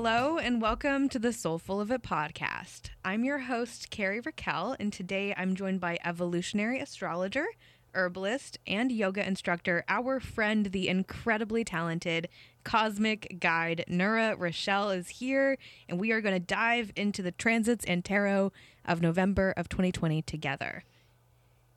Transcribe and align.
Hello 0.00 0.38
and 0.38 0.62
welcome 0.62 1.08
to 1.08 1.18
the 1.18 1.32
Soulful 1.32 1.80
of 1.80 1.90
It 1.90 2.04
podcast. 2.04 2.90
I'm 3.04 3.24
your 3.24 3.38
host, 3.38 3.90
Carrie 3.90 4.20
Raquel, 4.20 4.76
and 4.78 4.92
today 4.92 5.34
I'm 5.36 5.56
joined 5.56 5.80
by 5.80 5.98
evolutionary 6.04 6.78
astrologer, 6.78 7.46
herbalist, 7.94 8.60
and 8.64 8.92
yoga 8.92 9.26
instructor, 9.26 9.84
our 9.88 10.20
friend, 10.20 10.66
the 10.66 10.86
incredibly 10.86 11.64
talented 11.64 12.28
cosmic 12.62 13.38
guide, 13.40 13.84
Nura 13.90 14.36
Rochelle, 14.38 14.90
is 14.90 15.08
here, 15.08 15.58
and 15.88 15.98
we 15.98 16.12
are 16.12 16.20
going 16.20 16.32
to 16.32 16.38
dive 16.38 16.92
into 16.94 17.20
the 17.20 17.32
transits 17.32 17.84
and 17.84 18.04
tarot 18.04 18.52
of 18.84 19.02
November 19.02 19.52
of 19.56 19.68
2020 19.68 20.22
together. 20.22 20.84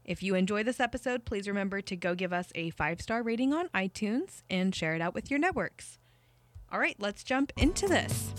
If 0.05 0.21
you 0.21 0.35
enjoy 0.35 0.61
this 0.61 0.79
episode, 0.79 1.25
please 1.25 1.47
remember 1.47 1.81
to 1.81 1.95
go 1.95 2.13
give 2.13 2.33
us 2.33 2.51
a 2.53 2.69
five 2.69 3.01
star 3.01 3.23
rating 3.23 3.51
on 3.51 3.69
iTunes 3.69 4.43
and 4.47 4.75
share 4.75 4.93
it 4.93 5.01
out 5.01 5.15
with 5.15 5.31
your 5.31 5.39
networks. 5.39 5.97
All 6.71 6.79
right, 6.79 6.95
let's 6.99 7.23
jump 7.23 7.51
into 7.57 7.87
this. 7.87 8.31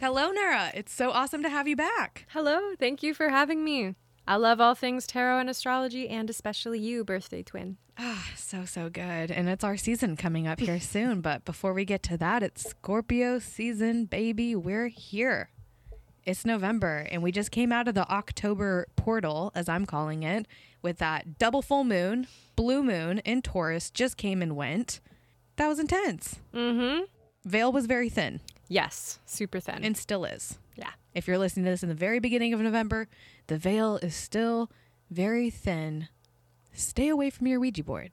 Hello, 0.00 0.30
Nara. 0.30 0.70
It's 0.74 0.92
so 0.92 1.10
awesome 1.10 1.42
to 1.42 1.48
have 1.48 1.66
you 1.66 1.76
back. 1.76 2.26
Hello, 2.28 2.74
thank 2.78 3.02
you 3.02 3.14
for 3.14 3.30
having 3.30 3.64
me. 3.64 3.94
I 4.26 4.36
love 4.36 4.60
all 4.60 4.74
things 4.74 5.06
tarot 5.06 5.40
and 5.40 5.48
astrology, 5.48 6.10
and 6.10 6.28
especially 6.28 6.78
you, 6.78 7.04
birthday 7.04 7.42
twin. 7.42 7.78
Ah, 7.98 8.28
so, 8.36 8.66
so 8.66 8.90
good. 8.90 9.30
And 9.30 9.48
it's 9.48 9.64
our 9.64 9.78
season 9.78 10.14
coming 10.14 10.46
up 10.46 10.60
here 10.60 10.78
soon. 10.80 11.22
But 11.22 11.46
before 11.46 11.72
we 11.72 11.86
get 11.86 12.02
to 12.04 12.18
that, 12.18 12.42
it's 12.42 12.68
Scorpio 12.68 13.38
season, 13.38 14.04
baby. 14.04 14.54
We're 14.54 14.88
here. 14.88 15.48
It's 16.26 16.44
November, 16.44 17.08
and 17.10 17.22
we 17.22 17.32
just 17.32 17.50
came 17.50 17.72
out 17.72 17.88
of 17.88 17.94
the 17.94 18.06
October 18.10 18.86
portal, 18.96 19.50
as 19.54 19.70
I'm 19.70 19.86
calling 19.86 20.22
it, 20.22 20.46
with 20.82 20.98
that 20.98 21.38
double 21.38 21.62
full 21.62 21.84
moon, 21.84 22.26
blue 22.54 22.82
moon 22.82 23.20
and 23.20 23.42
Taurus 23.42 23.90
just 23.90 24.18
came 24.18 24.42
and 24.42 24.54
went. 24.54 25.00
That 25.56 25.68
was 25.68 25.78
intense. 25.78 26.36
Mm-hmm. 26.52 27.04
Veil 27.44 27.72
was 27.72 27.86
very 27.86 28.08
thin 28.08 28.40
Yes, 28.68 29.18
super 29.24 29.60
thin. 29.60 29.82
and 29.84 29.96
still 29.96 30.24
is. 30.24 30.58
yeah. 30.76 30.90
If 31.14 31.26
you're 31.26 31.38
listening 31.38 31.64
to 31.64 31.70
this 31.70 31.82
in 31.82 31.88
the 31.88 31.94
very 31.94 32.18
beginning 32.20 32.52
of 32.52 32.60
November, 32.60 33.08
the 33.46 33.56
veil 33.58 33.96
is 34.02 34.14
still 34.14 34.70
very 35.10 35.48
thin. 35.50 36.08
Stay 36.72 37.08
away 37.08 37.30
from 37.30 37.46
your 37.46 37.58
Ouija 37.60 37.82
board. 37.82 38.12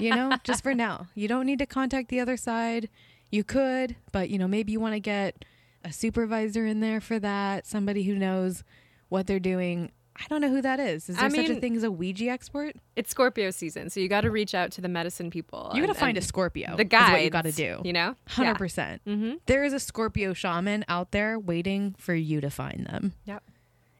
You 0.00 0.10
know, 0.14 0.36
just 0.44 0.62
for 0.62 0.74
now. 0.74 1.06
You 1.14 1.26
don't 1.28 1.46
need 1.46 1.58
to 1.60 1.66
contact 1.66 2.08
the 2.10 2.20
other 2.20 2.36
side. 2.36 2.88
You 3.30 3.42
could, 3.42 3.96
but 4.12 4.28
you 4.30 4.38
know, 4.38 4.46
maybe 4.46 4.70
you 4.72 4.78
want 4.80 4.94
to 4.94 5.00
get 5.00 5.44
a 5.82 5.92
supervisor 5.92 6.66
in 6.66 6.80
there 6.80 7.00
for 7.00 7.18
that, 7.18 7.66
somebody 7.66 8.02
who 8.04 8.14
knows 8.14 8.62
what 9.08 9.26
they're 9.26 9.40
doing. 9.40 9.90
I 10.16 10.26
don't 10.28 10.40
know 10.40 10.48
who 10.48 10.62
that 10.62 10.78
is. 10.78 11.08
Is 11.08 11.16
there 11.16 11.24
I 11.26 11.28
such 11.28 11.48
a 11.48 11.56
thing 11.56 11.76
as 11.76 11.82
a 11.82 11.90
Ouija 11.90 12.28
expert? 12.28 12.76
It's 12.94 13.10
Scorpio 13.10 13.50
season, 13.50 13.90
so 13.90 13.98
you 13.98 14.08
got 14.08 14.20
to 14.20 14.30
reach 14.30 14.54
out 14.54 14.70
to 14.72 14.80
the 14.80 14.88
medicine 14.88 15.28
people. 15.30 15.72
You 15.74 15.80
got 15.80 15.92
to 15.92 15.98
find 15.98 16.16
a 16.16 16.22
Scorpio. 16.22 16.76
the 16.76 16.84
is 16.84 16.88
guys. 16.88 17.12
what 17.12 17.24
you 17.24 17.30
got 17.30 17.44
to 17.44 17.52
do. 17.52 17.80
You 17.84 17.92
know, 17.92 18.14
Hundred 18.28 18.56
percent. 18.56 19.02
Mm-hmm. 19.06 19.34
There 19.46 19.64
is 19.64 19.72
a 19.72 19.80
Scorpio 19.80 20.32
shaman 20.32 20.84
out 20.88 21.10
there 21.10 21.38
waiting 21.38 21.96
for 21.98 22.14
you 22.14 22.40
to 22.40 22.50
find 22.50 22.86
them. 22.86 23.14
Yep. 23.24 23.42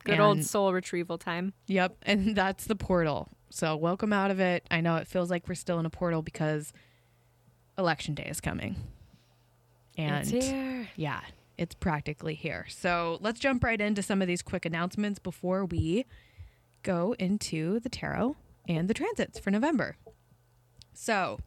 Good 0.04 0.20
old 0.20 0.44
soul 0.44 0.72
retrieval 0.72 1.18
time. 1.18 1.54
Yep, 1.66 1.96
and 2.02 2.36
that's 2.36 2.66
the 2.66 2.76
portal. 2.76 3.28
So 3.50 3.76
welcome 3.76 4.12
out 4.12 4.30
of 4.30 4.38
it. 4.38 4.66
I 4.70 4.80
know 4.80 4.96
it 4.96 5.08
feels 5.08 5.30
like 5.30 5.48
we're 5.48 5.54
still 5.54 5.78
in 5.78 5.86
a 5.86 5.90
portal 5.90 6.22
because 6.22 6.72
election 7.78 8.14
day 8.14 8.26
is 8.26 8.40
coming. 8.40 8.76
And 9.96 10.88
yeah, 10.96 11.20
it's 11.58 11.74
practically 11.74 12.34
here. 12.34 12.66
So 12.68 13.18
let's 13.20 13.40
jump 13.40 13.64
right 13.64 13.80
into 13.80 14.02
some 14.02 14.20
of 14.20 14.28
these 14.28 14.42
quick 14.42 14.64
announcements 14.64 15.18
before 15.18 15.64
we 15.64 16.06
go 16.82 17.14
into 17.18 17.80
the 17.80 17.88
tarot 17.88 18.36
and 18.68 18.88
the 18.88 18.94
transits 18.94 19.38
for 19.38 19.50
November. 19.50 19.96
So, 20.92 21.38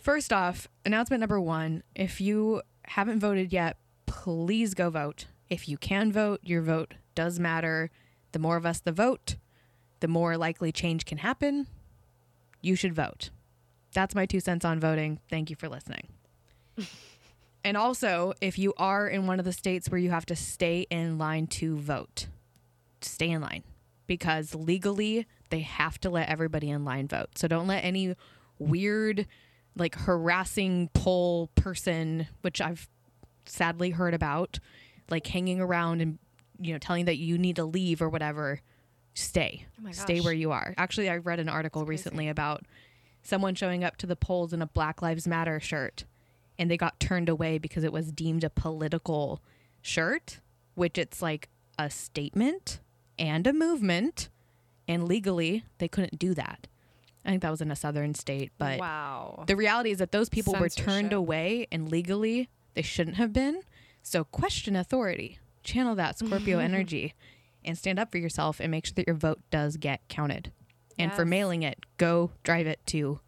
first 0.00 0.32
off, 0.32 0.68
announcement 0.84 1.20
number 1.20 1.40
one 1.40 1.82
if 1.94 2.20
you 2.20 2.62
haven't 2.84 3.20
voted 3.20 3.52
yet, 3.52 3.78
please 4.06 4.74
go 4.74 4.90
vote. 4.90 5.26
If 5.48 5.68
you 5.68 5.78
can 5.78 6.12
vote, 6.12 6.40
your 6.42 6.62
vote 6.62 6.94
does 7.14 7.38
matter. 7.38 7.90
The 8.32 8.38
more 8.38 8.56
of 8.56 8.66
us 8.66 8.80
that 8.80 8.92
vote, 8.92 9.36
the 10.00 10.08
more 10.08 10.36
likely 10.36 10.72
change 10.72 11.04
can 11.04 11.18
happen. 11.18 11.66
You 12.60 12.76
should 12.76 12.94
vote. 12.94 13.30
That's 13.94 14.14
my 14.14 14.26
two 14.26 14.40
cents 14.40 14.64
on 14.64 14.78
voting. 14.78 15.20
Thank 15.30 15.48
you 15.50 15.56
for 15.56 15.68
listening. 15.68 16.08
and 17.66 17.76
also, 17.76 18.32
if 18.40 18.60
you 18.60 18.72
are 18.76 19.08
in 19.08 19.26
one 19.26 19.40
of 19.40 19.44
the 19.44 19.52
states 19.52 19.90
where 19.90 19.98
you 19.98 20.10
have 20.10 20.24
to 20.26 20.36
stay 20.36 20.86
in 20.88 21.18
line 21.18 21.48
to 21.48 21.76
vote, 21.76 22.28
stay 23.00 23.28
in 23.28 23.40
line 23.40 23.64
because 24.06 24.54
legally 24.54 25.26
they 25.50 25.60
have 25.60 25.98
to 26.02 26.10
let 26.10 26.28
everybody 26.28 26.70
in 26.70 26.84
line 26.84 27.08
vote. 27.08 27.30
So 27.34 27.48
don't 27.48 27.66
let 27.66 27.84
any 27.84 28.14
weird, 28.60 29.26
like 29.74 29.96
harassing 29.96 30.90
poll 30.94 31.48
person, 31.56 32.28
which 32.42 32.60
I've 32.60 32.88
sadly 33.46 33.90
heard 33.90 34.14
about, 34.14 34.60
like 35.10 35.26
hanging 35.26 35.60
around 35.60 36.00
and 36.00 36.20
you 36.60 36.72
know 36.72 36.78
telling 36.78 37.06
that 37.06 37.16
you 37.16 37.36
need 37.36 37.56
to 37.56 37.64
leave 37.64 38.00
or 38.00 38.08
whatever. 38.08 38.60
Stay, 39.14 39.66
Oh 39.84 39.90
stay 39.90 40.20
where 40.20 40.32
you 40.32 40.52
are. 40.52 40.72
Actually, 40.78 41.10
I 41.10 41.16
read 41.16 41.40
an 41.40 41.48
article 41.48 41.84
recently 41.84 42.28
about 42.28 42.64
someone 43.24 43.56
showing 43.56 43.82
up 43.82 43.96
to 43.96 44.06
the 44.06 44.14
polls 44.14 44.52
in 44.52 44.62
a 44.62 44.66
Black 44.66 45.02
Lives 45.02 45.26
Matter 45.26 45.58
shirt, 45.58 46.04
and 46.58 46.70
they 46.70 46.76
got 46.76 46.98
turned 47.00 47.28
away 47.28 47.58
because 47.58 47.84
it 47.84 47.92
was 47.92 48.12
deemed 48.12 48.44
a 48.44 48.50
political 48.50 49.42
shirt, 49.82 50.40
which 50.74 50.98
it's 50.98 51.20
like 51.22 51.48
a 51.78 51.90
statement 51.90 52.80
and 53.18 53.46
a 53.46 53.52
movement, 53.52 54.28
and 54.88 55.06
legally 55.08 55.64
they 55.78 55.88
couldn't 55.88 56.18
do 56.18 56.34
that. 56.34 56.66
I 57.24 57.30
think 57.30 57.42
that 57.42 57.50
was 57.50 57.60
in 57.60 57.70
a 57.72 57.76
southern 57.76 58.14
state, 58.14 58.52
but 58.56 58.78
wow. 58.78 59.44
the 59.48 59.56
reality 59.56 59.90
is 59.90 59.98
that 59.98 60.12
those 60.12 60.28
people 60.28 60.54
were 60.54 60.68
turned 60.68 61.12
away 61.12 61.66
and 61.72 61.90
legally 61.90 62.48
they 62.74 62.82
shouldn't 62.82 63.16
have 63.16 63.32
been. 63.32 63.62
So 64.02 64.22
question 64.22 64.76
authority, 64.76 65.40
channel 65.64 65.96
that 65.96 66.18
Scorpio 66.18 66.58
energy, 66.60 67.14
and 67.64 67.76
stand 67.76 67.98
up 67.98 68.12
for 68.12 68.18
yourself 68.18 68.60
and 68.60 68.70
make 68.70 68.86
sure 68.86 68.92
that 68.94 69.08
your 69.08 69.16
vote 69.16 69.40
does 69.50 69.76
get 69.76 70.06
counted. 70.08 70.52
And 70.98 71.12
for 71.12 71.24
mailing 71.24 71.62
it, 71.62 71.84
go 71.98 72.30
drive 72.44 72.66
it 72.66 72.80
to 72.86 73.20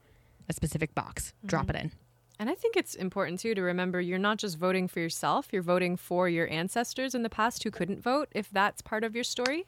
a 0.48 0.52
specific 0.52 0.94
box, 0.94 1.34
drop 1.44 1.68
it 1.68 1.76
Mm-hmm. 1.76 1.86
in. 1.86 1.92
And 2.38 2.48
I 2.48 2.54
think 2.54 2.76
it's 2.76 2.94
important 2.94 3.40
too 3.40 3.54
to 3.54 3.62
remember 3.62 4.00
you're 4.00 4.18
not 4.18 4.38
just 4.38 4.58
voting 4.58 4.86
for 4.86 5.00
yourself, 5.00 5.48
you're 5.52 5.62
voting 5.62 5.96
for 5.96 6.28
your 6.28 6.48
ancestors 6.50 7.14
in 7.14 7.22
the 7.22 7.30
past 7.30 7.62
who 7.64 7.70
couldn't 7.70 8.00
vote, 8.00 8.28
if 8.32 8.48
that's 8.50 8.80
part 8.80 9.02
of 9.02 9.14
your 9.14 9.24
story. 9.24 9.64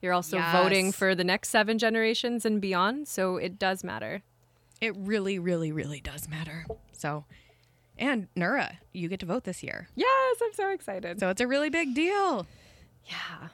You're 0.00 0.12
also 0.12 0.38
voting 0.52 0.92
for 0.92 1.14
the 1.14 1.24
next 1.24 1.48
seven 1.48 1.78
generations 1.78 2.44
and 2.44 2.60
beyond, 2.60 3.08
so 3.08 3.36
it 3.36 3.58
does 3.58 3.82
matter. 3.82 4.22
It 4.80 4.94
really, 4.96 5.38
really, 5.38 5.72
really 5.72 6.00
does 6.00 6.28
matter. 6.28 6.66
So, 6.92 7.24
and 7.98 8.28
Nura, 8.36 8.76
you 8.92 9.08
get 9.08 9.20
to 9.20 9.26
vote 9.26 9.44
this 9.44 9.62
year. 9.62 9.88
Yes, 9.94 10.36
I'm 10.42 10.52
so 10.52 10.70
excited. 10.70 11.20
So 11.20 11.30
it's 11.30 11.40
a 11.40 11.46
really 11.46 11.70
big 11.70 11.94
deal. 11.94 12.46
yeah. 13.06 13.48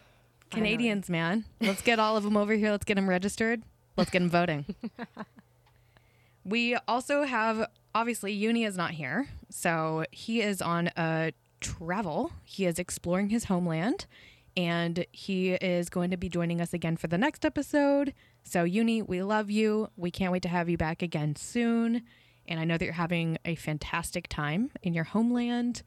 Canadians, 0.50 1.08
man. 1.08 1.44
Let's 1.60 1.82
get 1.82 2.00
all 2.00 2.16
of 2.16 2.24
them 2.24 2.36
over 2.36 2.54
here. 2.54 2.72
Let's 2.72 2.84
get 2.84 2.96
them 2.96 3.08
registered. 3.08 3.62
Let's 3.96 4.10
get 4.10 4.18
them 4.18 4.30
voting. 4.30 4.74
we 6.44 6.74
also 6.88 7.22
have, 7.22 7.68
obviously, 7.94 8.32
Uni 8.32 8.64
is 8.64 8.76
not 8.76 8.92
here. 8.92 9.28
So 9.50 10.04
he 10.10 10.40
is 10.40 10.62
on 10.62 10.90
a 10.96 11.32
travel. 11.60 12.32
He 12.44 12.66
is 12.66 12.78
exploring 12.78 13.30
his 13.30 13.44
homeland 13.44 14.06
and 14.56 15.04
he 15.12 15.52
is 15.52 15.88
going 15.88 16.10
to 16.10 16.16
be 16.16 16.28
joining 16.28 16.60
us 16.60 16.72
again 16.72 16.96
for 16.96 17.06
the 17.06 17.18
next 17.18 17.44
episode. 17.44 18.12
So, 18.42 18.64
Uni, 18.64 19.02
we 19.02 19.22
love 19.22 19.50
you. 19.50 19.88
We 19.96 20.10
can't 20.10 20.32
wait 20.32 20.42
to 20.42 20.48
have 20.48 20.68
you 20.68 20.76
back 20.76 21.02
again 21.02 21.36
soon. 21.36 22.02
And 22.48 22.58
I 22.58 22.64
know 22.64 22.76
that 22.76 22.84
you're 22.84 22.94
having 22.94 23.38
a 23.44 23.54
fantastic 23.54 24.26
time 24.28 24.70
in 24.82 24.92
your 24.92 25.04
homeland, 25.04 25.82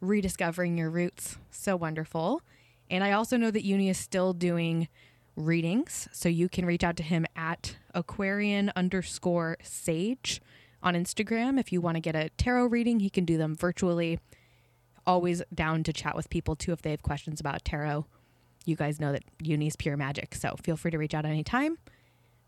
rediscovering 0.00 0.78
your 0.78 0.90
roots. 0.90 1.38
So 1.50 1.76
wonderful. 1.76 2.42
And 2.90 3.02
I 3.02 3.12
also 3.12 3.36
know 3.36 3.50
that 3.50 3.64
Uni 3.64 3.88
is 3.88 3.98
still 3.98 4.32
doing 4.32 4.88
readings. 5.34 6.08
So 6.12 6.28
you 6.28 6.48
can 6.48 6.66
reach 6.66 6.84
out 6.84 6.96
to 6.98 7.02
him 7.02 7.26
at 7.34 7.76
Aquarian 7.94 8.70
underscore 8.76 9.56
sage 9.62 10.40
on 10.84 10.94
Instagram. 10.94 11.58
If 11.58 11.72
you 11.72 11.80
want 11.80 11.96
to 11.96 12.00
get 12.00 12.14
a 12.14 12.28
tarot 12.36 12.66
reading, 12.66 13.00
he 13.00 13.10
can 13.10 13.24
do 13.24 13.36
them 13.36 13.56
virtually. 13.56 14.20
Always 15.06 15.42
down 15.52 15.82
to 15.84 15.92
chat 15.92 16.14
with 16.14 16.30
people 16.30 16.54
too 16.54 16.72
if 16.72 16.82
they 16.82 16.90
have 16.90 17.02
questions 17.02 17.40
about 17.40 17.64
tarot. 17.64 18.06
You 18.64 18.76
guys 18.76 19.00
know 19.00 19.12
that 19.12 19.24
Uni's 19.42 19.76
pure 19.76 19.96
magic. 19.96 20.34
So 20.34 20.54
feel 20.62 20.76
free 20.76 20.90
to 20.92 20.98
reach 20.98 21.14
out 21.14 21.24
anytime. 21.24 21.78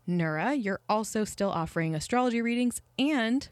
Nura, 0.07 0.55
you're 0.63 0.79
also 0.87 1.25
still 1.25 1.49
offering 1.49 1.93
astrology 1.93 2.41
readings 2.41 2.81
and 2.97 3.47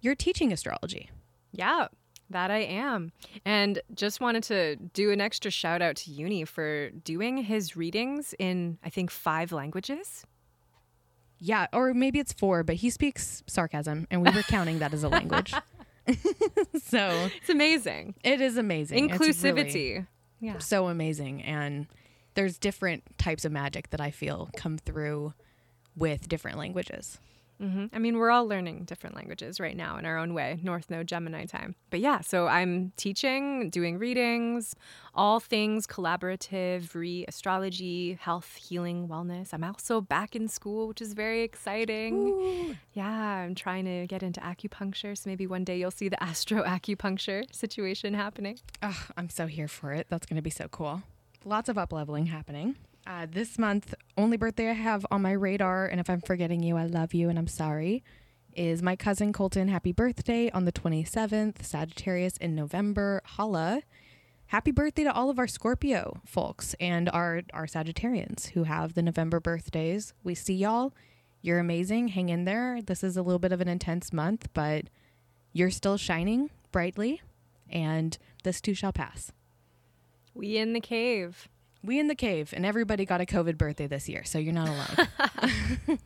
you're 0.00 0.14
teaching 0.14 0.52
astrology. 0.52 1.10
Yeah, 1.52 1.88
that 2.30 2.50
I 2.50 2.58
am. 2.58 3.12
And 3.44 3.80
just 3.94 4.20
wanted 4.20 4.42
to 4.44 4.76
do 4.76 5.10
an 5.10 5.20
extra 5.20 5.50
shout 5.50 5.80
out 5.80 5.96
to 5.96 6.10
Uni 6.10 6.44
for 6.44 6.90
doing 6.90 7.38
his 7.38 7.76
readings 7.76 8.34
in, 8.38 8.78
I 8.84 8.90
think, 8.90 9.10
five 9.10 9.50
languages. 9.50 10.26
Yeah, 11.38 11.66
or 11.72 11.92
maybe 11.94 12.18
it's 12.18 12.32
four, 12.32 12.62
but 12.62 12.76
he 12.76 12.90
speaks 12.90 13.42
sarcasm, 13.46 14.06
and 14.10 14.22
we 14.22 14.30
were 14.30 14.42
counting 14.42 14.78
that 14.78 14.94
as 14.94 15.02
a 15.04 15.08
language. 15.08 15.52
so 16.86 17.28
It's 17.40 17.48
amazing. 17.48 18.14
it 18.22 18.40
is 18.40 18.56
amazing. 18.58 19.10
It's 19.10 19.18
really 19.18 19.32
Inclusivity. 19.32 20.06
yeah. 20.40 20.58
so 20.58 20.88
amazing. 20.88 21.42
And 21.42 21.86
there's 22.34 22.58
different 22.58 23.04
types 23.18 23.44
of 23.44 23.52
magic 23.52 23.90
that 23.90 24.00
I 24.00 24.10
feel 24.10 24.50
come 24.56 24.76
through 24.78 25.32
with 25.96 26.28
different 26.28 26.58
languages. 26.58 27.18
Hmm 27.58 27.86
I 27.92 27.98
mean, 27.98 28.18
we're 28.18 28.30
all 28.30 28.46
learning 28.46 28.84
different 28.84 29.14
languages 29.16 29.60
right 29.60 29.76
now 29.76 29.96
in 29.98 30.04
our 30.04 30.18
own 30.18 30.34
way, 30.34 30.58
North 30.62 30.90
Node 30.90 31.06
Gemini 31.06 31.44
time. 31.44 31.74
But 31.90 32.00
yeah, 32.00 32.20
so 32.20 32.46
I'm 32.46 32.92
teaching, 32.96 33.70
doing 33.70 33.98
readings, 33.98 34.74
all 35.14 35.40
things 35.40 35.86
collaborative, 35.86 36.94
re 36.94 37.24
astrology, 37.28 38.14
health, 38.20 38.56
healing, 38.56 39.08
wellness. 39.08 39.52
I'm 39.52 39.64
also 39.64 40.00
back 40.00 40.34
in 40.34 40.48
school, 40.48 40.88
which 40.88 41.00
is 41.00 41.12
very 41.12 41.42
exciting. 41.42 42.76
Yeah, 42.92 43.08
I'm 43.08 43.54
trying 43.54 43.84
to 43.84 44.06
get 44.06 44.22
into 44.22 44.40
acupuncture. 44.40 45.16
So 45.16 45.28
maybe 45.30 45.46
one 45.46 45.64
day 45.64 45.78
you'll 45.78 45.90
see 45.90 46.08
the 46.08 46.22
astro 46.30 46.62
acupuncture 46.64 47.44
situation 47.54 48.14
happening. 48.14 48.58
Oh, 48.82 49.06
I'm 49.16 49.28
so 49.28 49.46
here 49.46 49.68
for 49.68 49.92
it. 49.92 50.06
That's 50.08 50.26
going 50.26 50.36
to 50.36 50.42
be 50.42 50.50
so 50.50 50.68
cool. 50.68 51.02
Lots 51.44 51.68
of 51.68 51.76
up 51.76 51.92
leveling 51.92 52.26
happening. 52.26 52.76
Uh, 53.06 53.26
this 53.30 53.58
month, 53.58 53.94
only 54.16 54.38
birthday 54.38 54.70
I 54.70 54.74
have 54.74 55.04
on 55.10 55.20
my 55.20 55.32
radar, 55.32 55.86
and 55.86 56.00
if 56.00 56.08
I'm 56.08 56.22
forgetting 56.22 56.62
you, 56.62 56.76
I 56.78 56.86
love 56.86 57.12
you 57.12 57.28
and 57.28 57.38
I'm 57.38 57.48
sorry, 57.48 58.02
is 58.56 58.82
my 58.82 58.96
cousin 58.96 59.32
Colton. 59.32 59.68
Happy 59.68 59.92
birthday 59.92 60.50
on 60.52 60.64
the 60.64 60.72
27th, 60.72 61.62
Sagittarius 61.62 62.38
in 62.38 62.54
November. 62.54 63.20
Holla. 63.24 63.82
Happy 64.46 64.70
birthday 64.70 65.04
to 65.04 65.12
all 65.12 65.28
of 65.28 65.38
our 65.38 65.46
Scorpio 65.46 66.20
folks 66.24 66.74
and 66.80 67.10
our, 67.10 67.42
our 67.52 67.66
Sagittarians 67.66 68.50
who 68.50 68.64
have 68.64 68.94
the 68.94 69.02
November 69.02 69.38
birthdays. 69.38 70.14
We 70.22 70.34
see 70.34 70.54
y'all. 70.54 70.94
You're 71.42 71.58
amazing. 71.58 72.08
Hang 72.08 72.30
in 72.30 72.44
there. 72.44 72.80
This 72.80 73.04
is 73.04 73.18
a 73.18 73.22
little 73.22 73.38
bit 73.38 73.52
of 73.52 73.60
an 73.60 73.68
intense 73.68 74.14
month, 74.14 74.48
but 74.54 74.84
you're 75.52 75.70
still 75.70 75.98
shining 75.98 76.48
brightly, 76.72 77.20
and 77.68 78.16
this 78.44 78.62
too 78.62 78.72
shall 78.72 78.92
pass. 78.92 79.30
We 80.32 80.56
in 80.56 80.72
the 80.72 80.80
cave. 80.80 81.48
We 81.84 82.00
in 82.00 82.08
the 82.08 82.14
cave, 82.14 82.54
and 82.56 82.64
everybody 82.64 83.04
got 83.04 83.20
a 83.20 83.26
COVID 83.26 83.58
birthday 83.58 83.86
this 83.86 84.08
year, 84.08 84.24
so 84.24 84.38
you're 84.38 84.54
not 84.54 84.68
alone. 84.68 85.98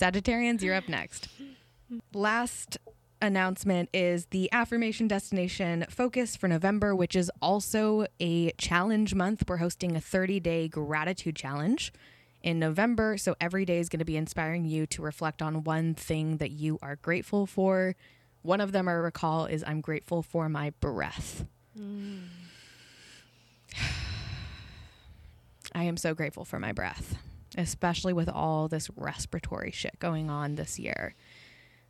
Sagittarians, 0.00 0.62
you're 0.62 0.76
up 0.76 0.88
next. 0.88 1.26
Last 2.14 2.78
announcement 3.20 3.88
is 3.92 4.26
the 4.26 4.48
affirmation 4.52 5.08
destination 5.08 5.84
focus 5.90 6.36
for 6.36 6.46
November, 6.46 6.94
which 6.94 7.16
is 7.16 7.28
also 7.42 8.06
a 8.20 8.52
challenge 8.52 9.12
month. 9.12 9.42
We're 9.48 9.56
hosting 9.56 9.96
a 9.96 10.00
30 10.00 10.38
day 10.38 10.68
gratitude 10.68 11.34
challenge 11.34 11.92
in 12.40 12.60
November. 12.60 13.18
So 13.18 13.34
every 13.40 13.64
day 13.64 13.78
is 13.78 13.88
going 13.88 13.98
to 13.98 14.04
be 14.04 14.16
inspiring 14.16 14.64
you 14.64 14.86
to 14.86 15.02
reflect 15.02 15.42
on 15.42 15.64
one 15.64 15.94
thing 15.94 16.36
that 16.36 16.52
you 16.52 16.78
are 16.82 16.94
grateful 16.96 17.46
for. 17.46 17.96
One 18.42 18.60
of 18.60 18.70
them 18.70 18.88
I 18.88 18.92
recall 18.92 19.46
is 19.46 19.64
I'm 19.66 19.80
grateful 19.80 20.22
for 20.22 20.48
my 20.48 20.70
breath. 20.80 21.44
I 25.74 25.84
am 25.84 25.96
so 25.96 26.14
grateful 26.14 26.44
for 26.44 26.58
my 26.58 26.72
breath, 26.72 27.16
especially 27.56 28.12
with 28.12 28.28
all 28.28 28.68
this 28.68 28.90
respiratory 28.96 29.70
shit 29.70 29.98
going 29.98 30.30
on 30.30 30.54
this 30.54 30.78
year. 30.78 31.14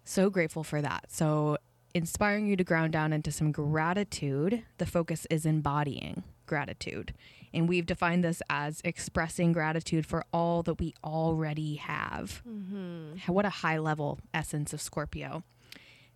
So 0.05 0.31
grateful 0.31 0.65
for 0.65 0.83
that. 0.83 1.07
So, 1.09 1.59
inspiring 1.95 2.47
you 2.47 2.57
to 2.57 2.65
ground 2.65 2.93
down 2.93 3.13
into 3.13 3.33
some 3.33 3.53
gratitude. 3.53 4.63
The 4.79 4.87
focus 4.87 5.27
is 5.29 5.45
embodying 5.45 6.23
gratitude. 6.47 7.15
And 7.53 7.69
we've 7.69 7.87
defined 7.87 8.23
this 8.23 8.43
as 8.49 8.81
expressing 8.85 9.53
gratitude 9.53 10.07
for 10.07 10.25
all 10.33 10.63
that 10.65 10.75
we 10.75 10.95
already 11.03 11.77
have. 11.77 12.43
Mm-hmm. 12.49 13.33
What 13.33 13.45
a 13.45 13.51
high 13.51 13.79
level 13.79 14.21
essence 14.33 14.73
of 14.73 14.81
Scorpio. 14.81 15.43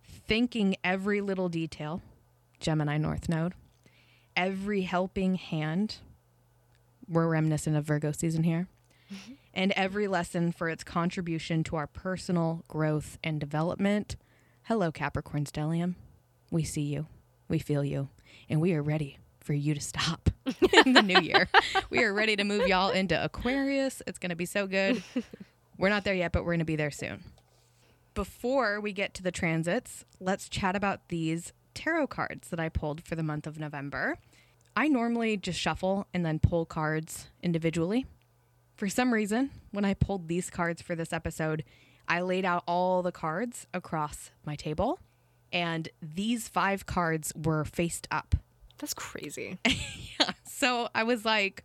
Thinking 0.03 0.75
every 0.83 1.21
little 1.21 1.49
detail, 1.49 2.01
Gemini 2.59 2.97
North 2.97 3.27
Node, 3.27 3.53
every 4.35 4.83
helping 4.83 5.35
hand, 5.35 5.97
we're 7.07 7.27
reminiscent 7.27 7.75
of 7.75 7.85
Virgo 7.85 8.11
season 8.11 8.43
here, 8.43 8.67
mm-hmm. 9.13 9.33
and 9.53 9.71
every 9.73 10.07
lesson 10.07 10.51
for 10.51 10.69
its 10.69 10.83
contribution 10.83 11.63
to 11.65 11.75
our 11.75 11.87
personal 11.87 12.63
growth 12.67 13.17
and 13.23 13.39
development. 13.39 14.15
Hello, 14.63 14.91
Capricorn 14.91 15.45
Stellium. 15.45 15.95
We 16.51 16.63
see 16.63 16.81
you, 16.81 17.07
we 17.47 17.59
feel 17.59 17.83
you, 17.83 18.09
and 18.49 18.61
we 18.61 18.73
are 18.73 18.81
ready 18.81 19.19
for 19.39 19.53
you 19.53 19.73
to 19.75 19.81
stop 19.81 20.29
in 20.85 20.93
the 20.93 21.01
new 21.01 21.19
year. 21.19 21.47
We 21.89 22.03
are 22.03 22.13
ready 22.13 22.35
to 22.35 22.43
move 22.43 22.67
y'all 22.67 22.89
into 22.89 23.23
Aquarius. 23.23 24.01
It's 24.07 24.17
going 24.17 24.31
to 24.31 24.35
be 24.35 24.45
so 24.45 24.65
good. 24.67 25.03
We're 25.77 25.89
not 25.89 26.03
there 26.03 26.15
yet, 26.15 26.31
but 26.31 26.43
we're 26.43 26.53
going 26.53 26.59
to 26.59 26.65
be 26.65 26.77
there 26.77 26.91
soon. 26.91 27.23
Before 28.13 28.79
we 28.79 28.93
get 28.93 29.13
to 29.15 29.23
the 29.23 29.31
transits, 29.31 30.05
let's 30.21 30.47
chat 30.47 30.73
about 30.73 31.09
these 31.09 31.51
tarot 31.73 32.07
cards 32.07 32.47
that 32.49 32.61
I 32.61 32.69
pulled 32.69 33.03
for 33.03 33.15
the 33.15 33.23
month 33.23 33.45
of 33.45 33.59
November. 33.59 34.17
I 34.75 34.87
normally 34.87 35.37
just 35.37 35.59
shuffle 35.59 36.07
and 36.13 36.25
then 36.25 36.39
pull 36.39 36.65
cards 36.65 37.29
individually. 37.41 38.05
For 38.75 38.89
some 38.89 39.13
reason, 39.13 39.51
when 39.71 39.85
I 39.85 39.93
pulled 39.93 40.27
these 40.27 40.49
cards 40.49 40.81
for 40.81 40.95
this 40.95 41.13
episode, 41.13 41.63
I 42.07 42.21
laid 42.21 42.45
out 42.45 42.63
all 42.67 43.01
the 43.01 43.11
cards 43.11 43.67
across 43.73 44.31
my 44.45 44.55
table, 44.55 44.99
and 45.51 45.87
these 46.01 46.47
five 46.47 46.85
cards 46.85 47.31
were 47.35 47.63
faced 47.63 48.07
up. 48.11 48.35
That's 48.77 48.93
crazy. 48.93 49.57
yeah. 49.65 50.31
So 50.43 50.89
I 50.93 51.03
was 51.03 51.23
like, 51.23 51.63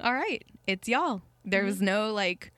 all 0.00 0.14
right, 0.14 0.44
it's 0.66 0.88
y'all. 0.88 1.22
There 1.44 1.64
was 1.64 1.76
mm-hmm. 1.76 1.86
no 1.86 2.12
like 2.12 2.52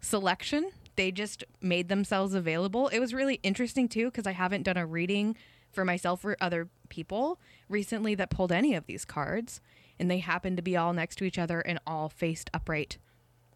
selection. 0.00 0.70
They 0.96 1.10
just 1.10 1.44
made 1.60 1.88
themselves 1.88 2.34
available. 2.34 2.88
It 2.88 2.98
was 2.98 3.12
really 3.12 3.40
interesting 3.42 3.88
too 3.88 4.06
because 4.06 4.26
I 4.26 4.32
haven't 4.32 4.62
done 4.62 4.76
a 4.76 4.86
reading 4.86 5.36
for 5.72 5.84
myself 5.84 6.24
or 6.24 6.36
other 6.40 6.68
people 6.88 7.40
recently 7.68 8.14
that 8.14 8.30
pulled 8.30 8.52
any 8.52 8.74
of 8.74 8.86
these 8.86 9.04
cards, 9.04 9.60
and 9.98 10.10
they 10.10 10.18
happened 10.18 10.56
to 10.56 10.62
be 10.62 10.76
all 10.76 10.92
next 10.92 11.16
to 11.16 11.24
each 11.24 11.38
other 11.38 11.60
and 11.60 11.78
all 11.86 12.08
faced 12.08 12.50
upright. 12.52 12.98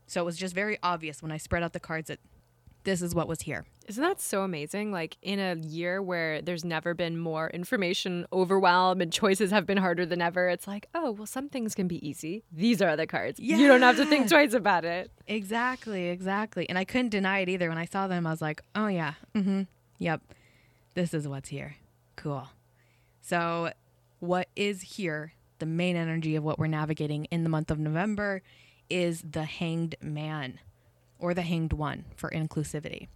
So 0.07 0.21
it 0.21 0.25
was 0.25 0.37
just 0.37 0.55
very 0.55 0.79
obvious 0.83 1.23
when 1.23 1.33
I 1.33 1.37
spread 1.37 1.63
out 1.63 1.73
the 1.73 1.81
cards 1.81 2.09
that 2.09 2.21
this 2.85 3.03
is 3.03 3.17
what 3.17 3.27
was 3.27 3.43
here. 3.43 3.65
Isn't 3.89 4.03
that 4.03 4.21
so 4.21 4.43
amazing? 4.43 4.93
Like 4.93 5.17
in 5.21 5.41
a 5.41 5.57
year 5.57 6.01
where 6.01 6.41
there's 6.41 6.65
never 6.65 6.95
been 6.95 7.19
more 7.19 7.51
information 7.51 8.27
overwhelm 8.33 9.01
and 9.01 9.13
choices 9.13 9.51
have 9.51 9.67
been 9.67 9.79
harder 9.79 10.07
than 10.07 10.23
ever, 10.23 10.49
it's 10.49 10.69
like, 10.69 10.87
oh, 10.95 11.11
well, 11.11 11.27
some 11.27 11.49
things 11.49 11.75
can 11.75 11.89
be 11.89 12.09
easy. 12.09 12.45
These 12.53 12.81
are 12.81 12.97
the 12.97 13.07
cards. 13.09 13.41
Yeah. 13.41 13.57
You 13.57 13.67
don't 13.67 13.83
have 13.83 13.97
to 13.97 14.07
think 14.07 14.29
twice 14.29 14.55
about 14.55 14.85
it. 14.85 15.11
Exactly, 15.27 16.09
exactly. 16.09 16.69
And 16.69 16.79
I 16.79 16.85
couldn't 16.85 17.09
deny 17.09 17.41
it 17.41 17.49
either. 17.49 17.69
When 17.69 17.79
I 17.79 17.87
saw 17.87 18.07
them, 18.07 18.25
I 18.25 18.31
was 18.31 18.41
like, 18.43 18.63
oh, 18.77 18.87
yeah, 18.87 19.15
mm-hmm, 19.35 19.63
yep, 19.99 20.23
this 20.95 21.13
is 21.13 21.27
what's 21.27 21.49
here. 21.49 21.75
Cool. 22.27 22.49
So, 23.21 23.71
what 24.19 24.49
is 24.57 24.83
here, 24.83 25.35
the 25.61 25.65
main 25.65 25.95
energy 25.95 26.35
of 26.35 26.43
what 26.43 26.59
we're 26.59 26.67
navigating 26.67 27.27
in 27.27 27.45
the 27.45 27.49
month 27.49 27.71
of 27.71 27.79
November, 27.79 28.43
is 28.91 29.23
the 29.23 29.45
Hanged 29.45 29.95
Man 30.03 30.59
or 31.21 31.35
the 31.35 31.43
Hanged 31.43 31.73
One 31.73 32.05
for 32.17 32.29
inclusivity. 32.31 33.07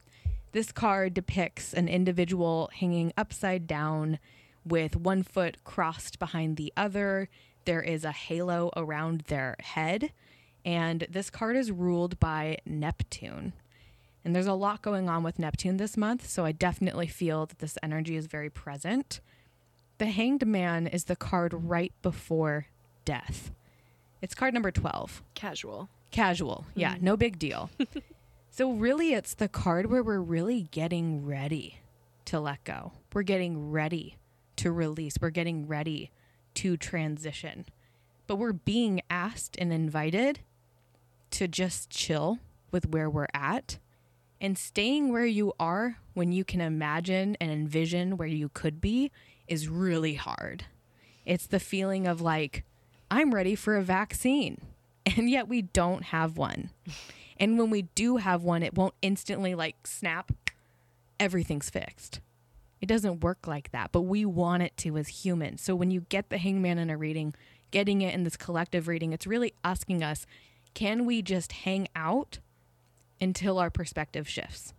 This 0.52 0.70
card 0.70 1.12
depicts 1.12 1.74
an 1.74 1.88
individual 1.88 2.70
hanging 2.72 3.12
upside 3.16 3.66
down 3.66 4.20
with 4.64 4.94
one 4.94 5.24
foot 5.24 5.56
crossed 5.64 6.20
behind 6.20 6.56
the 6.56 6.72
other. 6.76 7.28
There 7.64 7.82
is 7.82 8.04
a 8.04 8.12
halo 8.12 8.70
around 8.76 9.22
their 9.22 9.56
head. 9.58 10.12
And 10.64 11.08
this 11.10 11.30
card 11.30 11.56
is 11.56 11.72
ruled 11.72 12.20
by 12.20 12.58
Neptune. 12.64 13.54
And 14.24 14.34
there's 14.34 14.46
a 14.46 14.54
lot 14.54 14.82
going 14.82 15.08
on 15.08 15.22
with 15.22 15.38
Neptune 15.38 15.78
this 15.78 15.96
month, 15.96 16.28
so 16.28 16.44
I 16.44 16.52
definitely 16.52 17.06
feel 17.06 17.46
that 17.46 17.58
this 17.58 17.78
energy 17.82 18.16
is 18.16 18.26
very 18.26 18.50
present. 18.50 19.20
The 19.98 20.06
Hanged 20.06 20.46
Man 20.46 20.86
is 20.86 21.04
the 21.04 21.16
card 21.16 21.54
right 21.54 21.92
before 22.02 22.66
death. 23.04 23.50
It's 24.20 24.34
card 24.34 24.52
number 24.52 24.70
12 24.70 25.22
Casual. 25.34 25.88
casual. 26.10 26.66
Yeah, 26.74 26.94
mm-hmm. 26.94 27.04
no 27.04 27.16
big 27.16 27.38
deal. 27.38 27.70
so 28.50 28.72
really 28.72 29.14
it's 29.14 29.34
the 29.34 29.48
card 29.48 29.90
where 29.90 30.02
we're 30.02 30.20
really 30.20 30.68
getting 30.70 31.24
ready 31.24 31.80
to 32.26 32.38
let 32.38 32.62
go. 32.64 32.92
We're 33.14 33.22
getting 33.22 33.70
ready 33.70 34.16
to 34.56 34.70
release. 34.70 35.14
We're 35.20 35.30
getting 35.30 35.66
ready 35.66 36.10
to 36.54 36.76
transition. 36.76 37.64
But 38.26 38.36
we're 38.36 38.52
being 38.52 39.00
asked 39.08 39.56
and 39.58 39.72
invited 39.72 40.40
to 41.30 41.48
just 41.48 41.90
chill 41.90 42.38
with 42.70 42.88
where 42.88 43.08
we're 43.08 43.26
at 43.32 43.78
and 44.40 44.56
staying 44.56 45.12
where 45.12 45.26
you 45.26 45.52
are 45.60 45.98
when 46.14 46.32
you 46.32 46.44
can 46.44 46.60
imagine 46.60 47.36
and 47.40 47.50
envision 47.50 48.16
where 48.16 48.28
you 48.28 48.48
could 48.48 48.80
be 48.80 49.10
is 49.46 49.68
really 49.68 50.14
hard. 50.14 50.64
It's 51.26 51.46
the 51.46 51.60
feeling 51.60 52.06
of 52.06 52.20
like, 52.20 52.64
I'm 53.10 53.34
ready 53.34 53.54
for 53.54 53.76
a 53.76 53.82
vaccine, 53.82 54.60
and 55.06 55.28
yet 55.28 55.48
we 55.48 55.62
don't 55.62 56.04
have 56.04 56.36
one. 56.36 56.70
And 57.38 57.58
when 57.58 57.70
we 57.70 57.82
do 57.82 58.18
have 58.18 58.42
one, 58.42 58.62
it 58.62 58.74
won't 58.74 58.94
instantly 59.02 59.54
like 59.54 59.86
snap, 59.86 60.32
everything's 61.18 61.70
fixed. 61.70 62.20
It 62.80 62.86
doesn't 62.86 63.20
work 63.20 63.46
like 63.46 63.72
that, 63.72 63.92
but 63.92 64.02
we 64.02 64.24
want 64.24 64.62
it 64.62 64.76
to 64.78 64.96
as 64.96 65.08
humans. 65.08 65.60
So 65.60 65.74
when 65.74 65.90
you 65.90 66.06
get 66.08 66.30
the 66.30 66.38
hangman 66.38 66.78
in 66.78 66.88
a 66.88 66.96
reading, 66.96 67.34
getting 67.70 68.00
it 68.00 68.14
in 68.14 68.24
this 68.24 68.38
collective 68.38 68.88
reading, 68.88 69.12
it's 69.12 69.26
really 69.26 69.52
asking 69.62 70.02
us 70.02 70.26
can 70.72 71.04
we 71.04 71.20
just 71.20 71.52
hang 71.52 71.88
out 71.96 72.38
until 73.20 73.58
our 73.58 73.70
perspective 73.70 74.28
shifts? 74.28 74.72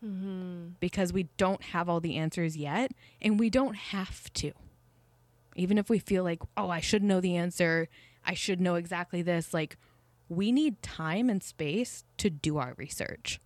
Because 0.80 1.14
we 1.14 1.24
don't 1.38 1.62
have 1.64 1.88
all 1.90 2.00
the 2.00 2.18
answers 2.18 2.58
yet, 2.58 2.92
and 3.22 3.40
we 3.40 3.50
don't 3.50 3.76
have 3.76 4.32
to. 4.34 4.52
Even 5.56 5.78
if 5.78 5.90
we 5.90 6.00
feel 6.00 6.24
like, 6.24 6.42
oh, 6.56 6.70
I 6.70 6.80
should 6.80 7.04
know 7.04 7.20
the 7.22 7.36
answer, 7.36 7.88
I 8.26 8.34
should 8.34 8.62
know 8.62 8.76
exactly 8.76 9.22
this, 9.22 9.54
like, 9.54 9.78
we 10.30 10.52
need 10.52 10.82
time 10.82 11.30
and 11.30 11.44
space 11.44 12.06
to 12.18 12.30
do 12.30 12.58
our 12.58 12.74
research. 12.78 13.42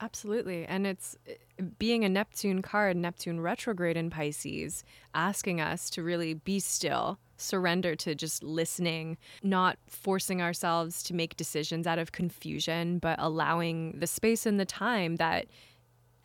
Absolutely. 0.00 0.64
And 0.64 0.86
it's 0.86 1.14
uh, 1.28 1.64
being 1.78 2.02
a 2.02 2.08
Neptune 2.08 2.62
card, 2.62 2.96
Neptune 2.96 3.40
retrograde 3.40 3.98
in 3.98 4.08
Pisces, 4.08 4.82
asking 5.12 5.60
us 5.60 5.90
to 5.90 6.02
really 6.02 6.32
be 6.32 6.58
still, 6.58 7.18
surrender 7.40 7.94
to 7.96 8.14
just 8.14 8.42
listening, 8.42 9.16
not 9.42 9.78
forcing 9.88 10.42
ourselves 10.42 11.02
to 11.04 11.14
make 11.14 11.36
decisions 11.36 11.86
out 11.86 11.98
of 11.98 12.12
confusion, 12.12 12.98
but 12.98 13.18
allowing 13.18 13.98
the 13.98 14.06
space 14.06 14.46
and 14.46 14.60
the 14.60 14.64
time 14.64 15.16
that 15.16 15.46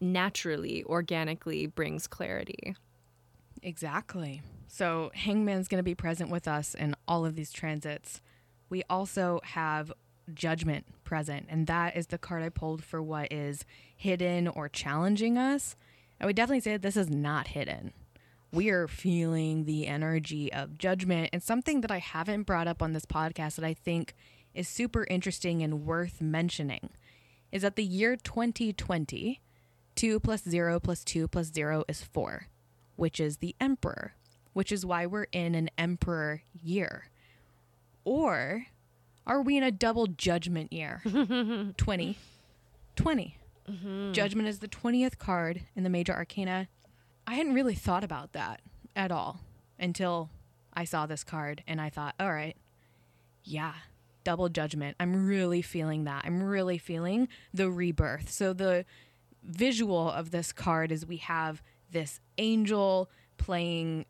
naturally, 0.02 0.84
organically 0.86 1.68
brings 1.68 2.08
clarity. 2.08 2.76
Exactly. 3.62 4.42
So 4.68 5.12
Hangman's 5.14 5.68
going 5.68 5.80
to 5.80 5.84
be 5.84 5.96
present 5.96 6.30
with 6.30 6.48
us 6.48 6.74
in 6.74 6.96
all 7.08 7.26
of 7.26 7.36
these 7.36 7.52
transits. 7.52 8.22
We 8.70 8.84
also 8.90 9.40
have 9.44 9.92
Judgment 10.34 10.86
present, 11.04 11.46
and 11.50 11.68
that 11.68 11.96
is 11.96 12.08
the 12.08 12.18
card 12.18 12.42
I 12.42 12.50
pulled 12.50 12.84
for 12.84 13.02
what 13.02 13.32
is 13.32 13.64
hidden 13.96 14.48
or 14.48 14.68
challenging 14.68 15.38
us. 15.38 15.76
I 16.20 16.26
would 16.26 16.36
definitely 16.36 16.62
say 16.62 16.72
that 16.74 16.82
this 16.82 16.98
is 16.98 17.10
not 17.10 17.50
hidden. 17.50 17.94
We 18.56 18.70
are 18.70 18.88
feeling 18.88 19.66
the 19.66 19.86
energy 19.86 20.52
of 20.54 20.78
judgment, 20.78 21.32
and 21.34 21.44
something 21.44 21.82
that 21.82 21.92
I 21.92 21.98
haven't 21.98 22.44
brought 22.44 22.70
up 22.70 22.82
on 22.82 22.94
this 22.94 23.06
podcast 23.06 23.56
that 23.56 23.66
I 23.66 23.74
think 23.74 24.16
is 24.54 24.70
super 24.70 25.06
interesting 25.10 25.62
and 25.62 25.86
worth 25.86 26.22
mentioning 26.22 26.92
is 27.52 27.64
that 27.64 27.76
the 27.76 27.84
year 27.84 28.16
2020, 28.16 29.42
2 29.96 30.20
plus 30.22 30.44
0 30.44 30.80
plus 30.80 31.04
2 31.04 31.28
plus 31.28 31.52
0 31.52 31.84
is 31.90 32.02
4, 32.02 32.48
which 32.96 33.20
is 33.20 33.38
the 33.38 33.58
Emperor, 33.60 34.14
which 34.54 34.72
is 34.72 34.86
why 34.86 35.06
we're 35.06 35.28
in 35.34 35.54
an 35.54 35.70
Emperor 35.78 36.44
year. 36.54 37.10
Or 38.06 38.68
are 39.28 39.42
we 39.42 39.58
in 39.58 39.64
a 39.64 39.72
double 39.72 40.08
judgment 40.08 40.72
year? 40.72 41.02
20. 41.76 42.18
20. 42.96 43.38
Mm-hmm. 43.70 44.12
Judgment 44.14 44.48
is 44.48 44.60
the 44.60 44.70
20th 44.70 45.18
card 45.18 45.64
in 45.76 45.84
the 45.84 45.90
major 45.90 46.14
arcana. 46.14 46.70
I 47.28 47.36
hadn't 47.36 47.54
really 47.54 47.76
thought 47.76 48.04
about 48.04 48.34
that 48.34 48.62
at 48.96 49.12
all 49.12 49.40
until 49.80 50.30
I 50.74 50.84
saw 50.84 51.06
this 51.06 51.24
card 51.24 51.64
and 51.68 51.82
I 51.82 51.90
thought, 51.90 52.16
all 52.20 52.32
right, 52.32 52.56
yeah, 53.44 53.74
double 54.24 54.50
judgment. 54.50 54.96
I'm 55.00 55.28
really 55.28 55.62
feeling 55.62 56.04
that. 56.06 56.24
I'm 56.26 56.44
really 56.44 56.78
feeling 56.78 57.28
the 57.54 57.70
rebirth. 57.70 58.30
So 58.30 58.54
the 58.54 58.86
visual 59.44 60.10
of 60.10 60.32
this 60.32 60.52
card 60.52 60.92
is 60.92 61.06
we 61.06 61.18
have 61.18 61.62
this 61.92 62.20
angel 62.38 63.10
playing 63.38 64.06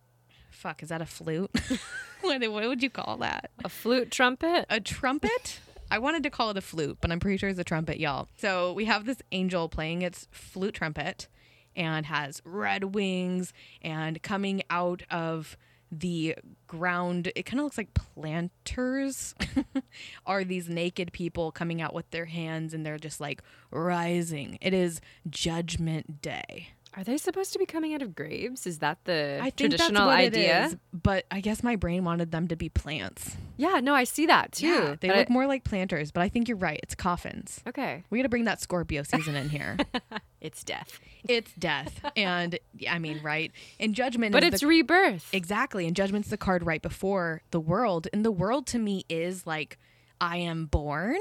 fuck, 0.50 0.82
is 0.82 0.90
that 0.90 1.02
a 1.02 1.06
flute? 1.06 1.52
what, 2.22 2.42
what 2.50 2.68
would 2.68 2.82
you 2.82 2.90
call 2.90 3.18
that? 3.18 3.52
A 3.64 3.70
flute 3.70 4.10
trumpet? 4.10 4.66
a 4.70 4.80
trumpet. 4.80 5.60
I 5.92 6.00
wanted 6.00 6.24
to 6.24 6.30
call 6.30 6.50
it 6.50 6.58
a 6.58 6.62
flute, 6.62 6.98
but 7.02 7.12
I'm 7.12 7.20
pretty 7.20 7.38
sure 7.38 7.50
it's 7.50 7.60
a 7.60 7.64
trumpet, 7.64 8.00
y'all. 8.00 8.28
So 8.38 8.74
we 8.74 8.86
have 8.86 9.06
this 9.06 9.22
angel 9.32 9.70
playing 9.70 10.02
its 10.02 10.28
flute 10.32 10.74
trumpet 10.74 11.28
and 11.76 12.06
has 12.06 12.42
red 12.46 12.96
wings 12.96 13.54
and 13.82 14.22
coming 14.22 14.64
out 14.70 15.04
of 15.10 15.58
the 15.92 16.36
ground 16.68 17.32
it 17.36 17.44
kind 17.44 17.60
of 17.60 17.64
looks 17.64 17.78
like 17.78 17.94
planters 17.94 19.36
are 20.26 20.44
these 20.44 20.68
naked 20.68 21.12
people 21.14 21.52
coming 21.52 21.82
out 21.82 21.94
with 21.94 22.10
their 22.12 22.26
hands 22.26 22.74
and 22.74 22.86
they're 22.86 22.98
just 22.98 23.22
like 23.22 23.42
rising. 23.72 24.58
It 24.62 24.74
is 24.74 25.00
judgment 25.30 26.22
day 26.22 26.70
Are 26.98 27.04
they 27.04 27.18
supposed 27.18 27.52
to 27.54 27.60
be 27.60 27.66
coming 27.66 27.94
out 27.94 28.02
of 28.02 28.16
graves? 28.16 28.66
Is 28.66 28.80
that 28.80 29.00
the 29.04 29.40
i 29.42 29.50
think 29.50 29.72
that's 29.72 29.84
traditional 29.84 30.08
what 30.08 30.18
idea? 30.18 30.64
it 30.64 30.66
is 30.68 30.78
but 30.94 31.26
i 31.30 31.42
guess 31.42 31.62
my 31.64 31.76
brain 31.76 32.04
wanted 32.06 32.32
them 32.32 32.48
to 32.48 32.56
be 32.56 32.70
plants 32.70 33.36
Yeah, 33.58 33.80
no, 33.82 33.94
I 33.94 34.04
see 34.06 34.26
that 34.28 34.54
too. 34.54 34.68
yeah 34.68 34.96
they 35.00 35.08
but 35.10 35.18
look 35.18 35.30
I- 35.30 35.34
more 35.34 35.46
like 35.48 35.64
planters 35.64 36.12
but 36.12 36.22
i 36.22 36.30
think 36.30 36.48
you're 36.48 36.58
right 36.58 36.80
it's 36.84 36.96
coffins 36.96 37.62
Okay. 37.68 38.04
we 38.10 38.18
gotta 38.20 38.30
bring 38.30 38.46
that 38.46 38.62
scorpio 38.62 39.04
season 39.04 39.36
in 39.36 39.50
here 39.50 39.78
It's 40.42 40.64
death. 40.64 41.00
it's 41.28 41.52
death 41.56 42.00
and 42.16 42.60
i 42.90 43.00
mean 43.00 43.20
right 43.24 43.52
and 43.80 43.94
judgment 43.96 44.32
But 44.32 44.44
it's 44.44 44.62
the, 44.62 44.68
rebirth. 44.68 45.28
exactly 45.34 45.88
and 45.88 45.96
judgment's 45.96 46.30
the 46.30 46.38
card 46.38 46.66
right 46.66 46.82
before 46.82 47.42
the 47.52 47.60
world 47.60 48.08
and 48.14 48.24
the 48.24 48.32
world 48.32 48.68
to 48.68 48.80
me 48.80 49.06
is 49.10 49.46
like 49.48 49.78
i 50.22 50.38
am 50.38 50.66
born 50.68 51.18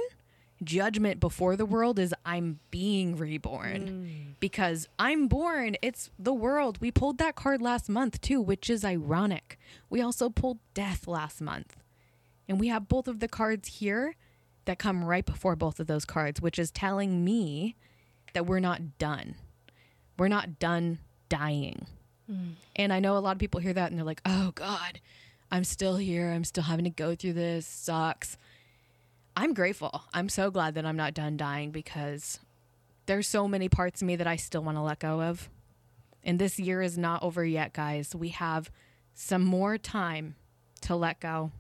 judgment 0.65 1.21
before 1.21 1.57
the 1.57 1.67
world 1.67 1.99
is 1.99 2.15
i'm 2.25 2.59
being 2.71 3.17
reborn. 3.17 4.07
Mm. 4.07 4.41
Because 4.41 4.89
i'm 4.99 5.29
born 5.29 5.77
it's 5.83 6.11
the 6.19 6.35
world. 6.35 6.79
We 6.81 6.91
pulled 6.91 7.19
that 7.19 7.35
card 7.35 7.63
last 7.63 7.89
month 7.89 8.21
too 8.21 8.41
which 8.41 8.69
is 8.71 8.85
ironic. 8.85 9.59
We 9.91 10.01
also 10.01 10.31
pulled 10.31 10.59
death 10.75 11.07
last 11.07 11.41
month. 11.41 11.77
And 12.49 12.61
we 12.61 12.69
have 12.69 12.89
both 12.89 13.09
of 13.09 13.21
the 13.21 13.29
cards 13.29 13.79
here 13.79 14.17
that 14.67 14.79
come 14.79 15.05
right 15.05 15.25
before 15.25 15.57
both 15.57 15.81
of 15.81 15.87
those 15.87 16.05
cards 16.05 16.41
which 16.41 16.59
is 16.59 16.71
telling 16.71 17.25
me 17.25 17.77
that 18.33 18.47
we're 18.47 18.61
not 18.61 18.99
done. 18.99 19.37
We're 20.19 20.29
not 20.29 20.59
done 20.59 20.99
dying. 21.29 21.87
Mm. 22.31 22.53
And 22.77 22.93
I 22.93 23.01
know 23.01 23.17
a 23.17 23.19
lot 23.19 23.33
of 23.33 23.39
people 23.39 23.61
hear 23.61 23.73
that 23.73 23.91
and 23.91 23.99
they're 23.99 24.05
like, 24.05 24.23
oh 24.25 24.53
God, 24.55 25.01
I'm 25.51 25.65
still 25.65 25.97
here. 25.97 26.31
I'm 26.31 26.45
still 26.45 26.65
having 26.65 26.85
to 26.85 26.91
go 26.91 27.15
through 27.15 27.35
this. 27.35 27.67
Sucks. 27.67 28.37
I'm 29.37 29.55
grateful. 29.55 30.05
I'm 30.13 30.29
so 30.29 30.51
glad 30.51 30.75
that 30.75 30.87
I'm 30.87 30.97
not 30.97 31.15
done 31.15 31.37
dying 31.37 31.71
because 31.71 32.39
there's 33.07 33.27
so 33.29 33.49
many 33.49 33.69
parts 33.69 34.01
of 34.01 34.07
me 34.07 34.17
that 34.17 34.27
I 34.27 34.37
still 34.37 34.63
want 34.63 34.77
to 34.77 34.83
let 34.83 35.01
go 35.01 35.21
of. 35.23 35.49
And 36.23 36.39
this 36.39 36.59
year 36.59 36.81
is 36.81 36.97
not 36.97 37.23
over 37.23 37.45
yet, 37.45 37.73
guys. 37.73 38.15
We 38.15 38.31
have 38.31 38.71
some 39.13 39.43
more 39.43 39.77
time 39.77 40.37
to 40.83 40.97
let 40.97 41.21
go. 41.21 41.53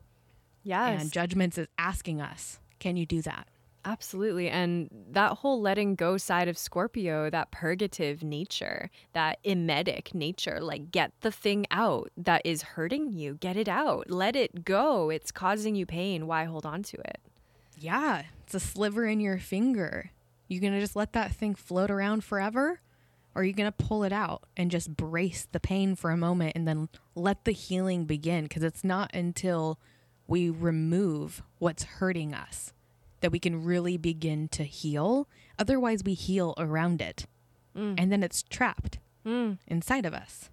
yes. 0.62 1.02
And 1.02 1.12
Judgments 1.12 1.58
is 1.58 1.66
asking 1.78 2.20
us, 2.20 2.58
can 2.78 2.96
you 2.96 3.06
do 3.06 3.22
that? 3.22 3.48
Absolutely. 3.86 4.48
And 4.48 4.88
that 5.10 5.32
whole 5.32 5.60
letting 5.60 5.94
go 5.94 6.16
side 6.16 6.48
of 6.48 6.56
Scorpio, 6.56 7.28
that 7.28 7.50
purgative 7.50 8.22
nature, 8.22 8.90
that 9.12 9.38
emetic 9.44 10.14
nature, 10.14 10.58
like 10.60 10.90
get 10.90 11.12
the 11.20 11.30
thing 11.30 11.66
out 11.70 12.10
that 12.16 12.40
is 12.46 12.62
hurting 12.62 13.12
you, 13.12 13.34
get 13.34 13.58
it 13.58 13.68
out, 13.68 14.08
let 14.10 14.36
it 14.36 14.64
go. 14.64 15.10
It's 15.10 15.30
causing 15.30 15.74
you 15.74 15.84
pain. 15.84 16.26
Why 16.26 16.44
hold 16.44 16.64
on 16.64 16.82
to 16.84 16.96
it? 16.98 17.18
Yeah, 17.78 18.22
it's 18.42 18.54
a 18.54 18.60
sliver 18.60 19.04
in 19.04 19.20
your 19.20 19.38
finger. 19.38 20.10
You 20.48 20.60
gonna 20.60 20.80
just 20.80 20.96
let 20.96 21.12
that 21.12 21.32
thing 21.32 21.54
float 21.54 21.90
around 21.90 22.24
forever? 22.24 22.80
Or 23.34 23.42
are 23.42 23.44
you 23.44 23.52
gonna 23.52 23.72
pull 23.72 24.04
it 24.04 24.12
out 24.12 24.44
and 24.56 24.70
just 24.70 24.96
brace 24.96 25.46
the 25.50 25.60
pain 25.60 25.96
for 25.96 26.10
a 26.10 26.16
moment 26.16 26.52
and 26.54 26.66
then 26.68 26.88
let 27.14 27.44
the 27.44 27.52
healing 27.52 28.04
begin? 28.04 28.44
Because 28.44 28.62
it's 28.62 28.84
not 28.84 29.14
until 29.14 29.78
we 30.26 30.50
remove 30.50 31.42
what's 31.58 31.84
hurting 31.84 32.34
us 32.34 32.72
that 33.20 33.32
we 33.32 33.38
can 33.38 33.64
really 33.64 33.96
begin 33.96 34.48
to 34.48 34.64
heal. 34.64 35.26
Otherwise, 35.58 36.02
we 36.04 36.12
heal 36.12 36.54
around 36.58 37.00
it. 37.00 37.26
Mm. 37.74 37.94
And 37.96 38.12
then 38.12 38.22
it's 38.22 38.42
trapped 38.42 38.98
mm. 39.24 39.56
inside 39.66 40.04
of 40.04 40.12
us. 40.12 40.50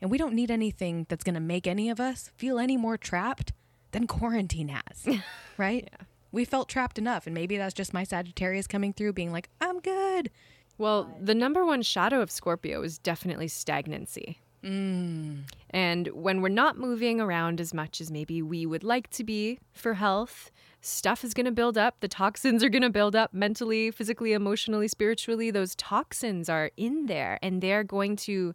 And 0.00 0.10
we 0.10 0.16
don't 0.16 0.32
need 0.32 0.50
anything 0.50 1.06
that's 1.10 1.22
going 1.22 1.34
to 1.34 1.40
make 1.40 1.66
any 1.66 1.90
of 1.90 2.00
us 2.00 2.30
feel 2.36 2.58
any 2.58 2.78
more 2.78 2.96
trapped 2.96 3.52
than 3.90 4.06
quarantine 4.06 4.68
has. 4.68 5.20
right? 5.58 5.90
We 6.32 6.44
felt 6.44 6.68
trapped 6.68 6.98
enough. 6.98 7.26
And 7.26 7.34
maybe 7.34 7.56
that's 7.56 7.74
just 7.74 7.94
my 7.94 8.04
Sagittarius 8.04 8.66
coming 8.66 8.92
through 8.92 9.12
being 9.14 9.32
like, 9.32 9.48
I'm 9.60 9.80
good. 9.80 10.30
Well, 10.76 11.10
the 11.20 11.34
number 11.34 11.64
one 11.66 11.82
shadow 11.82 12.20
of 12.20 12.30
Scorpio 12.30 12.82
is 12.82 12.98
definitely 12.98 13.48
stagnancy. 13.48 14.38
Mm. 14.62 15.44
And 15.70 16.08
when 16.08 16.40
we're 16.40 16.48
not 16.48 16.78
moving 16.78 17.20
around 17.20 17.60
as 17.60 17.72
much 17.72 18.00
as 18.00 18.10
maybe 18.10 18.42
we 18.42 18.66
would 18.66 18.84
like 18.84 19.08
to 19.10 19.24
be 19.24 19.58
for 19.72 19.94
health, 19.94 20.50
stuff 20.80 21.24
is 21.24 21.34
going 21.34 21.46
to 21.46 21.52
build 21.52 21.78
up. 21.78 22.00
The 22.00 22.08
toxins 22.08 22.62
are 22.64 22.68
going 22.68 22.82
to 22.82 22.90
build 22.90 23.14
up 23.14 23.32
mentally, 23.32 23.90
physically, 23.90 24.32
emotionally, 24.32 24.88
spiritually. 24.88 25.50
Those 25.50 25.74
toxins 25.76 26.48
are 26.48 26.70
in 26.76 27.06
there 27.06 27.38
and 27.42 27.60
they're 27.60 27.84
going 27.84 28.16
to 28.16 28.54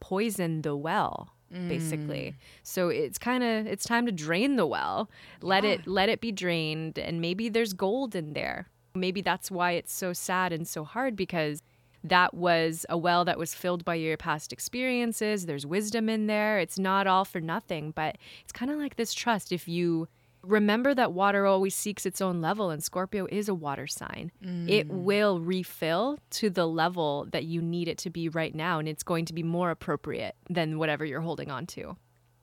poison 0.00 0.62
the 0.62 0.76
well 0.76 1.33
basically 1.68 2.34
mm. 2.34 2.34
so 2.62 2.88
it's 2.88 3.18
kind 3.18 3.44
of 3.44 3.66
it's 3.66 3.84
time 3.84 4.06
to 4.06 4.12
drain 4.12 4.56
the 4.56 4.66
well 4.66 5.08
let 5.40 5.64
it 5.64 5.86
let 5.86 6.08
it 6.08 6.20
be 6.20 6.32
drained 6.32 6.98
and 6.98 7.20
maybe 7.20 7.48
there's 7.48 7.72
gold 7.72 8.14
in 8.14 8.32
there 8.32 8.68
maybe 8.94 9.20
that's 9.20 9.50
why 9.50 9.72
it's 9.72 9.92
so 9.92 10.12
sad 10.12 10.52
and 10.52 10.66
so 10.66 10.84
hard 10.84 11.16
because 11.16 11.62
that 12.04 12.34
was 12.34 12.84
a 12.90 12.98
well 12.98 13.24
that 13.24 13.38
was 13.38 13.54
filled 13.54 13.84
by 13.84 13.94
your 13.94 14.16
past 14.18 14.52
experiences. 14.52 15.46
There's 15.46 15.64
wisdom 15.64 16.10
in 16.10 16.26
there. 16.26 16.58
It's 16.58 16.78
not 16.78 17.06
all 17.06 17.24
for 17.24 17.40
nothing, 17.40 17.92
but 17.92 18.18
it's 18.42 18.52
kind 18.52 18.70
of 18.70 18.78
like 18.78 18.96
this 18.96 19.14
trust. 19.14 19.50
If 19.50 19.66
you 19.66 20.06
remember 20.46 20.94
that 20.94 21.12
water 21.12 21.46
always 21.46 21.74
seeks 21.74 22.06
its 22.06 22.20
own 22.20 22.40
level, 22.40 22.70
and 22.70 22.82
Scorpio 22.82 23.26
is 23.30 23.48
a 23.48 23.54
water 23.54 23.86
sign, 23.86 24.32
it 24.42 24.88
mm. 24.88 25.02
will 25.04 25.40
refill 25.40 26.18
to 26.30 26.50
the 26.50 26.66
level 26.66 27.26
that 27.32 27.44
you 27.44 27.62
need 27.62 27.88
it 27.88 27.98
to 27.98 28.10
be 28.10 28.28
right 28.28 28.54
now, 28.54 28.78
and 28.78 28.88
it's 28.88 29.02
going 29.02 29.24
to 29.26 29.32
be 29.32 29.42
more 29.42 29.70
appropriate 29.70 30.36
than 30.48 30.78
whatever 30.78 31.04
you're 31.04 31.20
holding 31.20 31.50
on 31.50 31.66
to. 31.66 31.96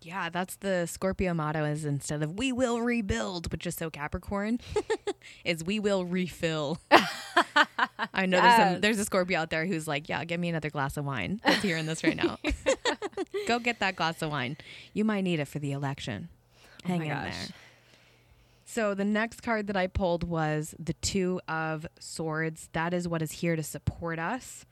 Yeah, 0.04 0.30
that's 0.30 0.56
the 0.56 0.88
Scorpio 0.88 1.34
motto 1.36 1.64
is 1.64 1.86
instead 1.86 2.24
of 2.24 2.38
we 2.38 2.52
will 2.52 2.82
rebuild, 2.82 3.52
which 3.52 3.68
is 3.68 3.76
so 3.76 3.92
Capricorn, 3.92 4.60
is 5.46 5.64
we 5.64 5.80
will 5.80 6.06
refill. 6.06 6.80
I 8.14 8.26
know 8.26 8.42
there's 8.42 8.56
some 8.56 8.82
there's 8.82 9.00
a 9.00 9.06
Scorpio 9.06 9.40
out 9.40 9.52
there 9.52 9.68
who's 9.68 9.88
like, 9.88 10.10
yeah, 10.10 10.26
give 10.26 10.40
me 10.40 10.50
another 10.50 10.72
glass 10.72 10.98
of 10.98 11.06
wine. 11.06 11.40
That's 11.46 11.62
hearing 11.62 11.86
this 11.86 12.04
right 12.04 12.16
now. 12.16 12.40
Go 13.48 13.60
get 13.60 13.80
that 13.80 13.96
glass 13.96 14.24
of 14.24 14.32
wine. 14.32 14.58
You 14.94 15.06
might 15.06 15.22
need 15.22 15.40
it 15.40 15.48
for 15.48 15.60
the 15.60 15.72
election. 15.72 16.30
Oh 16.84 16.88
Hang 16.88 17.00
my 17.00 17.06
in 17.06 17.12
gosh. 17.12 17.24
there. 17.24 17.56
So 18.74 18.94
the 18.94 19.04
next 19.04 19.44
card 19.44 19.68
that 19.68 19.76
I 19.76 19.88
pulled 19.88 20.24
was 20.24 20.74
the 20.80 20.94
Two 20.94 21.42
of 21.46 21.86
Swords. 22.00 22.70
That 22.72 22.94
is 22.94 23.06
what 23.06 23.22
is 23.22 23.34
here 23.34 23.58
to 23.58 23.64
support 23.64 24.18
us. 24.18 24.66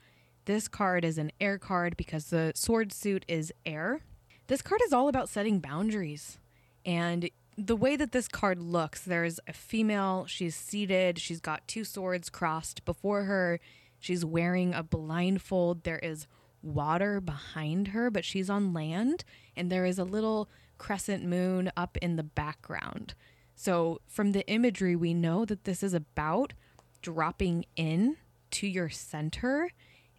This 0.45 0.69
card 0.69 1.03
is 1.03 1.17
an 1.17 1.33
air 1.41 1.57
card 1.57 1.97
because 1.97 2.27
the 2.27 2.53
sword 2.55 2.93
suit 2.93 3.25
is 3.27 3.51
air. 3.65 3.99
This 4.47 4.61
card 4.61 4.79
is 4.85 4.93
all 4.93 5.09
about 5.09 5.27
setting 5.27 5.59
boundaries. 5.59 6.39
And 6.85 7.29
the 7.57 7.75
way 7.75 7.97
that 7.97 8.13
this 8.13 8.29
card 8.29 8.57
looks, 8.61 9.01
there's 9.01 9.37
a 9.49 9.51
female, 9.51 10.25
she's 10.27 10.55
seated, 10.55 11.19
she's 11.19 11.41
got 11.41 11.67
two 11.67 11.83
swords 11.83 12.29
crossed 12.29 12.85
before 12.85 13.23
her, 13.23 13.59
she's 13.99 14.23
wearing 14.23 14.73
a 14.73 14.81
blindfold. 14.81 15.83
There 15.83 15.99
is 15.99 16.25
water 16.61 17.19
behind 17.19 17.89
her, 17.89 18.09
but 18.09 18.23
she's 18.23 18.49
on 18.49 18.71
land, 18.71 19.25
and 19.57 19.69
there 19.69 19.83
is 19.83 19.99
a 19.99 20.05
little 20.05 20.47
crescent 20.77 21.25
moon 21.25 21.69
up 21.75 21.97
in 21.97 22.15
the 22.15 22.23
background. 22.23 23.13
So, 23.61 23.99
from 24.07 24.31
the 24.31 24.47
imagery, 24.47 24.95
we 24.95 25.13
know 25.13 25.43
that 25.43 25.65
this 25.65 25.83
is 25.83 25.93
about 25.93 26.53
dropping 27.01 27.65
in 27.75 28.15
to 28.51 28.65
your 28.65 28.87
center 28.87 29.71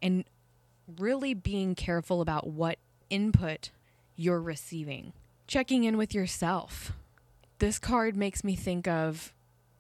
and 0.03 0.27
really 0.99 1.33
being 1.33 1.75
careful 1.75 2.21
about 2.21 2.49
what 2.49 2.77
input 3.09 3.71
you're 4.15 4.43
receiving. 4.43 5.15
Checking 5.47 5.85
in 5.85 5.97
with 5.97 6.13
yourself. 6.13 6.93
This 7.61 7.79
card 7.79 8.15
makes 8.15 8.45
me 8.45 8.57
think 8.57 8.87
of 8.87 9.33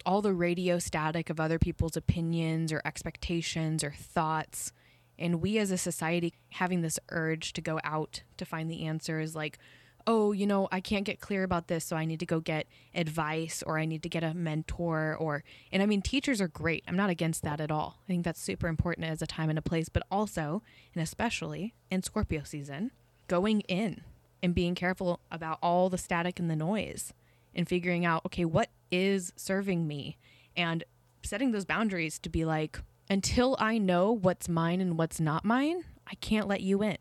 all 0.06 0.22
the 0.22 0.32
radio 0.32 0.78
static 0.78 1.28
of 1.28 1.38
other 1.38 1.58
people's 1.58 1.98
opinions 1.98 2.72
or 2.72 2.80
expectations 2.86 3.84
or 3.84 3.90
thoughts. 3.90 4.72
And 5.18 5.42
we 5.42 5.58
as 5.58 5.70
a 5.70 5.76
society 5.76 6.32
having 6.48 6.80
this 6.80 6.98
urge 7.10 7.52
to 7.52 7.60
go 7.60 7.78
out 7.84 8.22
to 8.38 8.46
find 8.46 8.70
the 8.70 8.86
answers 8.86 9.36
like, 9.36 9.58
oh, 10.06 10.32
you 10.32 10.46
know, 10.46 10.68
I 10.70 10.80
can't 10.80 11.04
get 11.04 11.20
clear 11.20 11.42
about 11.42 11.68
this, 11.68 11.84
so 11.84 11.96
I 11.96 12.04
need 12.04 12.20
to 12.20 12.26
go 12.26 12.40
get 12.40 12.66
advice 12.94 13.62
or 13.66 13.78
I 13.78 13.84
need 13.84 14.02
to 14.02 14.08
get 14.08 14.22
a 14.22 14.34
mentor 14.34 15.16
or 15.18 15.44
and 15.72 15.82
I 15.82 15.86
mean 15.86 16.02
teachers 16.02 16.40
are 16.40 16.48
great. 16.48 16.84
I'm 16.86 16.96
not 16.96 17.10
against 17.10 17.42
that 17.42 17.60
at 17.60 17.70
all. 17.70 17.98
I 18.04 18.06
think 18.06 18.24
that's 18.24 18.42
super 18.42 18.68
important 18.68 19.06
as 19.06 19.22
a 19.22 19.26
time 19.26 19.50
and 19.50 19.58
a 19.58 19.62
place, 19.62 19.88
but 19.88 20.02
also 20.10 20.62
and 20.94 21.02
especially 21.02 21.74
in 21.90 22.02
Scorpio 22.02 22.42
season, 22.44 22.90
going 23.28 23.60
in 23.62 24.02
and 24.42 24.54
being 24.54 24.74
careful 24.74 25.20
about 25.30 25.58
all 25.62 25.90
the 25.90 25.98
static 25.98 26.38
and 26.38 26.50
the 26.50 26.56
noise 26.56 27.12
and 27.54 27.68
figuring 27.68 28.04
out, 28.04 28.24
okay, 28.26 28.44
what 28.44 28.70
is 28.90 29.32
serving 29.36 29.86
me 29.86 30.16
and 30.56 30.84
setting 31.22 31.52
those 31.52 31.64
boundaries 31.64 32.18
to 32.18 32.28
be 32.28 32.44
like 32.44 32.80
until 33.08 33.56
I 33.58 33.78
know 33.78 34.12
what's 34.12 34.48
mine 34.48 34.80
and 34.80 34.96
what's 34.96 35.20
not 35.20 35.44
mine, 35.44 35.84
I 36.06 36.14
can't 36.16 36.48
let 36.48 36.60
you 36.60 36.82
in 36.82 36.96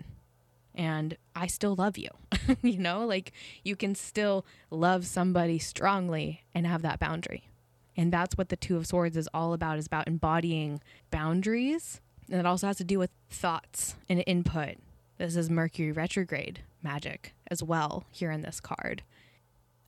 and 0.75 1.17
I 1.35 1.47
still 1.47 1.75
love 1.75 1.97
you. 1.97 2.09
you 2.61 2.77
know, 2.77 3.05
like 3.05 3.31
you 3.63 3.75
can 3.75 3.95
still 3.95 4.45
love 4.69 5.05
somebody 5.05 5.59
strongly 5.59 6.43
and 6.53 6.65
have 6.65 6.81
that 6.81 6.99
boundary. 6.99 7.49
And 7.97 8.13
that's 8.13 8.38
what 8.38 8.49
the 8.49 8.55
Two 8.55 8.77
of 8.77 8.88
Swords 8.88 9.17
is 9.17 9.27
all 9.33 9.53
about 9.53 9.77
is 9.77 9.85
about 9.85 10.07
embodying 10.07 10.79
boundaries. 11.11 11.99
And 12.29 12.39
it 12.39 12.45
also 12.45 12.67
has 12.67 12.77
to 12.77 12.83
do 12.83 12.97
with 12.99 13.11
thoughts 13.29 13.95
and 14.07 14.23
input. 14.25 14.77
This 15.17 15.35
is 15.35 15.49
Mercury 15.49 15.91
retrograde 15.91 16.61
magic 16.81 17.33
as 17.47 17.61
well 17.61 18.05
here 18.11 18.31
in 18.31 18.41
this 18.41 18.61
card. 18.61 19.03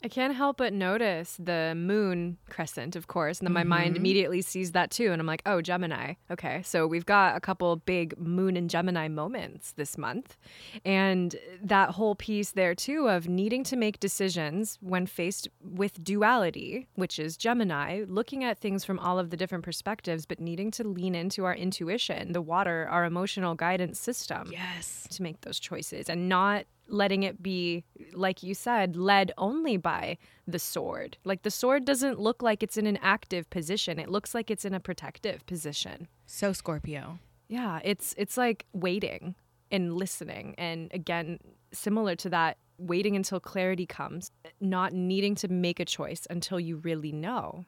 I 0.03 0.07
can't 0.07 0.33
help 0.33 0.57
but 0.57 0.73
notice 0.73 1.37
the 1.39 1.73
moon 1.75 2.37
crescent, 2.49 2.95
of 2.95 3.05
course, 3.07 3.39
and 3.39 3.45
then 3.45 3.53
my 3.53 3.63
mind 3.63 3.93
Mhm. 3.93 3.99
immediately 3.99 4.41
sees 4.41 4.71
that 4.71 4.89
too, 4.89 5.11
and 5.11 5.21
I'm 5.21 5.27
like, 5.27 5.43
oh, 5.45 5.61
Gemini. 5.61 6.15
Okay, 6.31 6.63
so 6.63 6.87
we've 6.87 7.05
got 7.05 7.35
a 7.37 7.39
couple 7.39 7.75
big 7.75 8.17
moon 8.17 8.57
and 8.57 8.67
Gemini 8.67 9.07
moments 9.07 9.73
this 9.73 9.99
month, 9.99 10.37
and 10.83 11.35
that 11.61 11.91
whole 11.91 12.15
piece 12.15 12.51
there 12.53 12.73
too 12.73 13.07
of 13.09 13.27
needing 13.27 13.63
to 13.65 13.75
make 13.75 13.99
decisions 13.99 14.79
when 14.81 15.05
faced 15.05 15.47
with 15.63 16.03
duality, 16.03 16.87
which 16.95 17.19
is 17.19 17.37
Gemini, 17.37 18.03
looking 18.07 18.43
at 18.43 18.57
things 18.57 18.83
from 18.83 18.97
all 18.97 19.19
of 19.19 19.29
the 19.29 19.37
different 19.37 19.63
perspectives, 19.63 20.25
but 20.25 20.39
needing 20.39 20.71
to 20.71 20.83
lean 20.87 21.13
into 21.13 21.45
our 21.45 21.53
intuition, 21.55 22.31
the 22.31 22.41
water, 22.41 22.87
our 22.89 23.05
emotional 23.05 23.53
guidance 23.53 23.99
system 23.99 24.49
Yes. 24.51 25.07
to 25.11 25.21
make 25.21 25.41
those 25.41 25.59
choices 25.59 26.09
and 26.09 26.27
not 26.27 26.65
letting 26.91 27.23
it 27.23 27.41
be 27.41 27.83
like 28.13 28.43
you 28.43 28.53
said 28.53 28.95
led 28.95 29.31
only 29.37 29.77
by 29.77 30.17
the 30.47 30.59
sword 30.59 31.17
like 31.23 31.43
the 31.43 31.51
sword 31.51 31.85
doesn't 31.85 32.19
look 32.19 32.41
like 32.41 32.61
it's 32.63 32.77
in 32.77 32.85
an 32.87 32.97
active 33.01 33.49
position 33.49 33.97
it 33.99 34.09
looks 34.09 34.33
like 34.33 34.51
it's 34.51 34.65
in 34.65 34.73
a 34.73 34.79
protective 34.79 35.45
position 35.45 36.07
So 36.25 36.51
Scorpio. 36.53 37.19
yeah 37.47 37.79
it's 37.83 38.13
it's 38.17 38.37
like 38.37 38.65
waiting 38.73 39.35
and 39.71 39.93
listening 39.95 40.53
and 40.57 40.91
again 40.93 41.39
similar 41.71 42.15
to 42.17 42.29
that 42.29 42.57
waiting 42.77 43.15
until 43.15 43.39
clarity 43.39 43.85
comes 43.85 44.31
not 44.59 44.91
needing 44.91 45.35
to 45.35 45.47
make 45.47 45.79
a 45.79 45.85
choice 45.85 46.27
until 46.29 46.59
you 46.59 46.77
really 46.77 47.11
know 47.11 47.65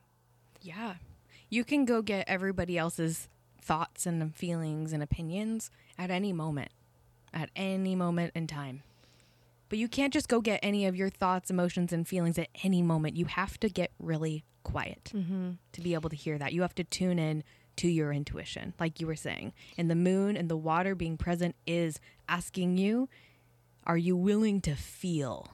Yeah. 0.61 0.95
You 1.49 1.63
can 1.63 1.85
go 1.85 2.01
get 2.01 2.27
everybody 2.27 2.77
else's 2.79 3.29
thoughts 3.61 4.05
and 4.07 4.33
feelings 4.35 4.91
and 4.91 5.03
opinions 5.03 5.69
at 5.99 6.09
any 6.09 6.33
moment, 6.33 6.71
at 7.31 7.49
any 7.55 7.95
moment 7.95 8.31
in 8.35 8.47
time. 8.47 8.81
But 9.73 9.79
you 9.79 9.87
can't 9.87 10.13
just 10.13 10.29
go 10.29 10.39
get 10.39 10.59
any 10.61 10.85
of 10.85 10.95
your 10.95 11.09
thoughts, 11.09 11.49
emotions, 11.49 11.91
and 11.91 12.07
feelings 12.07 12.37
at 12.37 12.47
any 12.63 12.83
moment. 12.83 13.17
You 13.17 13.25
have 13.25 13.59
to 13.61 13.69
get 13.69 13.89
really 13.97 14.45
quiet 14.61 15.11
to 15.71 15.81
be 15.81 15.95
able 15.95 16.11
to 16.11 16.15
hear 16.15 16.37
that. 16.37 16.53
You 16.53 16.61
have 16.61 16.75
to 16.75 16.83
tune 16.83 17.17
in 17.17 17.43
to 17.77 17.87
your 17.87 18.13
intuition, 18.13 18.75
like 18.79 19.01
you 19.01 19.07
were 19.07 19.15
saying. 19.15 19.51
And 19.75 19.89
the 19.89 19.95
moon 19.95 20.37
and 20.37 20.47
the 20.47 20.55
water 20.55 20.93
being 20.93 21.17
present 21.17 21.55
is 21.65 21.99
asking 22.29 22.77
you, 22.77 23.09
are 23.83 23.97
you 23.97 24.15
willing 24.15 24.61
to 24.61 24.75
feel 24.75 25.47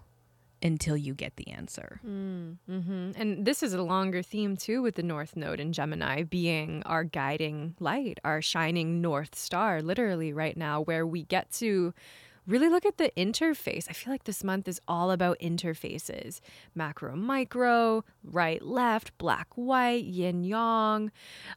until 0.61 0.97
you 0.97 1.13
get 1.13 1.37
the 1.37 1.47
answer? 1.51 2.01
hmm 2.01 3.11
And 3.15 3.45
this 3.45 3.63
is 3.63 3.73
a 3.73 3.81
longer 3.81 4.21
theme 4.21 4.57
too 4.57 4.81
with 4.81 4.95
the 4.95 5.03
North 5.03 5.37
Node 5.37 5.61
in 5.61 5.71
Gemini 5.71 6.23
being 6.23 6.83
our 6.85 7.05
guiding 7.05 7.73
light, 7.79 8.19
our 8.25 8.41
shining 8.41 8.99
North 8.99 9.33
Star, 9.33 9.81
literally 9.81 10.33
right 10.33 10.57
now, 10.57 10.81
where 10.81 11.07
we 11.07 11.23
get 11.23 11.49
to 11.53 11.93
really 12.49 12.67
look 12.69 12.85
at 12.85 12.97
the 12.97 13.11
interface. 13.15 13.85
I 13.89 13.93
feel 13.93 14.11
like 14.11 14.23
this 14.25 14.43
month 14.43 14.67
is 14.67 14.81
all 14.87 15.11
about 15.11 15.39
interfaces 15.39 16.39
macro, 16.75 17.15
micro, 17.15 18.03
right, 18.23 18.61
left, 18.61 19.17
black, 19.17 19.47
white, 19.55 20.03
yin, 20.05 20.43
yang, 20.43 21.11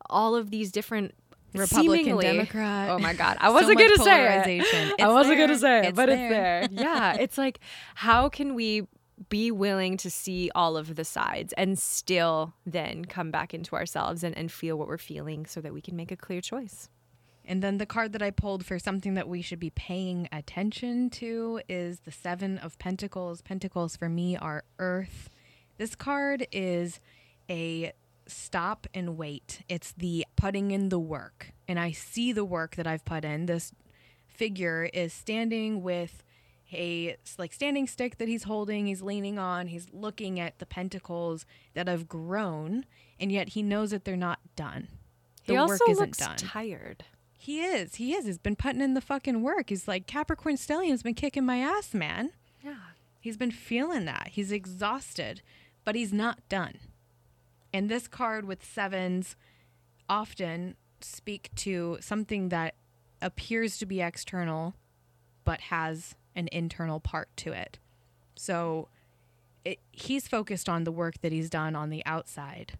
all 0.09 0.37
of 0.37 0.51
these 0.51 0.71
different. 0.71 1.15
Republican, 1.55 2.05
seemingly- 2.05 2.25
Democrat. 2.25 2.89
Oh 2.89 2.99
my 2.99 3.13
God. 3.13 3.37
I 3.41 3.51
wasn't 3.51 3.77
going 3.79 3.95
to 3.95 4.03
say 4.03 4.43
it. 4.59 4.99
I 4.99 5.09
wasn't 5.09 5.37
going 5.37 5.51
to 5.51 5.59
say 5.59 5.81
it, 5.81 5.85
It's 5.89 5.97
but 5.97 6.07
there. 6.07 6.61
it's 6.63 6.75
there. 6.75 6.83
Yeah. 6.87 7.15
It's 7.21 7.37
like, 7.37 7.61
how 7.95 8.31
can 8.31 8.55
we 8.55 8.87
be 9.29 9.51
willing 9.51 9.99
to 9.99 10.09
see 10.11 10.51
all 10.55 10.79
of 10.79 10.97
the 10.97 11.05
sides 11.05 11.53
and 11.59 11.79
still 11.79 12.55
then 12.65 13.05
come 13.05 13.31
back 13.31 13.53
into 13.53 13.77
ourselves 13.77 14.25
and, 14.25 14.35
and 14.35 14.51
feel 14.51 14.79
what 14.79 14.89
we're 14.89 14.97
feeling 14.97 15.45
so 15.45 15.61
that 15.61 15.75
we 15.75 15.83
can 15.83 15.95
make 15.95 16.11
a 16.11 16.17
clear 16.17 16.41
choice? 16.41 16.89
And 17.45 17.63
then 17.63 17.79
the 17.79 17.87
card 17.87 18.13
that 18.13 18.23
I 18.23 18.31
pulled 18.31 18.65
for 18.65 18.79
something 18.79 19.15
that 19.15 19.29
we 19.29 19.43
should 19.43 19.59
be 19.59 19.71
paying 19.71 20.29
attention 20.31 21.11
to 21.11 21.61
is 21.69 22.01
the 22.01 22.13
Seven 22.13 22.59
of 22.59 22.79
Pentacles. 22.79 23.43
Pentacles 23.43 23.97
for 23.97 24.09
me 24.09 24.37
are 24.37 24.65
Earth. 24.79 25.29
This 25.77 25.95
card 25.95 26.47
is 26.53 27.01
a 27.51 27.93
stop 28.27 28.87
and 28.95 29.17
wait. 29.17 29.63
It's 29.69 29.93
the 29.93 30.27
putting 30.37 30.71
in 30.71 30.89
the 30.89 31.01
work. 31.01 31.53
And 31.67 31.81
I 31.81 31.91
see 31.91 32.33
the 32.33 32.45
work 32.45 32.77
that 32.77 32.87
I've 32.87 33.05
put 33.05 33.25
in. 33.25 33.47
This 33.47 33.73
figure 34.29 34.89
is 34.93 35.13
standing 35.13 35.83
with 35.83 36.23
a 36.73 37.17
like 37.39 37.53
standing 37.53 37.87
stick 37.87 38.19
that 38.19 38.29
he's 38.29 38.45
holding, 38.45 38.87
he's 38.87 39.03
leaning 39.03 39.39
on, 39.39 39.67
he's 39.67 39.89
looking 39.93 40.41
at 40.41 40.59
the 40.59 40.67
pentacles 40.67 41.45
that 41.75 41.87
have 41.87 42.09
grown, 42.09 42.87
and 43.21 43.31
yet 43.31 43.51
he 43.51 43.63
knows 43.63 43.91
that 43.91 44.05
they're 44.05 44.17
not 44.17 44.39
done. 44.57 44.89
The 45.47 45.55
he 45.55 45.57
also 45.59 45.73
work 45.75 45.81
isn't 45.91 46.07
looks 46.07 46.19
done. 46.19 46.37
tired. 46.37 47.05
He 47.43 47.61
is. 47.61 47.97
He 47.97 48.15
is. 48.15 48.25
He's 48.25 48.39
been 48.39 48.55
putting 48.55 48.81
in 48.81 48.95
the 48.95 49.01
fucking 49.01 49.43
work. 49.43 49.71
He's 49.71 49.89
like 49.89 50.07
Capricorn 50.07 50.55
Stellium's 50.55 51.03
been 51.03 51.15
kicking 51.15 51.45
my 51.45 51.59
ass, 51.59 51.93
man. 51.93 52.31
Yeah. 52.63 52.77
He's 53.19 53.37
been 53.37 53.51
feeling 53.51 54.05
that. 54.05 54.29
He's 54.31 54.53
exhausted, 54.53 55.43
but 55.85 55.97
he's 55.97 56.13
not 56.13 56.39
done. 56.49 56.79
And 57.73 57.89
this 57.89 58.07
card 58.07 58.45
with 58.45 58.65
sevens 58.65 59.35
often 60.09 60.77
speak 61.01 61.51
to 61.57 61.99
something 62.01 62.51
that 62.51 62.77
appears 63.21 63.77
to 63.79 63.87
be 63.87 64.01
external 64.01 64.77
but 65.43 65.63
has 65.63 66.15
an 66.37 66.49
internal 66.53 67.01
part 67.01 67.29
to 67.39 67.51
it. 67.51 67.81
So 68.37 68.87
it, 69.65 69.81
he's 69.91 70.29
focused 70.29 70.69
on 70.69 70.85
the 70.85 70.93
work 70.93 71.21
that 71.23 71.33
he's 71.33 71.51
done 71.51 71.75
on 71.75 71.91
the 71.91 72.07
outside. 72.07 72.79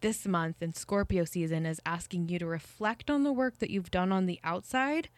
This 0.00 0.26
month 0.26 0.62
in 0.62 0.74
Scorpio 0.74 1.24
season 1.24 1.64
is 1.66 1.80
asking 1.86 2.28
you 2.28 2.38
to 2.38 2.46
reflect 2.46 3.10
on 3.10 3.22
the 3.22 3.32
work 3.32 3.58
that 3.58 3.70
you've 3.70 3.90
done 3.90 4.12
on 4.12 4.26
the 4.26 4.38
outside 4.44 5.08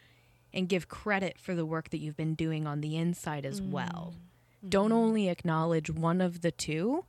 and 0.53 0.69
give 0.69 0.87
credit 0.87 1.37
for 1.37 1.53
the 1.53 1.65
work 1.65 1.89
that 1.89 1.99
you've 1.99 2.17
been 2.17 2.33
doing 2.33 2.65
on 2.65 2.81
the 2.81 2.95
inside 2.95 3.45
as 3.45 3.61
well. 3.61 4.15
Don't 4.67 4.91
only 4.91 5.29
acknowledge 5.29 5.89
one 5.89 6.21
of 6.21 6.41
the 6.41 6.51
two 6.51 7.05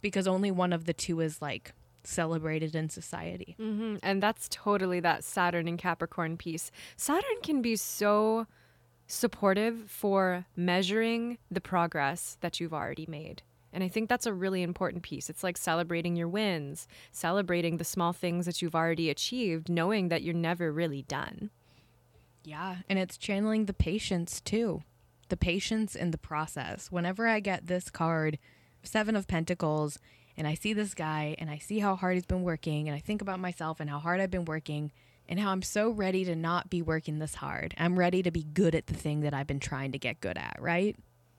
because 0.00 0.26
only 0.28 0.50
one 0.50 0.72
of 0.72 0.84
the 0.84 0.92
two 0.92 1.20
is 1.20 1.40
like 1.40 1.72
celebrated 2.04 2.74
in 2.74 2.88
society. 2.90 3.54
hmm 3.58 3.96
And 4.02 4.22
that's 4.22 4.46
totally 4.50 5.00
that 5.00 5.24
Saturn 5.24 5.66
and 5.66 5.78
Capricorn 5.78 6.36
piece. 6.36 6.70
Saturn 6.96 7.40
can 7.42 7.62
be 7.62 7.76
so 7.76 8.46
supportive 9.06 9.90
for 9.90 10.46
measuring 10.56 11.38
the 11.50 11.60
progress 11.60 12.36
that 12.40 12.60
you've 12.60 12.74
already 12.74 13.06
made 13.06 13.42
And 13.74 13.82
I 13.82 13.88
think 13.88 14.08
that's 14.08 14.24
a 14.24 14.32
really 14.32 14.62
important 14.62 15.02
piece. 15.02 15.28
It's 15.28 15.42
like 15.42 15.58
celebrating 15.58 16.14
your 16.14 16.28
wins, 16.28 16.86
celebrating 17.10 17.76
the 17.76 17.84
small 17.84 18.12
things 18.12 18.46
that 18.46 18.62
you've 18.62 18.76
already 18.76 19.10
achieved, 19.10 19.68
knowing 19.68 20.08
that 20.08 20.22
you're 20.22 20.32
never 20.32 20.72
really 20.72 21.02
done. 21.02 21.50
Yeah. 22.44 22.76
And 22.88 22.98
it's 22.98 23.18
channeling 23.18 23.66
the 23.66 23.74
patience 23.74 24.40
too. 24.40 24.84
The 25.28 25.36
patience 25.36 25.96
in 25.96 26.12
the 26.12 26.18
process. 26.18 26.92
Whenever 26.92 27.26
I 27.26 27.40
get 27.40 27.66
this 27.66 27.90
card, 27.90 28.38
Seven 28.84 29.16
of 29.16 29.26
Pentacles, 29.26 29.98
and 30.36 30.46
I 30.46 30.54
see 30.54 30.72
this 30.72 30.94
guy 30.94 31.34
and 31.38 31.50
I 31.50 31.58
see 31.58 31.80
how 31.80 31.96
hard 31.96 32.14
he's 32.14 32.26
been 32.26 32.42
working, 32.42 32.88
and 32.88 32.96
I 32.96 33.00
think 33.00 33.22
about 33.22 33.40
myself 33.40 33.80
and 33.80 33.90
how 33.90 33.98
hard 33.98 34.20
I've 34.20 34.30
been 34.30 34.44
working, 34.44 34.92
and 35.28 35.40
how 35.40 35.50
I'm 35.50 35.62
so 35.62 35.90
ready 35.90 36.24
to 36.26 36.36
not 36.36 36.70
be 36.70 36.82
working 36.82 37.18
this 37.18 37.36
hard. 37.36 37.74
I'm 37.78 37.98
ready 37.98 38.22
to 38.22 38.30
be 38.30 38.44
good 38.44 38.74
at 38.74 38.86
the 38.86 38.94
thing 38.94 39.20
that 39.20 39.34
I've 39.34 39.46
been 39.46 39.58
trying 39.58 39.92
to 39.92 39.98
get 39.98 40.20
good 40.20 40.36
at, 40.36 40.58
right? 40.60 40.96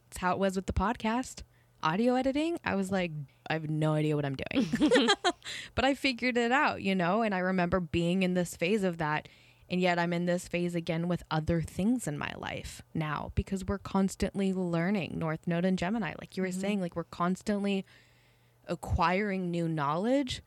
It's 0.10 0.17
how 0.17 0.34
it 0.34 0.39
was 0.39 0.56
with 0.56 0.65
the 0.65 0.74
podcast. 0.74 1.43
Audio 1.86 2.15
editing, 2.15 2.58
I 2.65 2.74
was 2.74 2.91
like, 2.91 3.12
I 3.48 3.54
have 3.54 3.69
no 3.69 3.93
idea 3.93 4.15
what 4.15 4.26
I'm 4.26 4.36
doing. 4.36 4.67
but 5.76 5.86
I 5.86 5.93
figured 5.93 6.36
it 6.36 6.52
out, 6.52 6.82
you 6.82 6.95
know? 6.95 7.21
And 7.21 7.36
I 7.36 7.38
remember 7.38 7.80
being 7.80 8.24
in 8.24 8.34
this 8.34 8.56
phase 8.56 8.84
of 8.84 8.98
that. 8.98 9.30
And 9.69 9.80
yet 9.80 10.00
I'm 10.00 10.12
in 10.12 10.26
this 10.26 10.48
phase 10.48 10.74
again 10.74 11.08
with 11.08 11.21
other 11.30 11.62
things 11.62 12.08
in 12.08 12.17
my 12.17 12.32
life 12.38 12.82
now 12.95 13.32
because 13.36 13.63
we're 13.63 13.78
constantly 13.78 14.52
learning 14.52 15.13
North 15.19 15.45
Node 15.45 15.63
and 15.63 15.78
Gemini. 15.78 16.13
Like 16.19 16.36
you 16.36 16.41
were 16.41 16.50
mm-hmm. 16.50 16.60
saying, 16.60 16.82
like 16.82 16.95
we're 16.95 17.04
constantly 17.04 17.86
acquiring 18.67 19.52
new 19.52 19.67
knowledge. 19.67 20.41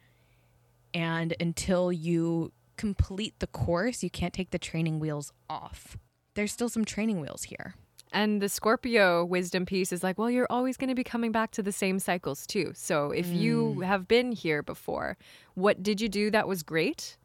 And 0.92 1.36
until 1.38 1.92
you 1.92 2.52
complete 2.76 3.38
the 3.38 3.46
course, 3.46 4.02
you 4.02 4.10
can't 4.10 4.34
take 4.34 4.50
the 4.50 4.58
training 4.58 4.98
wheels 4.98 5.32
off. 5.48 5.96
There's 6.34 6.52
still 6.52 6.68
some 6.68 6.84
training 6.84 7.20
wheels 7.20 7.44
here. 7.44 7.74
And 8.12 8.40
the 8.40 8.48
Scorpio 8.48 9.24
wisdom 9.24 9.66
piece 9.66 9.92
is 9.92 10.02
like, 10.02 10.18
well, 10.18 10.30
you're 10.30 10.46
always 10.50 10.76
going 10.76 10.88
to 10.88 10.94
be 10.94 11.04
coming 11.04 11.32
back 11.32 11.50
to 11.52 11.62
the 11.62 11.72
same 11.72 11.98
cycles 11.98 12.46
too. 12.46 12.72
So 12.74 13.10
if 13.10 13.26
mm. 13.26 13.38
you 13.38 13.80
have 13.80 14.08
been 14.08 14.32
here 14.32 14.62
before, 14.62 15.16
what 15.54 15.82
did 15.82 16.00
you 16.00 16.08
do 16.08 16.30
that 16.30 16.48
was 16.48 16.62
great? 16.62 17.18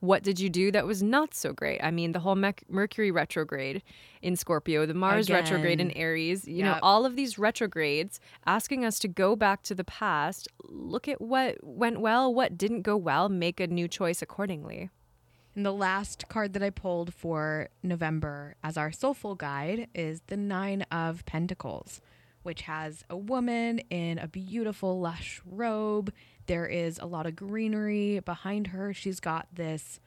what 0.00 0.22
did 0.22 0.40
you 0.40 0.48
do 0.48 0.72
that 0.72 0.86
was 0.86 1.02
not 1.02 1.34
so 1.34 1.52
great? 1.52 1.78
I 1.82 1.90
mean, 1.90 2.12
the 2.12 2.20
whole 2.20 2.34
Mercury 2.34 3.10
retrograde 3.10 3.82
in 4.22 4.34
Scorpio, 4.34 4.86
the 4.86 4.94
Mars 4.94 5.26
Again. 5.26 5.36
retrograde 5.36 5.80
in 5.80 5.90
Aries, 5.92 6.48
you 6.48 6.56
yep. 6.56 6.64
know, 6.64 6.80
all 6.82 7.04
of 7.04 7.16
these 7.16 7.38
retrogrades 7.38 8.18
asking 8.46 8.84
us 8.84 8.98
to 9.00 9.08
go 9.08 9.36
back 9.36 9.62
to 9.64 9.74
the 9.74 9.84
past, 9.84 10.48
look 10.64 11.06
at 11.06 11.20
what 11.20 11.58
went 11.62 12.00
well, 12.00 12.32
what 12.32 12.56
didn't 12.56 12.82
go 12.82 12.96
well, 12.96 13.28
make 13.28 13.60
a 13.60 13.66
new 13.66 13.86
choice 13.86 14.22
accordingly. 14.22 14.90
And 15.54 15.66
the 15.66 15.72
last 15.72 16.28
card 16.28 16.52
that 16.52 16.62
I 16.62 16.70
pulled 16.70 17.12
for 17.12 17.68
November 17.82 18.56
as 18.62 18.76
our 18.76 18.92
soulful 18.92 19.34
guide 19.34 19.88
is 19.94 20.22
the 20.28 20.36
Nine 20.36 20.82
of 20.92 21.26
Pentacles, 21.26 22.00
which 22.42 22.62
has 22.62 23.04
a 23.10 23.16
woman 23.16 23.80
in 23.90 24.18
a 24.18 24.28
beautiful, 24.28 25.00
lush 25.00 25.40
robe 25.44 26.12
there 26.50 26.66
is 26.66 26.98
a 26.98 27.06
lot 27.06 27.26
of 27.26 27.36
greenery 27.36 28.18
behind 28.18 28.66
her. 28.68 28.92
She's 28.92 29.20
got 29.20 29.46
this 29.54 30.00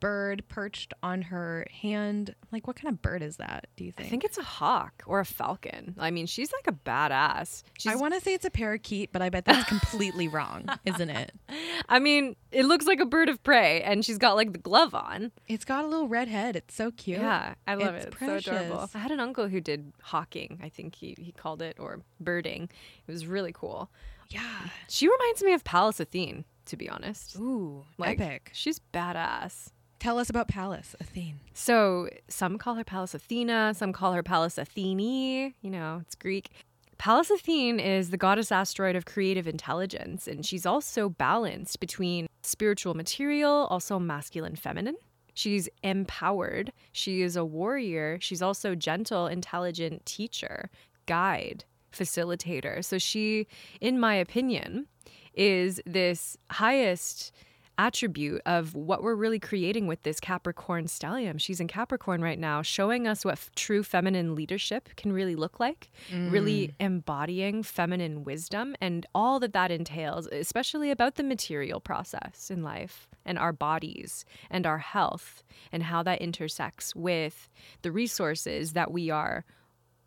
bird 0.00 0.42
perched 0.48 0.92
on 1.02 1.22
her 1.22 1.66
hand. 1.70 2.34
Like, 2.50 2.66
what 2.66 2.76
kind 2.76 2.92
of 2.92 3.00
bird 3.02 3.22
is 3.22 3.36
that? 3.36 3.68
Do 3.76 3.84
you 3.84 3.92
think? 3.92 4.06
I 4.06 4.10
think 4.10 4.24
it's 4.24 4.38
a 4.38 4.42
hawk 4.42 5.02
or 5.06 5.20
a 5.20 5.24
falcon. 5.24 5.94
I 5.98 6.10
mean, 6.10 6.26
she's 6.26 6.50
like 6.52 6.66
a 6.66 6.72
badass. 6.72 7.62
She's... 7.78 7.92
I 7.92 7.96
want 7.96 8.14
to 8.14 8.20
say 8.20 8.34
it's 8.34 8.44
a 8.44 8.50
parakeet, 8.50 9.12
but 9.12 9.22
I 9.22 9.28
bet 9.28 9.44
that's 9.44 9.68
completely 9.68 10.28
wrong, 10.28 10.66
isn't 10.84 11.10
it? 11.10 11.32
I 11.88 11.98
mean, 11.98 12.36
it 12.50 12.64
looks 12.64 12.86
like 12.86 13.00
a 13.00 13.06
bird 13.06 13.28
of 13.28 13.42
prey, 13.42 13.82
and 13.82 14.04
she's 14.04 14.18
got 14.18 14.36
like 14.36 14.52
the 14.52 14.58
glove 14.58 14.94
on. 14.94 15.32
It's 15.46 15.64
got 15.64 15.84
a 15.84 15.88
little 15.88 16.08
red 16.08 16.28
head. 16.28 16.56
It's 16.56 16.74
so 16.74 16.90
cute. 16.90 17.20
Yeah, 17.20 17.54
I 17.66 17.74
love 17.74 17.94
it's 17.94 18.06
it. 18.06 18.14
It's 18.20 18.44
so 18.44 18.52
adorable. 18.52 18.90
I 18.94 18.98
had 18.98 19.10
an 19.10 19.20
uncle 19.20 19.48
who 19.48 19.60
did 19.60 19.92
hawking. 20.02 20.58
I 20.62 20.68
think 20.68 20.94
he 20.94 21.14
he 21.18 21.32
called 21.32 21.62
it 21.62 21.76
or 21.78 22.00
birding. 22.18 22.70
It 23.06 23.12
was 23.12 23.26
really 23.26 23.52
cool. 23.52 23.90
Yeah. 24.30 24.68
She 24.88 25.08
reminds 25.08 25.42
me 25.42 25.52
of 25.52 25.64
Pallas 25.64 26.00
Athene, 26.00 26.44
to 26.66 26.76
be 26.76 26.88
honest. 26.88 27.36
Ooh, 27.36 27.84
like, 27.98 28.20
epic. 28.20 28.50
She's 28.54 28.80
badass. 28.94 29.70
Tell 30.00 30.18
us 30.18 30.30
about 30.30 30.48
Pallas 30.48 30.96
Athene. 30.98 31.40
So 31.52 32.08
some 32.26 32.56
call 32.56 32.74
her 32.76 32.84
Pallas 32.84 33.14
Athena, 33.14 33.74
some 33.76 33.92
call 33.92 34.14
her 34.14 34.22
Pallas 34.22 34.56
Athene. 34.56 35.52
You 35.60 35.70
know, 35.70 35.98
it's 36.00 36.14
Greek. 36.14 36.48
Pallas 36.96 37.30
Athene 37.30 37.78
is 37.78 38.08
the 38.08 38.16
goddess 38.16 38.50
asteroid 38.50 38.96
of 38.96 39.04
creative 39.04 39.46
intelligence, 39.46 40.26
and 40.26 40.44
she's 40.44 40.64
also 40.64 41.10
balanced 41.10 41.80
between 41.80 42.28
spiritual 42.40 42.94
material, 42.94 43.66
also 43.68 43.98
masculine, 43.98 44.56
feminine. 44.56 44.96
She's 45.34 45.68
empowered. 45.82 46.72
She 46.92 47.20
is 47.20 47.36
a 47.36 47.44
warrior. 47.44 48.16
She's 48.22 48.40
also 48.40 48.74
gentle, 48.74 49.26
intelligent 49.26 50.06
teacher, 50.06 50.70
guide, 51.04 51.64
facilitator. 51.92 52.82
So 52.82 52.96
she, 52.96 53.46
in 53.82 54.00
my 54.00 54.14
opinion, 54.14 54.86
is 55.34 55.80
this 55.84 56.38
highest 56.50 57.32
attribute 57.80 58.42
of 58.44 58.74
what 58.74 59.02
we're 59.02 59.14
really 59.14 59.38
creating 59.38 59.86
with 59.86 60.02
this 60.02 60.20
Capricorn 60.20 60.84
stellium. 60.84 61.40
She's 61.40 61.60
in 61.60 61.66
Capricorn 61.66 62.20
right 62.20 62.38
now, 62.38 62.60
showing 62.60 63.08
us 63.08 63.24
what 63.24 63.32
f- 63.32 63.50
true 63.56 63.82
feminine 63.82 64.34
leadership 64.34 64.90
can 64.96 65.14
really 65.14 65.34
look 65.34 65.58
like, 65.58 65.90
mm. 66.12 66.30
really 66.30 66.74
embodying 66.78 67.62
feminine 67.62 68.22
wisdom 68.22 68.76
and 68.82 69.06
all 69.14 69.40
that 69.40 69.54
that 69.54 69.70
entails, 69.70 70.26
especially 70.26 70.90
about 70.90 71.14
the 71.14 71.22
material 71.22 71.80
process 71.80 72.50
in 72.50 72.62
life 72.62 73.08
and 73.24 73.38
our 73.38 73.52
bodies 73.52 74.26
and 74.50 74.66
our 74.66 74.78
health 74.78 75.42
and 75.72 75.84
how 75.84 76.02
that 76.02 76.20
intersects 76.20 76.94
with 76.94 77.48
the 77.80 77.90
resources 77.90 78.74
that 78.74 78.92
we 78.92 79.08
are 79.08 79.46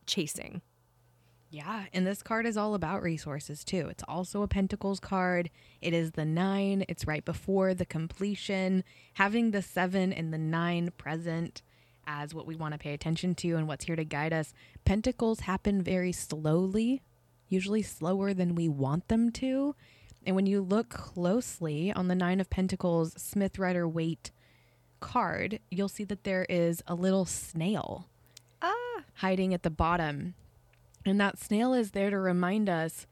chasing. 0.06 0.62
Yeah, 1.54 1.86
and 1.94 2.08
this 2.08 2.24
card 2.24 2.48
is 2.48 2.58
all 2.58 2.74
about 2.74 3.04
resources 3.04 3.64
too. 3.64 3.88
It's 3.92 4.04
also 4.08 4.42
a 4.42 4.48
Pentacles 4.48 5.00
card. 5.00 5.52
It 5.82 5.94
is 5.94 6.14
the 6.14 6.26
nine, 6.26 6.84
it's 6.90 7.06
right 7.06 7.24
before 7.24 7.76
the 7.76 7.86
completion. 7.86 8.84
Having 9.14 9.52
the 9.52 9.62
seven 9.62 10.12
and 10.12 10.34
the 10.34 10.40
nine 10.40 10.90
present 10.98 11.62
as 12.08 12.34
what 12.34 12.48
we 12.48 12.56
want 12.56 12.74
to 12.74 12.80
pay 12.80 12.92
attention 12.92 13.36
to 13.36 13.56
and 13.56 13.68
what's 13.68 13.86
here 13.86 13.96
to 13.96 14.04
guide 14.04 14.34
us. 14.34 14.52
Pentacles 14.84 15.42
happen 15.42 15.84
very 15.84 16.12
slowly, 16.12 17.04
usually 17.48 17.84
slower 17.84 18.34
than 18.34 18.56
we 18.56 18.68
want 18.68 19.08
them 19.08 19.32
to. 19.34 19.76
And 20.26 20.36
when 20.36 20.48
you 20.48 20.60
look 20.60 20.90
closely 20.90 21.94
on 21.94 22.08
the 22.08 22.16
Nine 22.16 22.40
of 22.42 22.50
Pentacles 22.50 23.14
Smith 23.22 23.60
Rider 23.60 23.88
Waite 23.88 24.32
card, 25.00 25.60
you'll 25.70 25.88
see 25.88 26.04
that 26.06 26.24
there 26.24 26.48
is 26.50 26.82
a 26.88 26.96
little 26.96 27.26
snail 27.26 28.08
ah. 28.60 29.04
hiding 29.18 29.54
at 29.54 29.62
the 29.62 29.70
bottom. 29.70 30.34
And 31.06 31.20
that 31.20 31.40
snail 31.40 31.74
is 31.74 31.92
there 31.92 32.10
to 32.10 32.18
remind 32.18 32.70
us 32.70 33.08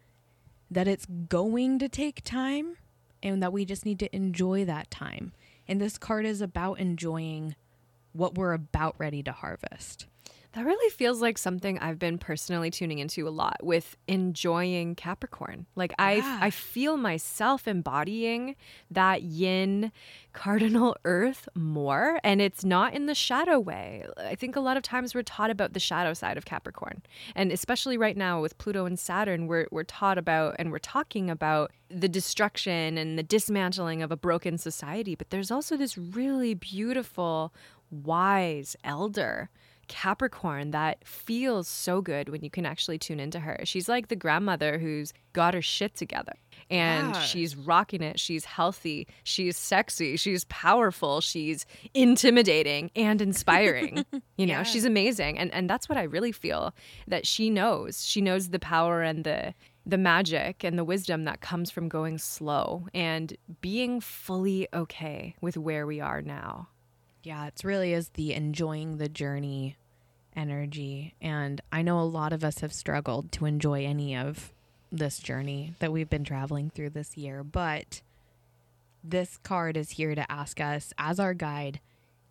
that 0.70 0.88
it's 0.88 1.06
going 1.06 1.80
to 1.80 1.90
take 1.90 2.24
time 2.24 2.78
and 3.22 3.44
that 3.44 3.54
we 3.54 3.66
just 3.66 3.86
need 3.86 4.00
to 4.00 4.16
enjoy 4.16 4.66
that 4.66 4.90
time. 4.90 5.34
And 5.68 5.80
this 5.80 5.98
card 5.98 6.26
is 6.26 6.42
about 6.42 6.80
enjoying 6.80 7.56
what 8.14 8.36
we're 8.36 8.54
about 8.54 8.96
ready 8.98 9.22
to 9.24 9.32
harvest. 9.32 10.08
That 10.54 10.66
really 10.66 10.90
feels 10.90 11.22
like 11.22 11.38
something 11.38 11.80
I've 11.80 11.98
been 11.98 12.18
personally 12.18 12.72
tuning 12.72 13.00
into 13.00 13.26
a 13.26 13.30
lot 13.30 13.64
with 13.64 13.96
enjoying 14.08 14.96
Capricorn. 14.96 15.66
Like 15.76 15.92
yeah. 15.92 16.40
I 16.40 16.48
I 16.48 16.50
feel 16.50 16.98
myself 16.98 17.70
embodying 17.70 18.58
that 18.90 19.24
yin 19.24 19.94
cardinal 20.34 20.98
earth 21.06 21.48
more 21.56 22.20
and 22.24 22.42
it's 22.42 22.66
not 22.66 22.94
in 22.94 23.06
the 23.06 23.16
shadow 23.16 23.60
way. 23.60 24.06
I 24.18 24.36
think 24.36 24.58
a 24.58 24.60
lot 24.60 24.76
of 24.76 24.84
times 24.84 25.16
we're 25.16 25.24
taught 25.24 25.50
about 25.50 25.72
the 25.72 25.80
shadow 25.80 26.14
side 26.14 26.38
of 26.38 26.44
Capricorn. 26.44 27.02
And 27.34 27.52
especially 27.52 27.98
right 27.98 28.18
now 28.18 28.42
with 28.42 28.58
Pluto 28.58 28.86
and 28.86 29.00
Saturn, 29.00 29.48
we're 29.48 29.68
we're 29.72 29.84
taught 29.84 30.18
about 30.18 30.58
and 30.60 30.70
we're 30.70 30.80
talking 30.80 31.30
about 31.30 31.72
the 31.90 32.10
destruction 32.10 32.98
and 32.98 33.18
the 33.18 33.24
dismantling 33.24 34.02
of 34.02 34.12
a 34.12 34.18
broken 34.18 34.58
society, 34.58 35.16
but 35.16 35.30
there's 35.30 35.52
also 35.52 35.78
this 35.78 35.98
really 35.98 36.54
beautiful 36.54 37.54
wise 37.90 38.76
elder 38.84 39.50
Capricorn 39.92 40.72
that 40.72 41.06
feels 41.06 41.68
so 41.68 42.02
good 42.02 42.30
when 42.30 42.42
you 42.44 42.50
can 42.50 42.66
actually 42.66 42.98
tune 42.98 43.20
into 43.20 43.42
her. 43.42 43.60
She's 43.66 43.90
like 43.90 44.08
the 44.08 44.16
grandmother 44.16 44.80
who's 44.80 45.12
got 45.34 45.54
her 45.54 45.62
shit 45.62 45.96
together 45.96 46.32
and 46.70 47.14
yeah. 47.14 47.22
she's 47.22 47.58
rocking 47.58 48.02
it. 48.02 48.18
She's 48.18 48.46
healthy. 48.46 49.06
She's 49.26 49.58
sexy. 49.58 50.16
She's 50.16 50.46
powerful. 50.46 51.20
She's 51.20 51.66
intimidating 51.94 52.90
and 52.96 53.22
inspiring. 53.22 54.06
you 54.38 54.46
know, 54.46 54.54
yeah. 54.54 54.64
she's 54.64 54.86
amazing. 54.86 55.38
And 55.38 55.54
and 55.54 55.70
that's 55.70 55.90
what 55.90 55.98
I 55.98 56.04
really 56.04 56.32
feel 56.32 56.74
that 57.08 57.28
she 57.28 57.50
knows. 57.50 58.06
She 58.06 58.22
knows 58.22 58.50
the 58.50 58.60
power 58.60 59.02
and 59.02 59.26
the 59.26 59.54
the 59.86 59.98
magic 59.98 60.64
and 60.64 60.80
the 60.80 60.86
wisdom 60.86 61.26
that 61.26 61.42
comes 61.42 61.70
from 61.70 61.90
going 61.90 62.18
slow 62.18 62.88
and 62.94 63.36
being 63.60 64.00
fully 64.00 64.70
okay 64.74 65.36
with 65.42 65.58
where 65.58 65.86
we 65.86 66.00
are 66.00 66.22
now. 66.22 66.70
Yeah, 67.24 67.48
it's 67.48 67.66
really 67.66 67.94
is 67.94 68.10
the 68.10 68.34
enjoying 68.34 68.98
the 68.98 69.10
journey 69.10 69.76
energy. 70.36 71.16
And 71.22 71.62
I 71.72 71.82
know 71.82 72.00
a 72.00 72.04
lot 72.04 72.34
of 72.34 72.44
us 72.44 72.60
have 72.60 72.74
struggled 72.74 73.32
to 73.34 73.46
enjoy 73.46 73.86
any 73.86 74.16
of 74.16 74.52
this 74.92 75.20
journey 75.20 75.74
that 75.80 75.92
we've 75.92 76.10
been 76.10 76.24
traveling 76.24 76.70
through 76.70 76.92
this 76.92 77.18
year. 77.18 77.44
But 77.44 78.02
this 79.04 79.38
card 79.38 79.78
is 79.78 79.92
here 79.92 80.16
to 80.16 80.32
ask 80.32 80.60
us, 80.60 80.94
as 80.98 81.20
our 81.20 81.34
guide, 81.34 81.80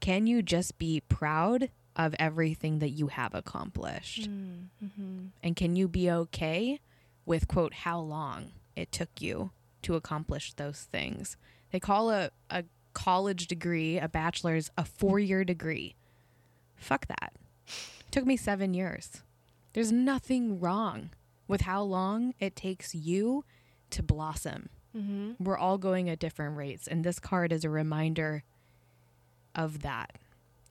can 0.00 0.26
you 0.26 0.42
just 0.42 0.78
be 0.78 1.02
proud 1.08 1.70
of 1.96 2.14
everything 2.18 2.78
that 2.78 2.90
you 2.90 3.08
have 3.08 3.34
accomplished? 3.34 4.30
Mm, 4.30 4.66
mm-hmm. 4.82 5.18
And 5.42 5.56
can 5.56 5.76
you 5.76 5.88
be 5.88 6.10
okay 6.10 6.80
with, 7.26 7.48
quote, 7.48 7.74
how 7.74 8.00
long 8.00 8.52
it 8.76 8.92
took 8.92 9.20
you 9.20 9.50
to 9.82 9.94
accomplish 9.94 10.52
those 10.54 10.88
things. 10.90 11.36
They 11.70 11.80
call 11.80 12.10
a, 12.10 12.30
a 12.48 12.64
college 12.92 13.46
degree, 13.46 13.98
a 13.98 14.08
bachelor's, 14.08 14.70
a 14.76 14.84
four 14.84 15.18
year 15.18 15.44
degree. 15.44 15.94
Fuck 16.76 17.06
that. 17.06 17.32
It 18.06 18.12
took 18.12 18.26
me 18.26 18.36
seven 18.36 18.74
years. 18.74 19.22
There's 19.72 19.92
nothing 19.92 20.58
wrong 20.60 21.10
with 21.46 21.62
how 21.62 21.82
long 21.82 22.34
it 22.38 22.56
takes 22.56 22.94
you 22.94 23.44
to 23.90 24.02
blossom. 24.02 24.68
Mm-hmm. 24.96 25.42
We're 25.42 25.58
all 25.58 25.78
going 25.78 26.08
at 26.08 26.18
different 26.18 26.56
rates, 26.56 26.88
and 26.88 27.04
this 27.04 27.18
card 27.18 27.52
is 27.52 27.64
a 27.64 27.70
reminder 27.70 28.44
of 29.54 29.82
that. 29.82 30.12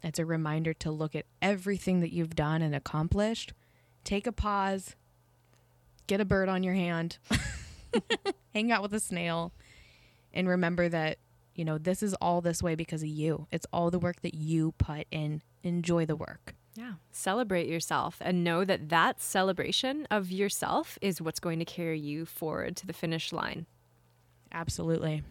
It's 0.04 0.20
a 0.20 0.26
reminder 0.26 0.74
to 0.76 0.92
look 0.92 1.16
at 1.16 1.26
everything 1.42 2.00
that 2.02 2.14
you've 2.14 2.36
done 2.36 2.62
and 2.62 2.74
accomplished. 2.74 3.54
Take 4.04 4.28
a 4.28 4.32
pause, 4.32 4.96
get 6.08 6.22
a 6.22 6.26
bird 6.26 6.50
on 6.50 6.64
your 6.64 6.74
hand, 6.74 7.18
hang 8.54 8.72
out 8.72 8.82
with 8.82 8.94
a 8.94 9.00
snail, 9.00 9.54
and 10.34 10.48
remember 10.48 10.90
that, 10.90 11.18
you 11.56 11.66
know, 11.66 11.78
this 11.78 12.02
is 12.02 12.14
all 12.16 12.42
this 12.42 12.64
way 12.64 12.76
because 12.76 13.02
of 13.02 13.10
you. 13.10 13.48
It's 13.52 13.66
all 13.74 13.92
the 13.92 14.00
work 14.00 14.22
that 14.22 14.34
you 14.34 14.74
put 14.78 15.08
in. 15.12 15.42
Enjoy 15.64 16.06
the 16.06 16.16
work. 16.16 16.56
Yeah. 16.80 16.94
Celebrate 17.12 17.68
yourself 17.68 18.20
and 18.22 18.42
know 18.42 18.64
that 18.64 18.88
that 18.88 19.22
celebration 19.22 20.08
of 20.10 20.32
yourself 20.32 20.98
is 21.02 21.22
what's 21.22 21.42
going 21.42 21.60
to 21.60 21.66
carry 21.66 22.00
you 22.00 22.26
forward 22.26 22.78
to 22.78 22.88
the 22.88 22.94
finish 22.94 23.34
line. 23.34 23.66
Absolutely. 24.54 25.24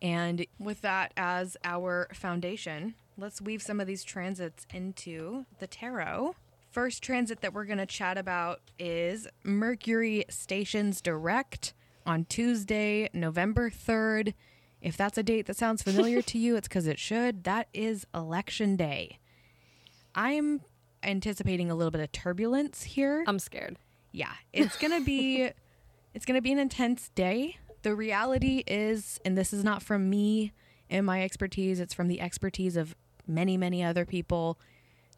And 0.00 0.46
with 0.58 0.80
that 0.80 1.12
as 1.14 1.58
our 1.64 2.08
foundation, 2.14 2.94
let's 3.18 3.42
weave 3.42 3.60
some 3.60 3.78
of 3.78 3.86
these 3.86 4.04
transits 4.04 4.66
into 4.72 5.44
the 5.58 5.66
tarot. 5.66 6.34
First 6.70 7.02
transit 7.02 7.42
that 7.42 7.52
we're 7.52 7.66
going 7.66 7.76
to 7.76 7.84
chat 7.84 8.16
about 8.16 8.62
is 8.78 9.28
Mercury 9.44 10.24
stations 10.30 11.02
direct 11.02 11.74
on 12.06 12.24
Tuesday, 12.24 13.10
November 13.12 13.68
3rd. 13.68 14.32
If 14.80 14.96
that's 14.96 15.18
a 15.18 15.22
date 15.22 15.44
that 15.44 15.58
sounds 15.58 15.82
familiar 15.82 16.22
to 16.30 16.38
you, 16.38 16.56
it's 16.56 16.68
because 16.68 16.86
it 16.86 16.98
should. 16.98 17.44
That 17.44 17.68
is 17.74 18.06
election 18.14 18.76
day. 18.76 19.18
I'm 20.14 20.62
anticipating 21.06 21.70
a 21.70 21.74
little 21.74 21.90
bit 21.90 22.00
of 22.00 22.12
turbulence 22.12 22.82
here. 22.82 23.24
I'm 23.26 23.38
scared. 23.38 23.76
Yeah, 24.12 24.32
it's 24.52 24.76
to 24.92 25.04
be 25.04 25.50
it's 26.14 26.24
to 26.36 26.42
be 26.42 26.52
an 26.52 26.58
intense 26.58 27.10
day. 27.14 27.58
The 27.82 27.94
reality 27.94 28.64
is 28.66 29.20
and 29.24 29.36
this 29.36 29.52
is 29.52 29.62
not 29.62 29.82
from 29.82 30.10
me 30.10 30.52
and 30.88 31.04
my 31.04 31.22
expertise, 31.22 31.80
it's 31.80 31.94
from 31.94 32.08
the 32.08 32.20
expertise 32.20 32.76
of 32.76 32.94
many, 33.26 33.56
many 33.56 33.82
other 33.82 34.04
people. 34.04 34.58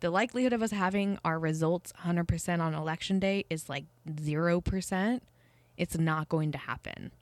The 0.01 0.11
likelihood 0.11 0.53
of 0.53 0.63
us 0.63 0.71
having 0.71 1.19
our 1.25 1.39
results 1.39 1.93
100% 2.05 2.61
on 2.61 2.75
election 2.75 3.19
day 3.19 3.45
is 3.51 3.69
like 3.69 3.85
0%. 4.09 5.21
It's 5.77 5.99
not 5.99 6.29
going 6.29 6.53
to 6.53 6.59
happen. 6.59 7.13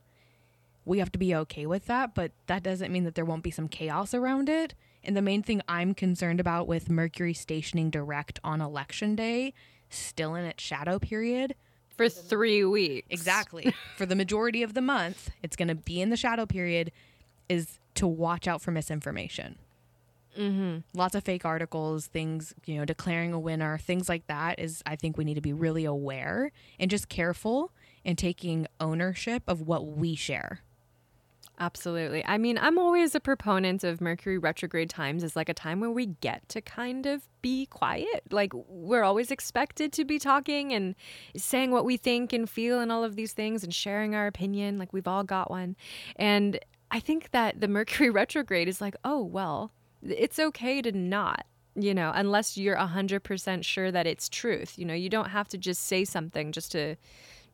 We 0.84 0.98
have 0.98 1.10
to 1.12 1.18
be 1.18 1.34
okay 1.34 1.66
with 1.66 1.86
that, 1.86 2.14
but 2.14 2.32
that 2.46 2.62
doesn't 2.62 2.92
mean 2.92 3.04
that 3.04 3.14
there 3.14 3.24
won't 3.24 3.42
be 3.42 3.50
some 3.50 3.68
chaos 3.68 4.14
around 4.14 4.48
it. 4.48 4.74
And 5.06 5.16
the 5.16 5.22
main 5.22 5.42
thing 5.42 5.62
I'm 5.68 5.94
concerned 5.94 6.40
about 6.40 6.66
with 6.66 6.90
Mercury 6.90 7.32
stationing 7.32 7.88
direct 7.90 8.40
on 8.42 8.60
election 8.60 9.14
day, 9.14 9.54
still 9.88 10.34
in 10.34 10.44
its 10.44 10.62
shadow 10.62 10.98
period, 10.98 11.54
For 11.96 12.08
three 12.08 12.62
weeks. 12.64 13.06
Exactly. 13.10 13.74
For 13.96 14.04
the 14.04 14.14
majority 14.14 14.62
of 14.62 14.74
the 14.74 14.82
month, 14.82 15.30
it's 15.42 15.56
going 15.56 15.68
to 15.68 15.74
be 15.74 16.00
in 16.00 16.10
the 16.10 16.16
shadow 16.16 16.44
period, 16.44 16.92
is 17.48 17.78
to 17.94 18.06
watch 18.06 18.46
out 18.46 18.60
for 18.60 18.70
misinformation. 18.70 19.56
Mm-hmm. 20.36 20.78
Lots 20.92 21.14
of 21.14 21.24
fake 21.24 21.46
articles, 21.46 22.08
things, 22.08 22.54
you 22.66 22.76
know, 22.78 22.84
declaring 22.84 23.32
a 23.32 23.40
winner, 23.40 23.78
things 23.78 24.08
like 24.08 24.26
that 24.26 24.58
is, 24.58 24.82
I 24.84 24.96
think 24.96 25.16
we 25.16 25.24
need 25.24 25.34
to 25.34 25.40
be 25.40 25.54
really 25.54 25.86
aware 25.86 26.52
and 26.78 26.90
just 26.90 27.08
careful 27.08 27.72
and 28.04 28.18
taking 28.18 28.66
ownership 28.78 29.44
of 29.48 29.62
what 29.62 29.86
we 29.86 30.14
share. 30.14 30.60
Absolutely. 31.58 32.22
I 32.26 32.36
mean, 32.36 32.58
I'm 32.58 32.78
always 32.78 33.14
a 33.14 33.20
proponent 33.20 33.82
of 33.82 34.02
Mercury 34.02 34.36
retrograde 34.36 34.90
times 34.90 35.24
as 35.24 35.34
like 35.34 35.48
a 35.48 35.54
time 35.54 35.80
where 35.80 35.90
we 35.90 36.06
get 36.06 36.46
to 36.50 36.60
kind 36.60 37.06
of 37.06 37.26
be 37.40 37.64
quiet. 37.66 38.24
Like 38.30 38.52
we're 38.52 39.02
always 39.02 39.30
expected 39.30 39.90
to 39.94 40.04
be 40.04 40.18
talking 40.18 40.74
and 40.74 40.94
saying 41.34 41.70
what 41.70 41.86
we 41.86 41.96
think 41.96 42.34
and 42.34 42.48
feel 42.48 42.78
and 42.78 42.92
all 42.92 43.04
of 43.04 43.16
these 43.16 43.32
things 43.32 43.64
and 43.64 43.74
sharing 43.74 44.14
our 44.14 44.26
opinion. 44.26 44.78
Like 44.78 44.92
we've 44.92 45.08
all 45.08 45.24
got 45.24 45.50
one. 45.50 45.76
And 46.16 46.58
I 46.90 47.00
think 47.00 47.30
that 47.30 47.60
the 47.60 47.68
Mercury 47.68 48.10
retrograde 48.22 48.68
is 48.68 48.82
like, 48.82 48.96
oh, 49.02 49.22
well, 49.22 49.72
it's 50.02 50.38
okay 50.38 50.82
to 50.82 50.92
not 50.92 51.46
you 51.78 51.92
know, 51.92 52.10
unless 52.14 52.56
you're 52.56 52.76
100% 52.76 53.62
sure 53.62 53.92
that 53.92 54.06
it's 54.06 54.30
truth. 54.30 54.78
You 54.78 54.86
know, 54.86 54.94
you 54.94 55.10
don't 55.10 55.28
have 55.28 55.46
to 55.48 55.58
just 55.58 55.84
say 55.84 56.06
something 56.06 56.50
just 56.50 56.72
to 56.72 56.96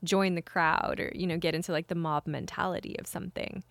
join 0.04 0.36
the 0.36 0.42
crowd 0.42 1.00
or, 1.00 1.10
you 1.12 1.26
know, 1.26 1.36
get 1.36 1.56
into 1.56 1.72
like 1.72 1.88
the 1.88 1.96
mob 1.96 2.26
mentality 2.26 2.96
of 3.00 3.06
something. 3.08 3.64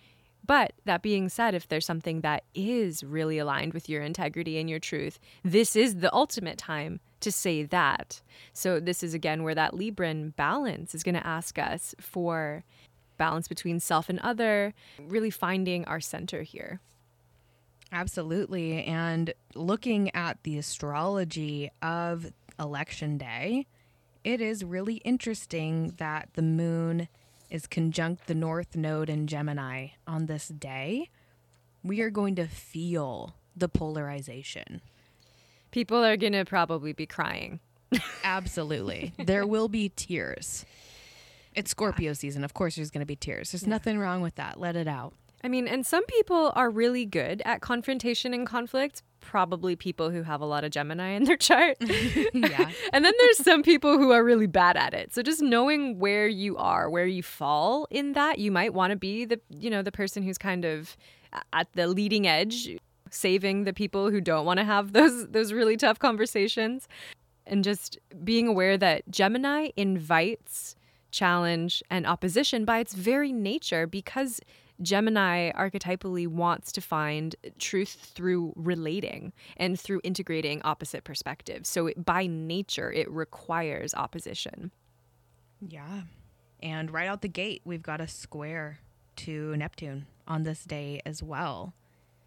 But 0.45 0.73
that 0.85 1.01
being 1.01 1.29
said, 1.29 1.53
if 1.53 1.67
there's 1.67 1.85
something 1.85 2.21
that 2.21 2.43
is 2.55 3.03
really 3.03 3.37
aligned 3.37 3.73
with 3.73 3.87
your 3.87 4.01
integrity 4.01 4.57
and 4.57 4.69
your 4.69 4.79
truth, 4.79 5.19
this 5.43 5.75
is 5.75 5.97
the 5.97 6.13
ultimate 6.13 6.57
time 6.57 6.99
to 7.19 7.31
say 7.31 7.63
that. 7.63 8.21
So, 8.51 8.79
this 8.79 9.03
is 9.03 9.13
again 9.13 9.43
where 9.43 9.55
that 9.55 9.73
Libran 9.73 10.35
balance 10.35 10.95
is 10.95 11.03
going 11.03 11.15
to 11.15 11.25
ask 11.25 11.59
us 11.59 11.93
for 11.99 12.63
balance 13.17 13.47
between 13.47 13.79
self 13.79 14.09
and 14.09 14.19
other, 14.19 14.73
really 14.99 15.29
finding 15.29 15.85
our 15.85 15.99
center 15.99 16.41
here. 16.41 16.79
Absolutely. 17.91 18.83
And 18.85 19.33
looking 19.53 20.13
at 20.15 20.41
the 20.43 20.57
astrology 20.57 21.69
of 21.81 22.31
election 22.59 23.17
day, 23.17 23.67
it 24.23 24.39
is 24.41 24.63
really 24.63 24.95
interesting 24.95 25.93
that 25.97 26.29
the 26.33 26.41
moon 26.41 27.09
is 27.51 27.67
conjunct 27.67 28.25
the 28.27 28.33
north 28.33 28.75
node 28.75 29.09
in 29.09 29.27
Gemini 29.27 29.89
on 30.07 30.25
this 30.25 30.47
day. 30.47 31.09
We 31.83 32.01
are 32.01 32.09
going 32.09 32.35
to 32.35 32.47
feel 32.47 33.35
the 33.55 33.67
polarization. 33.67 34.81
People 35.71 36.03
are 36.03 36.17
going 36.17 36.33
to 36.33 36.45
probably 36.45 36.93
be 36.93 37.05
crying. 37.05 37.59
Absolutely. 38.23 39.13
there 39.17 39.45
will 39.45 39.67
be 39.67 39.89
tears. 39.89 40.65
It's 41.53 41.71
Scorpio 41.71 42.13
season. 42.13 42.45
Of 42.45 42.53
course, 42.53 42.77
there's 42.77 42.91
going 42.91 43.01
to 43.01 43.05
be 43.05 43.17
tears. 43.17 43.51
There's 43.51 43.67
nothing 43.67 43.99
wrong 43.99 44.21
with 44.21 44.35
that. 44.35 44.57
Let 44.59 44.77
it 44.77 44.87
out. 44.87 45.13
I 45.43 45.47
mean, 45.47 45.67
and 45.67 45.85
some 45.85 46.05
people 46.05 46.51
are 46.55 46.69
really 46.69 47.05
good 47.05 47.41
at 47.45 47.61
confrontation 47.61 48.33
and 48.33 48.45
conflict. 48.45 49.01
Probably 49.21 49.75
people 49.75 50.09
who 50.09 50.23
have 50.23 50.41
a 50.41 50.45
lot 50.45 50.63
of 50.63 50.71
Gemini 50.71 51.09
in 51.09 51.23
their 51.23 51.37
chart. 51.37 51.77
yeah. 51.81 52.69
and 52.93 53.05
then 53.05 53.13
there's 53.19 53.37
some 53.37 53.63
people 53.63 53.97
who 53.97 54.11
are 54.11 54.23
really 54.23 54.47
bad 54.47 54.77
at 54.77 54.93
it. 54.93 55.13
So 55.13 55.21
just 55.21 55.41
knowing 55.41 55.99
where 55.99 56.27
you 56.27 56.57
are, 56.57 56.89
where 56.89 57.05
you 57.05 57.23
fall 57.23 57.87
in 57.89 58.13
that, 58.13 58.39
you 58.39 58.51
might 58.51 58.73
want 58.73 58.91
to 58.91 58.97
be 58.97 59.25
the, 59.25 59.39
you 59.49 59.69
know, 59.69 59.81
the 59.81 59.91
person 59.91 60.23
who's 60.23 60.37
kind 60.37 60.65
of 60.65 60.95
at 61.53 61.71
the 61.73 61.87
leading 61.87 62.27
edge, 62.27 62.77
saving 63.09 63.63
the 63.63 63.73
people 63.73 64.09
who 64.09 64.21
don't 64.21 64.45
want 64.45 64.59
to 64.59 64.63
have 64.63 64.93
those 64.93 65.27
those 65.29 65.53
really 65.53 65.77
tough 65.77 65.99
conversations 65.99 66.87
and 67.45 67.63
just 67.63 67.97
being 68.23 68.47
aware 68.47 68.77
that 68.77 69.09
Gemini 69.09 69.69
invites 69.75 70.75
challenge 71.11 71.83
and 71.89 72.07
opposition 72.07 72.63
by 72.63 72.79
its 72.79 72.93
very 72.93 73.31
nature 73.31 73.85
because 73.85 74.39
Gemini 74.81 75.51
archetypally 75.51 76.27
wants 76.27 76.71
to 76.73 76.81
find 76.81 77.35
truth 77.59 78.11
through 78.13 78.53
relating 78.55 79.33
and 79.57 79.79
through 79.79 80.01
integrating 80.03 80.61
opposite 80.63 81.03
perspectives. 81.03 81.69
So, 81.69 81.87
it, 81.87 82.03
by 82.03 82.27
nature, 82.27 82.91
it 82.91 83.09
requires 83.09 83.93
opposition. 83.93 84.71
Yeah. 85.59 86.01
And 86.61 86.91
right 86.91 87.07
out 87.07 87.21
the 87.21 87.27
gate, 87.27 87.61
we've 87.65 87.81
got 87.81 88.01
a 88.01 88.07
square 88.07 88.79
to 89.17 89.55
Neptune 89.57 90.05
on 90.27 90.43
this 90.43 90.63
day 90.63 91.01
as 91.05 91.21
well. 91.21 91.73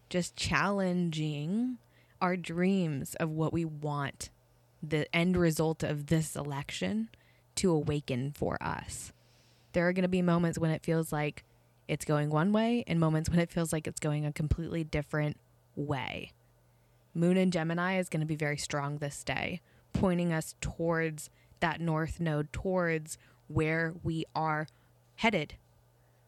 Just 0.09 0.35
challenging 0.35 1.77
our 2.21 2.37
dreams 2.37 3.15
of 3.15 3.29
what 3.29 3.53
we 3.53 3.65
want 3.65 4.29
the 4.81 5.13
end 5.15 5.35
result 5.35 5.83
of 5.83 6.07
this 6.07 6.35
election 6.35 7.09
to 7.55 7.71
awaken 7.71 8.31
for 8.31 8.61
us. 8.61 9.11
There 9.73 9.87
are 9.87 9.93
going 9.93 10.03
to 10.03 10.09
be 10.09 10.21
moments 10.21 10.59
when 10.59 10.71
it 10.71 10.83
feels 10.83 11.11
like 11.11 11.43
it's 11.87 12.05
going 12.05 12.29
one 12.29 12.51
way 12.51 12.83
and 12.87 12.99
moments 12.99 13.29
when 13.29 13.39
it 13.39 13.51
feels 13.51 13.71
like 13.71 13.87
it's 13.87 13.99
going 13.99 14.25
a 14.25 14.33
completely 14.33 14.83
different 14.83 15.37
way. 15.75 16.31
Moon 17.13 17.37
in 17.37 17.51
Gemini 17.51 17.97
is 17.97 18.09
going 18.09 18.21
to 18.21 18.25
be 18.25 18.35
very 18.35 18.57
strong 18.57 18.97
this 18.97 19.23
day, 19.23 19.61
pointing 19.93 20.33
us 20.33 20.55
towards 20.59 21.29
that 21.59 21.79
north 21.79 22.19
node, 22.19 22.51
towards 22.51 23.17
where 23.47 23.93
we 24.03 24.25
are 24.35 24.67
headed, 25.15 25.55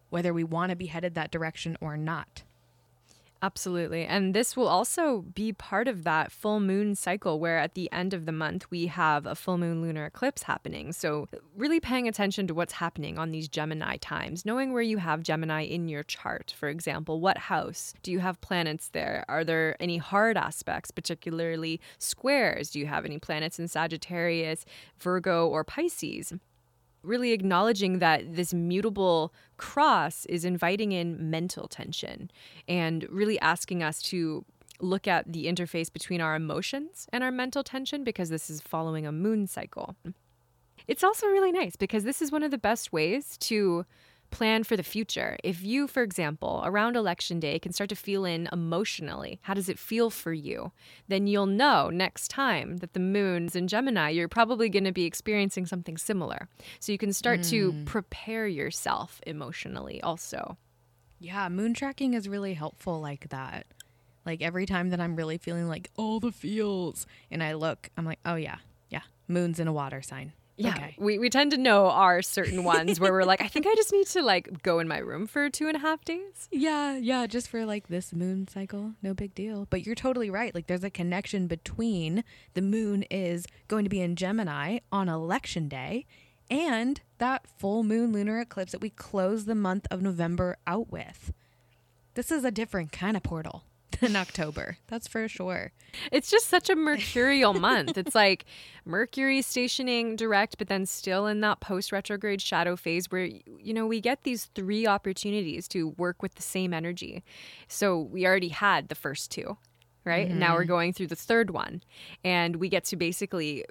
whether 0.09 0.33
we 0.33 0.43
want 0.43 0.69
to 0.69 0.75
be 0.75 0.85
headed 0.85 1.15
that 1.15 1.31
direction 1.31 1.77
or 1.81 1.97
not. 1.97 2.43
Absolutely. 3.41 4.03
And 4.05 4.33
this 4.33 4.57
will 4.57 4.67
also 4.67 5.21
be 5.21 5.53
part 5.53 5.87
of 5.87 6.03
that 6.03 6.31
full 6.31 6.59
moon 6.59 6.95
cycle 6.95 7.39
where 7.39 7.59
at 7.59 7.75
the 7.75 7.91
end 7.91 8.13
of 8.13 8.25
the 8.25 8.31
month 8.31 8.69
we 8.71 8.87
have 8.87 9.27
a 9.27 9.35
full 9.35 9.59
moon 9.59 9.81
lunar 9.81 10.05
eclipse 10.05 10.43
happening. 10.43 10.91
So, 10.91 11.27
really 11.55 11.79
paying 11.79 12.07
attention 12.07 12.47
to 12.47 12.55
what's 12.55 12.73
happening 12.73 13.19
on 13.19 13.31
these 13.31 13.47
Gemini 13.47 13.97
times, 13.97 14.43
knowing 14.43 14.73
where 14.73 14.81
you 14.81 14.97
have 14.97 15.21
Gemini 15.21 15.61
in 15.63 15.87
your 15.87 16.03
chart. 16.03 16.53
For 16.57 16.67
example, 16.67 17.19
what 17.19 17.37
house? 17.37 17.93
Do 18.01 18.11
you 18.11 18.19
have 18.19 18.41
planets 18.41 18.89
there? 18.89 19.23
Are 19.29 19.43
there 19.43 19.75
any 19.79 19.97
hard 19.97 20.35
aspects, 20.35 20.89
particularly 20.89 21.79
squares? 21.99 22.71
Do 22.71 22.79
you 22.79 22.87
have 22.87 23.05
any 23.05 23.19
planets 23.19 23.59
in 23.59 23.67
Sagittarius, 23.67 24.65
Virgo, 24.97 25.47
or 25.47 25.63
Pisces? 25.63 26.33
Really 27.07 27.31
acknowledging 27.31 27.99
that 27.99 28.35
this 28.35 28.53
mutable 28.53 29.33
cross 29.57 30.25
is 30.25 30.45
inviting 30.45 30.91
in 30.91 31.29
mental 31.29 31.67
tension 31.67 32.29
and 32.67 33.07
really 33.09 33.39
asking 33.39 33.81
us 33.81 34.01
to 34.01 34.45
look 34.79 35.07
at 35.07 35.31
the 35.31 35.47
interface 35.47 35.91
between 35.91 36.21
our 36.21 36.35
emotions 36.35 37.07
and 37.11 37.23
our 37.23 37.31
mental 37.31 37.63
tension 37.63 38.03
because 38.03 38.29
this 38.29 38.49
is 38.49 38.61
following 38.61 39.07
a 39.07 39.11
moon 39.11 39.47
cycle. 39.47 39.95
It's 40.87 41.03
also 41.03 41.27
really 41.27 41.51
nice 41.51 41.75
because 41.75 42.03
this 42.03 42.21
is 42.21 42.31
one 42.31 42.43
of 42.43 42.51
the 42.51 42.57
best 42.57 42.93
ways 42.93 43.37
to 43.39 43.85
plan 44.31 44.63
for 44.63 44.75
the 44.75 44.83
future. 44.83 45.37
If 45.43 45.63
you, 45.63 45.87
for 45.87 46.03
example, 46.03 46.61
around 46.65 46.95
election 46.95 47.39
day 47.39 47.59
can 47.59 47.73
start 47.73 47.89
to 47.89 47.95
feel 47.95 48.25
in 48.25 48.47
emotionally, 48.51 49.39
how 49.43 49.53
does 49.53 49.69
it 49.69 49.79
feel 49.79 50.09
for 50.09 50.33
you? 50.33 50.71
Then 51.07 51.27
you'll 51.27 51.45
know 51.45 51.89
next 51.89 52.29
time 52.29 52.77
that 52.77 52.93
the 52.93 52.99
moon's 52.99 53.55
in 53.55 53.67
Gemini, 53.67 54.09
you're 54.09 54.27
probably 54.27 54.69
going 54.69 54.83
to 54.83 54.91
be 54.91 55.05
experiencing 55.05 55.65
something 55.65 55.97
similar. 55.97 56.47
So 56.79 56.91
you 56.91 56.97
can 56.97 57.13
start 57.13 57.41
mm. 57.41 57.49
to 57.49 57.83
prepare 57.85 58.47
yourself 58.47 59.21
emotionally 59.25 60.01
also. 60.01 60.57
Yeah, 61.19 61.49
moon 61.49 61.73
tracking 61.73 62.13
is 62.13 62.29
really 62.29 62.53
helpful 62.53 63.01
like 63.01 63.29
that. 63.29 63.65
Like 64.25 64.41
every 64.41 64.65
time 64.65 64.89
that 64.89 64.99
I'm 64.99 65.15
really 65.15 65.37
feeling 65.37 65.67
like 65.67 65.89
all 65.95 66.19
the 66.19 66.31
feels 66.31 67.07
and 67.31 67.41
I 67.41 67.53
look, 67.53 67.89
I'm 67.97 68.05
like, 68.05 68.19
oh 68.25 68.35
yeah, 68.35 68.57
yeah, 68.89 69.03
moon's 69.27 69.59
in 69.59 69.67
a 69.67 69.73
water 69.73 70.01
sign. 70.01 70.33
Yeah, 70.57 70.69
okay. 70.75 70.95
we, 70.97 71.19
we 71.19 71.29
tend 71.29 71.51
to 71.51 71.57
know 71.57 71.87
our 71.87 72.23
certain 72.23 72.63
ones 72.63 72.99
where 72.99 73.13
we're 73.13 73.25
like, 73.25 73.41
I 73.41 73.47
think 73.47 73.67
I 73.67 73.75
just 73.75 73.93
need 73.93 74.07
to 74.07 74.23
like 74.23 74.63
go 74.63 74.79
in 74.79 74.87
my 74.87 74.97
room 74.97 75.27
for 75.27 75.49
two 75.49 75.67
and 75.67 75.77
a 75.77 75.79
half 75.79 76.03
days. 76.03 76.49
Yeah, 76.57 76.97
yeah, 76.97 77.27
just 77.27 77.47
for 77.49 77.65
like 77.65 77.87
this 77.87 78.13
moon 78.13 78.47
cycle, 78.47 78.93
no 79.03 79.13
big 79.13 79.35
deal. 79.35 79.67
But 79.69 79.85
you're 79.85 79.95
totally 79.95 80.29
right. 80.29 80.55
Like, 80.55 80.65
there's 80.65 80.83
a 80.83 80.89
connection 80.89 81.45
between 81.45 82.23
the 82.55 82.63
moon 82.63 83.03
is 83.11 83.45
going 83.67 83.83
to 83.85 83.89
be 83.89 84.01
in 84.01 84.15
Gemini 84.15 84.79
on 84.91 85.07
election 85.07 85.67
day 85.69 86.05
and 86.49 87.01
that 87.19 87.45
full 87.45 87.83
moon 87.83 88.11
lunar 88.11 88.39
eclipse 88.39 88.71
that 88.71 88.81
we 88.81 88.89
close 88.89 89.45
the 89.45 89.55
month 89.55 89.85
of 89.91 90.01
November 90.01 90.57
out 90.65 90.91
with. 90.91 91.31
This 92.15 92.31
is 92.31 92.43
a 92.43 92.51
different 92.51 92.91
kind 92.91 93.15
of 93.15 93.23
portal 93.23 93.63
than 94.01 94.15
October. 94.15 94.77
That's 94.87 95.07
for 95.07 95.27
sure. 95.27 95.71
It's 96.11 96.29
just 96.29 96.47
such 96.47 96.69
a 96.69 96.75
mercurial 96.75 97.53
month. 97.53 97.97
It's 97.97 98.15
like 98.15 98.45
Mercury 98.85 99.41
stationing 99.41 100.15
direct, 100.15 100.57
but 100.57 100.67
then 100.67 100.85
still 100.85 101.27
in 101.27 101.41
that 101.41 101.59
post 101.59 101.91
retrograde 101.91 102.41
shadow 102.41 102.75
phase 102.75 103.07
where, 103.09 103.25
you 103.25 103.73
know, 103.73 103.85
we 103.87 104.01
get 104.01 104.23
these 104.23 104.45
three 104.55 104.87
opportunities 104.87 105.67
to 105.69 105.89
work 105.89 106.21
with 106.21 106.35
the 106.35 106.41
same 106.41 106.73
energy. 106.73 107.23
So 107.67 107.99
we 107.99 108.25
already 108.25 108.49
had 108.49 108.89
the 108.89 108.95
first 108.95 109.31
two 109.31 109.57
right? 110.07 110.29
Mm-hmm. 110.29 110.39
Now 110.39 110.55
we're 110.55 110.61
mm-hmm. 110.61 110.69
going 110.69 110.93
through 110.93 111.07
the 111.07 111.15
third 111.15 111.51
one. 111.51 111.83
And 112.23 112.55
we 112.55 112.69
get 112.69 112.85
to 112.85 112.95
basically 112.95 113.65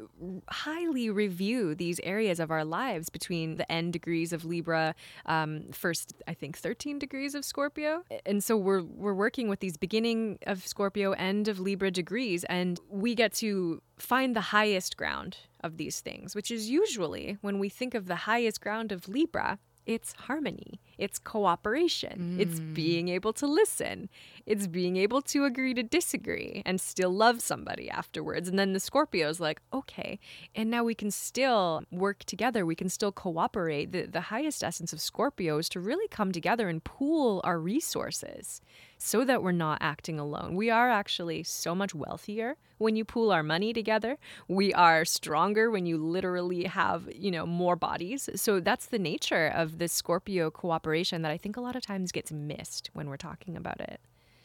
highly 0.49 1.11
review 1.11 1.75
these 1.75 1.99
areas 2.05 2.39
of 2.39 2.51
our 2.51 2.65
lives 2.65 3.09
between 3.09 3.57
the 3.57 3.71
end 3.71 3.93
degrees 3.93 4.33
of 4.33 4.45
Libra, 4.45 4.95
um, 5.25 5.73
first, 5.73 6.15
I 6.29 6.35
think, 6.35 6.57
13 6.57 6.99
degrees 6.99 7.35
of 7.35 7.45
Scorpio. 7.45 8.05
And 8.25 8.45
so 8.45 8.57
we're, 8.57 8.83
we're 8.83 9.15
working 9.15 9.49
with 9.49 9.61
these 9.61 9.77
beginning 9.77 10.39
of 10.47 10.67
Scorpio, 10.67 11.13
end 11.13 11.49
of 11.49 11.59
Libra 11.59 11.91
degrees, 11.91 12.45
and 12.45 12.79
we 12.89 13.15
get 13.15 13.33
to 13.35 13.83
find 13.99 14.37
the 14.37 14.41
highest 14.41 14.97
ground 14.97 15.39
of 15.63 15.79
these 15.79 16.01
things, 16.01 16.35
which 16.35 16.51
is 16.51 16.69
usually 16.71 17.39
when 17.41 17.59
we 17.59 17.69
think 17.69 17.95
of 17.95 18.07
the 18.07 18.17
highest 18.17 18.61
ground 18.61 18.93
of 18.93 19.09
Libra, 19.09 19.59
it's 19.87 20.13
harmony, 20.13 20.81
it's 20.99 21.19
cooperation, 21.19 22.37
mm. 22.37 22.41
it's 22.41 22.61
being 22.61 23.09
able 23.09 23.33
to 23.35 23.47
listen, 23.47 24.09
it's 24.47 24.67
being 24.67 24.97
able 24.97 25.21
to 25.23 25.45
agree 25.45 25.75
to 25.75 25.83
disagree 25.83 26.63
and 26.65 26.81
still 26.81 27.11
love 27.11 27.41
somebody 27.43 27.91
afterwards. 27.91 28.49
And 28.49 28.59
then 28.59 28.73
the 28.73 28.81
Scorpio 28.81 29.29
is 29.29 29.41
like, 29.41 29.61
okay, 29.73 30.19
and 30.55 30.71
now 30.71 30.85
we 30.85 30.95
can 30.95 31.11
still 31.11 31.83
work 31.91 32.25
together, 32.25 32.65
we 32.65 32.75
can 32.75 32.89
still 32.89 33.13
cooperate. 33.13 33.93
The, 33.93 34.07
the 34.07 34.23
highest 34.23 34.65
essence 34.65 34.93
of 34.93 35.01
Scorpio 35.01 35.59
is 35.59 35.69
to 35.71 35.81
really 35.81 36.09
come 36.09 36.33
together 36.33 36.69
and 36.69 36.83
pool 36.83 37.41
our 37.45 37.59
resources 37.59 38.61
so 38.99 39.25
that 39.25 39.43
we're 39.43 39.53
not 39.53 39.79
acting 39.81 40.19
alone. 40.19 40.57
We 40.57 40.71
are 40.71 40.91
actually 40.91 41.43
so 41.43 41.75
much 41.75 41.95
wealthier 41.95 42.57
when 42.79 42.97
you 42.97 43.05
pool 43.05 43.31
our 43.31 43.43
money 43.43 43.73
together. 43.73 44.19
We 44.49 44.73
are 44.75 45.05
stronger 45.05 45.71
when 45.71 45.87
you 45.87 45.99
literally 45.99 46.65
have, 46.65 47.09
you 47.15 47.31
know, 47.31 47.47
more 47.47 47.77
bodies. 47.77 48.29
So 48.37 48.61
that's 48.61 48.87
the 48.87 48.99
nature 48.99 49.49
of 49.49 49.79
this 49.79 49.93
Scorpio 49.93 50.51
cooperation 50.51 50.86
that 51.23 51.31
I 51.31 51.37
think 51.37 51.57
a 51.57 51.61
lot 51.61 51.77
of 51.77 51.83
times 51.83 52.13
gets 52.13 52.31
missed 52.33 52.91
when 52.93 53.09
we're 53.09 53.17
talking 53.17 53.57
about 53.57 53.81
it. 53.81 54.01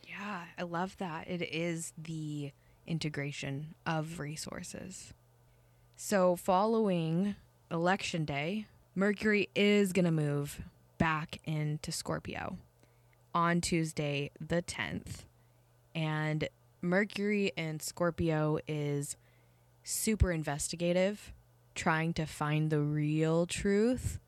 Yeah, 0.08 0.44
I 0.58 0.64
love 0.64 0.98
that. 0.98 1.28
It 1.28 1.42
is 1.42 1.94
the 1.98 2.52
integration 2.86 3.76
of 3.86 4.20
resources. 4.20 5.14
So 5.96 6.36
following 6.36 7.36
election 7.70 8.26
day, 8.26 8.66
Mercury 8.96 9.50
is 9.56 9.94
going 9.94 10.06
to 10.06 10.12
move 10.12 10.62
back 10.98 11.40
into 11.46 11.92
Scorpio 11.92 12.58
on 13.34 13.62
Tuesday, 13.62 14.32
the 14.40 14.62
10th. 14.62 15.26
And 15.96 16.50
Mercury 16.82 17.52
and 17.56 17.82
Scorpio 17.82 18.60
is 18.68 19.16
super 19.84 20.32
investigative, 20.32 21.34
trying 21.76 22.14
to 22.14 22.26
find 22.26 22.70
the 22.70 22.82
real 22.82 23.46
truth 23.46 24.20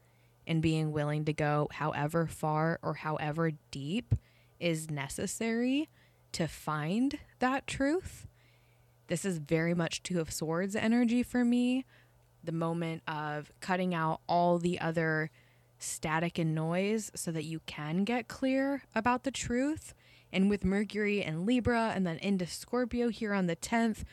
and 0.45 0.61
being 0.61 0.91
willing 0.91 1.25
to 1.25 1.33
go 1.33 1.67
however 1.71 2.27
far 2.27 2.79
or 2.81 2.95
however 2.95 3.51
deep 3.71 4.15
is 4.59 4.89
necessary 4.89 5.89
to 6.31 6.47
find 6.47 7.19
that 7.39 7.67
truth. 7.67 8.27
This 9.07 9.25
is 9.25 9.37
very 9.37 9.73
much 9.73 10.03
Two 10.03 10.19
of 10.19 10.31
Swords 10.31 10.75
energy 10.75 11.23
for 11.23 11.43
me. 11.45 11.85
The 12.43 12.51
moment 12.51 13.03
of 13.07 13.51
cutting 13.59 13.93
out 13.93 14.21
all 14.27 14.57
the 14.57 14.79
other 14.79 15.29
static 15.77 16.39
and 16.39 16.55
noise 16.55 17.11
so 17.15 17.31
that 17.31 17.43
you 17.43 17.59
can 17.65 18.03
get 18.03 18.27
clear 18.27 18.83
about 18.95 19.23
the 19.23 19.31
truth. 19.31 19.93
And 20.31 20.49
with 20.49 20.63
Mercury 20.63 21.21
and 21.23 21.45
Libra 21.45 21.91
and 21.95 22.07
then 22.07 22.17
into 22.17 22.47
Scorpio 22.47 23.09
here 23.09 23.33
on 23.33 23.47
the 23.47 23.55
10th, 23.55 24.03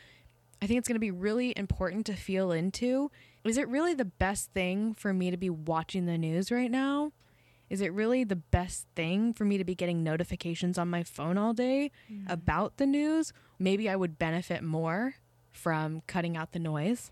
I 0.61 0.67
think 0.67 0.77
it's 0.77 0.87
going 0.87 0.95
to 0.95 0.99
be 0.99 1.11
really 1.11 1.53
important 1.57 2.05
to 2.05 2.13
feel 2.13 2.51
into. 2.51 3.09
Is 3.43 3.57
it 3.57 3.67
really 3.67 3.93
the 3.93 4.05
best 4.05 4.51
thing 4.51 4.93
for 4.93 5.13
me 5.13 5.31
to 5.31 5.37
be 5.37 5.49
watching 5.49 6.05
the 6.05 6.17
news 6.17 6.51
right 6.51 6.69
now? 6.69 7.11
Is 7.69 7.81
it 7.81 7.93
really 7.93 8.23
the 8.23 8.35
best 8.35 8.85
thing 8.95 9.33
for 9.33 9.45
me 9.45 9.57
to 9.57 9.63
be 9.63 9.75
getting 9.75 10.03
notifications 10.03 10.77
on 10.77 10.89
my 10.89 11.03
phone 11.03 11.37
all 11.37 11.53
day 11.53 11.91
mm. 12.11 12.29
about 12.29 12.77
the 12.77 12.85
news? 12.85 13.31
Maybe 13.57 13.89
I 13.89 13.95
would 13.95 14.19
benefit 14.19 14.61
more 14.61 15.15
from 15.51 16.01
cutting 16.05 16.35
out 16.35 16.51
the 16.51 16.59
noise 16.59 17.11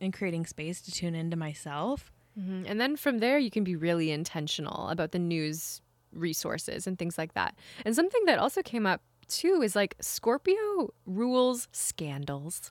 and 0.00 0.12
creating 0.12 0.46
space 0.46 0.80
to 0.82 0.92
tune 0.92 1.14
into 1.14 1.36
myself. 1.36 2.12
Mm-hmm. 2.38 2.64
And 2.66 2.80
then 2.80 2.96
from 2.96 3.18
there, 3.18 3.38
you 3.38 3.50
can 3.50 3.64
be 3.64 3.74
really 3.74 4.10
intentional 4.10 4.88
about 4.88 5.12
the 5.12 5.18
news 5.18 5.80
resources 6.12 6.86
and 6.86 6.98
things 6.98 7.18
like 7.18 7.34
that. 7.34 7.54
And 7.84 7.94
something 7.94 8.24
that 8.26 8.38
also 8.38 8.62
came 8.62 8.86
up 8.86 9.00
too 9.24 9.62
is 9.62 9.74
like 9.76 9.96
Scorpio 10.00 10.92
rules 11.06 11.68
scandals. 11.72 12.70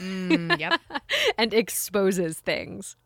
Mm, 0.00 0.58
yep. 0.58 0.80
and 1.38 1.52
exposes 1.52 2.40
things. 2.40 2.96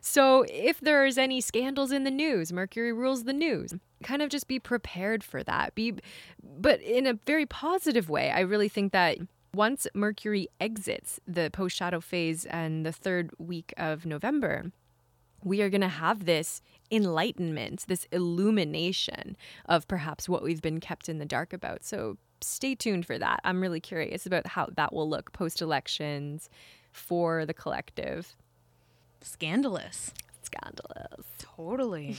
So 0.00 0.44
if 0.48 0.80
there's 0.80 1.16
any 1.16 1.40
scandals 1.40 1.92
in 1.92 2.04
the 2.04 2.10
news, 2.10 2.52
Mercury 2.52 2.92
rules 2.92 3.24
the 3.24 3.32
news. 3.32 3.74
Kind 4.02 4.22
of 4.22 4.28
just 4.28 4.48
be 4.48 4.58
prepared 4.58 5.24
for 5.24 5.42
that. 5.44 5.74
Be 5.74 5.94
but 6.42 6.80
in 6.82 7.06
a 7.06 7.14
very 7.26 7.46
positive 7.46 8.10
way. 8.10 8.30
I 8.30 8.40
really 8.40 8.68
think 8.68 8.92
that 8.92 9.18
once 9.54 9.86
Mercury 9.94 10.48
exits 10.60 11.20
the 11.26 11.50
post 11.50 11.76
shadow 11.76 12.00
phase 12.00 12.44
and 12.46 12.84
the 12.84 12.92
third 12.92 13.30
week 13.38 13.72
of 13.76 14.06
November, 14.06 14.72
we 15.44 15.60
are 15.60 15.70
going 15.70 15.82
to 15.82 15.88
have 15.88 16.24
this 16.24 16.62
enlightenment, 16.90 17.84
this 17.88 18.06
illumination 18.12 19.36
of 19.66 19.88
perhaps 19.88 20.28
what 20.28 20.42
we've 20.42 20.62
been 20.62 20.80
kept 20.80 21.08
in 21.08 21.18
the 21.18 21.24
dark 21.24 21.52
about. 21.52 21.84
So 21.84 22.16
stay 22.44 22.74
tuned 22.74 23.06
for 23.06 23.18
that. 23.18 23.40
I'm 23.44 23.60
really 23.60 23.80
curious 23.80 24.26
about 24.26 24.46
how 24.46 24.68
that 24.76 24.92
will 24.92 25.08
look 25.08 25.32
post 25.32 25.60
elections 25.60 26.48
for 26.92 27.46
the 27.46 27.54
collective. 27.54 28.34
Scandalous. 29.20 30.12
Scandalous. 30.42 31.26
Totally. 31.38 32.16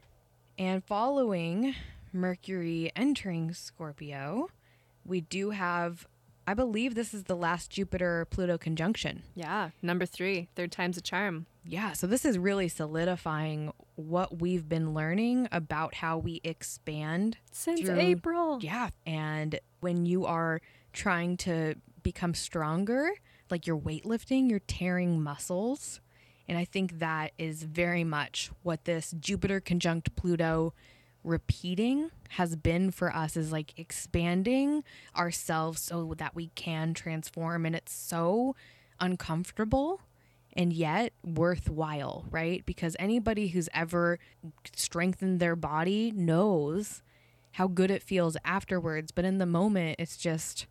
and 0.58 0.84
following 0.84 1.74
Mercury 2.12 2.90
entering 2.96 3.52
Scorpio, 3.54 4.50
we 5.04 5.20
do 5.20 5.50
have 5.50 6.06
I 6.46 6.54
believe 6.54 6.96
this 6.96 7.14
is 7.14 7.24
the 7.24 7.36
last 7.36 7.70
Jupiter 7.70 8.26
Pluto 8.28 8.58
conjunction. 8.58 9.22
Yeah, 9.36 9.70
number 9.82 10.04
three, 10.04 10.48
third 10.56 10.72
time's 10.72 10.96
a 10.96 11.00
charm. 11.00 11.46
Yeah, 11.64 11.92
so 11.92 12.08
this 12.08 12.24
is 12.24 12.38
really 12.38 12.66
solidifying 12.66 13.72
what 14.00 14.40
we've 14.40 14.68
been 14.68 14.94
learning 14.94 15.48
about 15.52 15.94
how 15.94 16.18
we 16.18 16.40
expand 16.44 17.36
since 17.52 17.80
through, 17.80 18.00
April. 18.00 18.58
Yeah, 18.60 18.90
and 19.06 19.58
when 19.80 20.06
you 20.06 20.26
are 20.26 20.60
trying 20.92 21.36
to 21.38 21.74
become 22.02 22.34
stronger, 22.34 23.10
like 23.50 23.66
you're 23.66 23.78
weightlifting, 23.78 24.48
you're 24.50 24.60
tearing 24.60 25.22
muscles. 25.22 26.00
And 26.48 26.58
I 26.58 26.64
think 26.64 26.98
that 26.98 27.32
is 27.38 27.62
very 27.62 28.02
much 28.02 28.50
what 28.62 28.84
this 28.84 29.14
Jupiter 29.20 29.60
conjunct 29.60 30.16
Pluto 30.16 30.74
repeating 31.22 32.10
has 32.30 32.56
been 32.56 32.90
for 32.90 33.14
us 33.14 33.36
is 33.36 33.52
like 33.52 33.78
expanding 33.78 34.82
ourselves 35.16 35.80
so 35.80 36.14
that 36.16 36.34
we 36.34 36.48
can 36.54 36.94
transform 36.94 37.66
and 37.66 37.76
it's 37.76 37.92
so 37.92 38.54
uncomfortable 39.00 40.00
and 40.54 40.72
yet 40.72 41.12
worthwhile, 41.24 42.24
right? 42.30 42.64
Because 42.66 42.96
anybody 42.98 43.48
who's 43.48 43.68
ever 43.72 44.18
strengthened 44.74 45.40
their 45.40 45.56
body 45.56 46.12
knows 46.14 47.02
how 47.52 47.66
good 47.66 47.90
it 47.90 48.02
feels 48.02 48.36
afterwards, 48.44 49.10
but 49.10 49.24
in 49.24 49.38
the 49.38 49.46
moment 49.46 49.96
it's 49.98 50.16
just 50.16 50.66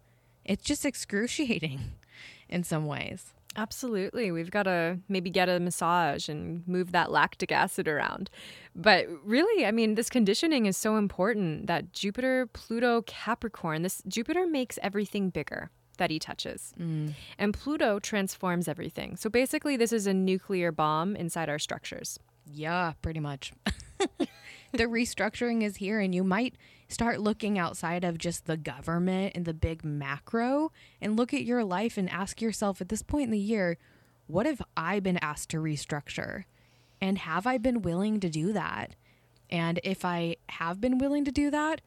it's 0.45 0.63
just 0.63 0.86
excruciating 0.86 1.80
in 2.49 2.63
some 2.63 2.86
ways. 2.86 3.34
Absolutely. 3.55 4.32
We've 4.32 4.51
got 4.51 4.63
to 4.63 4.99
maybe 5.09 5.30
get 5.30 5.49
a 5.49 5.59
massage 5.59 6.30
and 6.30 6.65
move 6.67 6.91
that 6.91 7.11
lactic 7.11 7.51
acid 7.51 7.88
around. 7.88 8.30
But 8.75 9.07
really, 9.25 9.65
I 9.65 9.71
mean, 9.71 9.95
this 9.95 10.09
conditioning 10.09 10.65
is 10.65 10.77
so 10.77 10.97
important 10.97 11.67
that 11.67 11.91
Jupiter, 11.91 12.45
Pluto, 12.45 13.01
Capricorn, 13.01 13.82
this 13.82 14.03
Jupiter 14.07 14.45
makes 14.45 14.77
everything 14.84 15.30
bigger 15.30 15.71
that 16.00 16.10
he 16.10 16.20
touches. 16.20 16.74
Mm. 16.80 17.14
And 17.38 17.54
Pluto 17.54 18.00
transforms 18.00 18.68
everything. 18.68 19.16
So 19.16 19.30
basically, 19.30 19.78
this 19.78 19.93
is 19.93 20.08
a 20.08 20.14
nuclear 20.14 20.72
bomb 20.72 21.16
inside 21.16 21.50
our 21.50 21.60
structures. 21.60 22.20
Yeah, 22.52 22.93
pretty 23.02 23.20
much. 23.20 23.54
the 24.18 24.86
restructuring 24.86 25.62
is 25.62 25.78
here, 25.78 26.00
and 26.00 26.14
you 26.16 26.24
might 26.24 26.56
start 26.88 27.20
looking 27.20 27.60
outside 27.60 28.04
of 28.04 28.18
just 28.18 28.45
the 28.45 28.58
government 28.58 29.34
and 29.36 29.45
the 29.45 29.54
big 29.54 29.86
macro 29.86 30.72
and 31.00 31.16
look 31.16 31.34
at 31.34 31.43
your 31.43 31.64
life 31.64 31.97
and 31.97 32.10
ask 32.10 32.41
yourself 32.41 32.82
at 32.82 32.89
this 32.89 33.04
point 33.04 33.26
in 33.26 33.32
the 33.32 33.38
year, 33.38 33.78
what 34.26 34.45
have 34.45 34.62
I 34.76 35.00
been 35.00 35.18
asked 35.22 35.50
to 35.50 35.58
restructure? 35.58 36.45
And 37.02 37.20
have 37.20 37.47
I 37.47 37.58
been 37.58 37.82
willing 37.82 38.20
to 38.20 38.30
do 38.30 38.54
that? 38.54 38.95
And 39.50 39.80
if 39.84 40.04
I 40.04 40.36
have 40.50 40.82
been 40.82 40.97
willing 40.97 41.26
to 41.26 41.32
do 41.32 41.50
that, 41.52 41.82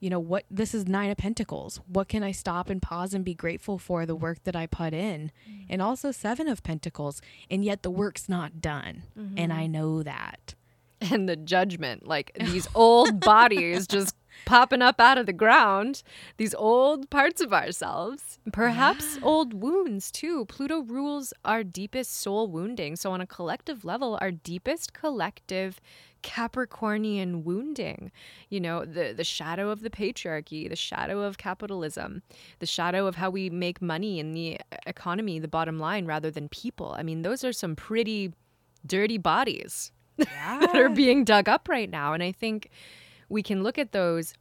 you 0.00 0.10
know 0.10 0.20
what 0.20 0.44
this 0.50 0.74
is 0.74 0.86
nine 0.86 1.10
of 1.10 1.16
pentacles 1.16 1.80
what 1.86 2.08
can 2.08 2.22
i 2.22 2.30
stop 2.30 2.70
and 2.70 2.82
pause 2.82 3.14
and 3.14 3.24
be 3.24 3.34
grateful 3.34 3.78
for 3.78 4.06
the 4.06 4.14
work 4.14 4.42
that 4.44 4.56
i 4.56 4.66
put 4.66 4.92
in 4.92 5.30
mm-hmm. 5.48 5.62
and 5.68 5.82
also 5.82 6.10
seven 6.10 6.48
of 6.48 6.62
pentacles 6.62 7.20
and 7.50 7.64
yet 7.64 7.82
the 7.82 7.90
work's 7.90 8.28
not 8.28 8.60
done 8.60 9.02
mm-hmm. 9.18 9.34
and 9.36 9.52
i 9.52 9.66
know 9.66 10.02
that 10.02 10.54
and 11.00 11.28
the 11.28 11.36
judgment 11.36 12.06
like 12.06 12.32
these 12.38 12.66
old 12.74 13.20
bodies 13.20 13.86
just 13.88 14.14
popping 14.44 14.82
up 14.82 15.00
out 15.00 15.18
of 15.18 15.26
the 15.26 15.32
ground 15.32 16.02
these 16.36 16.54
old 16.54 17.08
parts 17.10 17.40
of 17.40 17.52
ourselves 17.52 18.38
perhaps 18.52 19.16
yeah. 19.16 19.24
old 19.24 19.54
wounds 19.54 20.10
too 20.10 20.44
pluto 20.46 20.80
rules 20.80 21.32
our 21.44 21.62
deepest 21.62 22.14
soul 22.14 22.48
wounding 22.48 22.96
so 22.96 23.12
on 23.12 23.20
a 23.20 23.26
collective 23.26 23.84
level 23.84 24.18
our 24.20 24.30
deepest 24.30 24.92
collective 24.92 25.80
Capricornian 26.22 27.44
wounding, 27.44 28.10
you 28.48 28.60
know, 28.60 28.84
the, 28.84 29.12
the 29.16 29.24
shadow 29.24 29.70
of 29.70 29.80
the 29.80 29.90
patriarchy, 29.90 30.68
the 30.68 30.76
shadow 30.76 31.20
of 31.22 31.38
capitalism, 31.38 32.22
the 32.58 32.66
shadow 32.66 33.06
of 33.06 33.16
how 33.16 33.30
we 33.30 33.50
make 33.50 33.80
money 33.80 34.18
in 34.18 34.32
the 34.32 34.58
economy, 34.86 35.38
the 35.38 35.48
bottom 35.48 35.78
line, 35.78 36.06
rather 36.06 36.30
than 36.30 36.48
people. 36.48 36.94
I 36.98 37.02
mean, 37.02 37.22
those 37.22 37.44
are 37.44 37.52
some 37.52 37.76
pretty 37.76 38.32
dirty 38.86 39.18
bodies 39.18 39.92
yeah. 40.16 40.58
that 40.60 40.76
are 40.76 40.88
being 40.88 41.24
dug 41.24 41.48
up 41.48 41.68
right 41.68 41.88
now. 41.88 42.12
And 42.12 42.22
I 42.22 42.32
think 42.32 42.70
we 43.28 43.42
can 43.42 43.62
look 43.62 43.78
at 43.78 43.92
those 43.92 44.34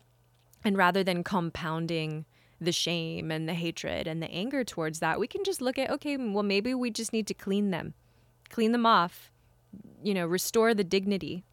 and 0.63 0.77
rather 0.77 1.03
than 1.03 1.23
compounding 1.23 2.25
the 2.59 2.71
shame 2.71 3.31
and 3.31 3.47
the 3.47 3.53
hatred 3.53 4.07
and 4.07 4.21
the 4.21 4.31
anger 4.31 4.63
towards 4.63 4.99
that, 4.99 5.19
we 5.19 5.27
can 5.27 5.43
just 5.43 5.61
look 5.61 5.77
at, 5.77 5.89
okay, 5.91 6.17
well, 6.17 6.43
maybe 6.43 6.73
we 6.73 6.89
just 6.89 7.13
need 7.13 7.27
to 7.27 7.33
clean 7.33 7.69
them, 7.69 7.93
clean 8.49 8.71
them 8.71 8.85
off, 8.85 9.31
you 10.03 10.13
know, 10.13 10.25
restore 10.25 10.73
the 10.73 10.83
dignity. 10.83 11.43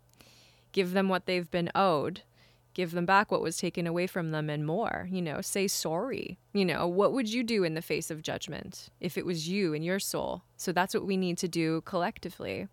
Give 0.72 0.92
them 0.92 1.08
what 1.08 1.26
they've 1.26 1.50
been 1.50 1.70
owed. 1.74 2.22
Give 2.72 2.90
them 2.90 3.06
back 3.06 3.30
what 3.30 3.40
was 3.40 3.56
taken 3.56 3.86
away 3.86 4.08
from 4.08 4.32
them 4.32 4.50
and 4.50 4.66
more 4.66 5.08
you 5.08 5.22
know. 5.22 5.40
Say 5.40 5.68
sorry 5.68 6.38
you 6.52 6.64
know. 6.64 6.88
What 6.88 7.12
would 7.12 7.32
you 7.32 7.44
do 7.44 7.62
in 7.62 7.74
the 7.74 7.82
face 7.82 8.10
of 8.10 8.22
judgment 8.22 8.88
if 9.00 9.16
it 9.16 9.24
was 9.24 9.48
you 9.48 9.74
and 9.74 9.84
your 9.84 10.00
soul? 10.00 10.42
So 10.56 10.72
that's 10.72 10.92
what 10.92 11.06
we 11.06 11.16
need 11.16 11.38
to 11.38 11.48
do 11.48 11.82
collectively. 11.82 12.66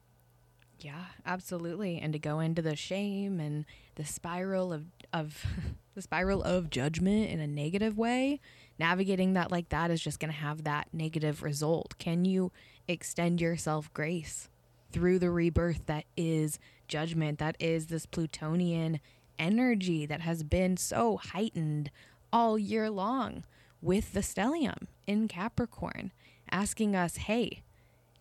Yeah 0.80 1.06
absolutely. 1.24 2.00
And 2.00 2.14
to 2.14 2.20
go 2.20 2.40
into 2.40 2.64
the 2.64 2.76
shame 2.76 3.40
and 3.40 3.66
the 3.96 4.06
spiral 4.06 4.72
of 4.74 4.86
of 5.14 5.46
the 5.96 6.02
spiral 6.02 6.42
of 6.44 6.70
judgment 6.70 7.30
in 7.30 7.40
a 7.40 7.48
negative 7.48 7.98
way 7.98 8.40
navigating 8.80 9.34
that 9.34 9.52
like 9.52 9.70
that 9.70 9.92
is 9.92 10.02
just 10.02 10.20
going 10.20 10.32
to 10.32 10.38
have 10.38 10.64
that 10.64 10.88
negative 10.94 11.44
result 11.44 11.96
can 11.98 12.26
you 12.26 12.52
extend 12.88 13.42
yourself 13.42 13.94
grace 13.94 14.50
through 14.92 15.20
the 15.20 15.30
rebirth 15.30 15.86
that 15.86 16.06
is 16.18 16.60
judgment, 16.92 17.40
that 17.40 17.56
is 17.60 17.88
this 17.88 18.06
Plutonian 18.06 19.00
energy 19.40 20.06
that 20.06 20.22
has 20.22 20.44
been 20.44 20.78
so 20.78 21.18
heightened 21.18 21.90
all 22.32 22.60
year 22.60 22.90
long 22.90 23.44
with 23.82 24.14
the 24.14 24.20
stellium 24.20 24.88
in 25.08 25.28
Capricorn, 25.28 26.12
asking 26.52 26.96
us, 26.96 27.16
hey, 27.16 27.64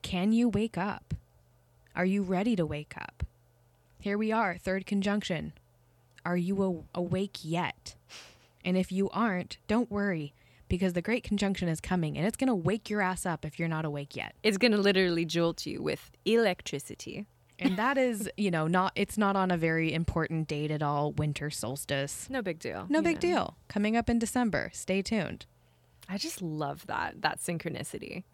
can 0.03 0.33
you 0.33 0.49
wake 0.49 0.79
up? 0.79 1.13
Are 1.95 2.05
you 2.05 2.23
ready 2.23 2.57
to 2.57 2.65
wake 2.65 2.95
up? 2.97 3.25
Here 3.99 4.17
we 4.17 4.33
are, 4.33 4.57
third 4.57 4.87
conjunction. 4.87 5.53
Are 6.25 6.37
you 6.37 6.85
awake 6.95 7.39
yet? 7.43 7.95
And 8.65 8.77
if 8.77 8.93
you 8.93 9.09
aren't, 9.11 9.59
don't 9.67 9.91
worry 9.91 10.35
because 10.69 10.93
the 10.93 11.03
Great 11.03 11.25
Conjunction 11.25 11.69
is 11.69 11.81
coming 11.81 12.17
and 12.17 12.27
it's 12.27 12.37
going 12.37 12.49
to 12.49 12.55
wake 12.55 12.89
your 12.89 13.01
ass 13.01 13.27
up 13.27 13.45
if 13.45 13.59
you're 13.59 13.69
not 13.69 13.85
awake 13.85 14.17
yet. 14.17 14.35
It's 14.43 14.57
going 14.57 14.73
to 14.73 14.79
literally 14.79 15.25
jolt 15.25 15.67
you 15.67 15.83
with 15.83 16.11
electricity. 16.25 17.27
And 17.59 17.77
that 17.77 17.99
is, 17.99 18.31
you 18.39 18.51
know, 18.51 18.67
not 18.67 18.93
it's 18.95 19.19
not 19.19 19.37
on 19.37 19.51
a 19.51 19.57
very 19.57 19.93
important 19.93 20.49
date 20.49 20.71
at 20.71 20.83
all, 20.83 21.13
winter 21.13 21.51
solstice. 21.51 22.27
No 22.31 22.41
big 22.41 22.59
deal. 22.59 22.87
No 22.89 23.03
big 23.03 23.17
know. 23.17 23.21
deal. 23.21 23.57
Coming 23.69 23.99
up 23.99 24.09
in 24.09 24.19
December. 24.19 24.71
Stay 24.73 25.03
tuned. 25.03 25.45
I 26.09 26.17
just 26.17 26.41
love 26.41 26.87
that 26.87 27.21
that 27.21 27.41
synchronicity. 27.41 28.25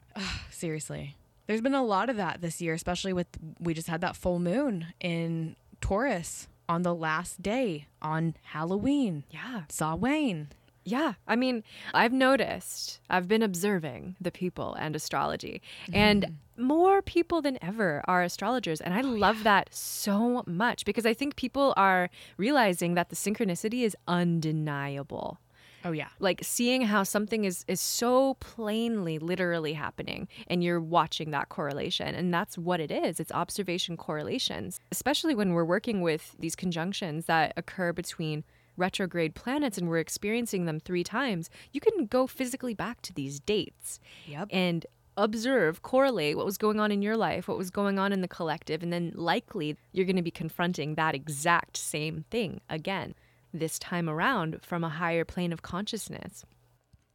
Seriously. 0.50 1.16
There's 1.48 1.60
been 1.60 1.74
a 1.74 1.84
lot 1.84 2.08
of 2.08 2.16
that 2.16 2.40
this 2.40 2.60
year, 2.60 2.74
especially 2.74 3.12
with 3.12 3.26
we 3.58 3.74
just 3.74 3.88
had 3.88 4.00
that 4.02 4.14
full 4.14 4.38
moon 4.38 4.86
in 5.00 5.56
Taurus 5.80 6.48
on 6.68 6.82
the 6.82 6.94
last 6.94 7.42
day 7.42 7.86
on 8.02 8.34
Halloween. 8.42 9.24
Yeah. 9.30 9.62
Samhain. 9.68 10.48
Yeah. 10.84 11.14
I 11.26 11.34
mean, 11.34 11.64
I've 11.94 12.12
noticed, 12.12 13.00
I've 13.10 13.26
been 13.26 13.42
observing 13.42 14.16
the 14.20 14.30
people 14.30 14.74
and 14.74 14.94
astrology, 14.94 15.60
mm-hmm. 15.86 15.94
and 15.96 16.36
more 16.56 17.02
people 17.02 17.42
than 17.42 17.58
ever 17.62 18.02
are 18.06 18.22
astrologers. 18.22 18.80
And 18.80 18.94
I 18.94 19.00
oh, 19.00 19.06
love 19.06 19.38
yeah. 19.38 19.44
that 19.44 19.74
so 19.74 20.44
much 20.46 20.84
because 20.84 21.04
I 21.04 21.12
think 21.12 21.36
people 21.36 21.74
are 21.76 22.08
realizing 22.36 22.94
that 22.94 23.08
the 23.08 23.16
synchronicity 23.16 23.82
is 23.82 23.96
undeniable. 24.06 25.40
Oh 25.86 25.92
yeah. 25.92 26.08
Like 26.18 26.40
seeing 26.42 26.82
how 26.82 27.04
something 27.04 27.44
is 27.44 27.64
is 27.68 27.80
so 27.80 28.34
plainly 28.34 29.18
literally 29.18 29.72
happening 29.72 30.26
and 30.48 30.62
you're 30.62 30.80
watching 30.80 31.30
that 31.30 31.48
correlation 31.48 32.14
and 32.14 32.34
that's 32.34 32.58
what 32.58 32.80
it 32.80 32.90
is. 32.90 33.20
It's 33.20 33.30
observation 33.30 33.96
correlations. 33.96 34.80
Especially 34.90 35.34
when 35.34 35.52
we're 35.52 35.64
working 35.64 36.02
with 36.02 36.34
these 36.40 36.56
conjunctions 36.56 37.26
that 37.26 37.52
occur 37.56 37.92
between 37.92 38.42
retrograde 38.76 39.34
planets 39.34 39.78
and 39.78 39.88
we're 39.88 39.98
experiencing 39.98 40.66
them 40.66 40.80
three 40.80 41.04
times, 41.04 41.48
you 41.72 41.80
can 41.80 42.06
go 42.06 42.26
physically 42.26 42.74
back 42.74 43.00
to 43.02 43.12
these 43.12 43.38
dates 43.38 44.00
yep. 44.26 44.48
and 44.50 44.86
observe, 45.16 45.82
correlate 45.82 46.36
what 46.36 46.44
was 46.44 46.58
going 46.58 46.78
on 46.78 46.92
in 46.92 47.00
your 47.00 47.16
life, 47.16 47.48
what 47.48 47.56
was 47.56 47.70
going 47.70 47.98
on 47.98 48.12
in 48.12 48.20
the 48.20 48.28
collective, 48.28 48.82
and 48.82 48.92
then 48.92 49.12
likely 49.14 49.76
you're 49.92 50.04
going 50.04 50.16
to 50.16 50.22
be 50.22 50.30
confronting 50.30 50.94
that 50.94 51.14
exact 51.14 51.76
same 51.76 52.24
thing 52.30 52.60
again, 52.68 53.14
this 53.58 53.78
time 53.78 54.08
around 54.08 54.60
from 54.62 54.84
a 54.84 54.88
higher 54.88 55.24
plane 55.24 55.52
of 55.52 55.62
consciousness. 55.62 56.44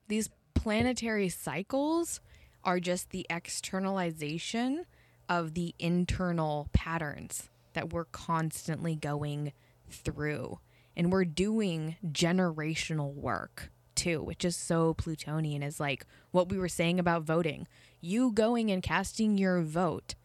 These 0.07 0.29
planetary 0.53 1.29
cycles 1.29 2.21
are 2.63 2.79
just 2.79 3.09
the 3.09 3.25
externalization 3.29 4.85
of 5.29 5.53
the 5.53 5.73
internal 5.79 6.69
patterns 6.73 7.49
that 7.73 7.93
we're 7.93 8.05
constantly 8.05 8.95
going 8.95 9.53
through 9.89 10.59
and 10.95 11.11
we're 11.11 11.25
doing 11.25 11.95
generational 12.05 13.13
work 13.13 13.71
too, 13.95 14.21
which 14.21 14.43
is 14.43 14.55
so 14.55 14.93
Plutonian, 14.93 15.63
is 15.63 15.79
like 15.79 16.05
what 16.31 16.49
we 16.49 16.57
were 16.57 16.69
saying 16.69 16.99
about 16.99 17.23
voting. 17.23 17.67
You 17.99 18.31
going 18.31 18.71
and 18.71 18.81
casting 18.81 19.37
your 19.37 19.61
vote 19.61 20.15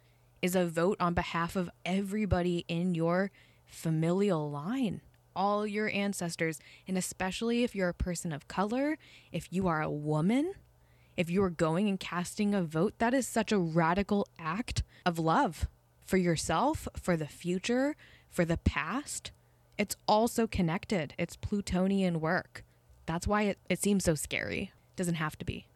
is 0.42 0.54
a 0.54 0.66
vote 0.66 0.96
on 1.00 1.14
behalf 1.14 1.56
of 1.56 1.70
everybody 1.84 2.64
in 2.68 2.94
your 2.94 3.30
familial 3.66 4.50
line, 4.50 5.00
all 5.36 5.66
your 5.66 5.88
ancestors, 5.90 6.58
and 6.88 6.98
especially 6.98 7.62
if 7.62 7.74
you're 7.74 7.90
a 7.90 7.94
person 7.94 8.32
of 8.32 8.48
color, 8.48 8.98
if 9.30 9.52
you 9.52 9.68
are 9.68 9.82
a 9.82 9.90
woman, 9.90 10.54
if 11.16 11.30
you 11.30 11.42
are 11.44 11.50
going 11.50 11.88
and 11.88 12.00
casting 12.00 12.54
a 12.54 12.62
vote, 12.62 12.94
that 12.98 13.14
is 13.14 13.28
such 13.28 13.52
a 13.52 13.58
radical 13.58 14.26
act 14.38 14.82
of 15.04 15.18
love 15.18 15.68
for 16.04 16.16
yourself, 16.16 16.88
for 17.00 17.16
the 17.16 17.28
future, 17.28 17.94
for 18.28 18.44
the 18.44 18.58
past 18.58 19.30
it's 19.78 19.96
also 20.08 20.46
connected. 20.46 21.14
It's 21.18 21.36
Plutonian 21.36 22.20
work. 22.20 22.64
That's 23.04 23.26
why 23.26 23.42
it, 23.42 23.58
it 23.68 23.80
seems 23.80 24.04
so 24.04 24.14
scary. 24.14 24.72
It 24.92 24.96
doesn't 24.96 25.14
have 25.16 25.36
to 25.38 25.44
be. 25.44 25.66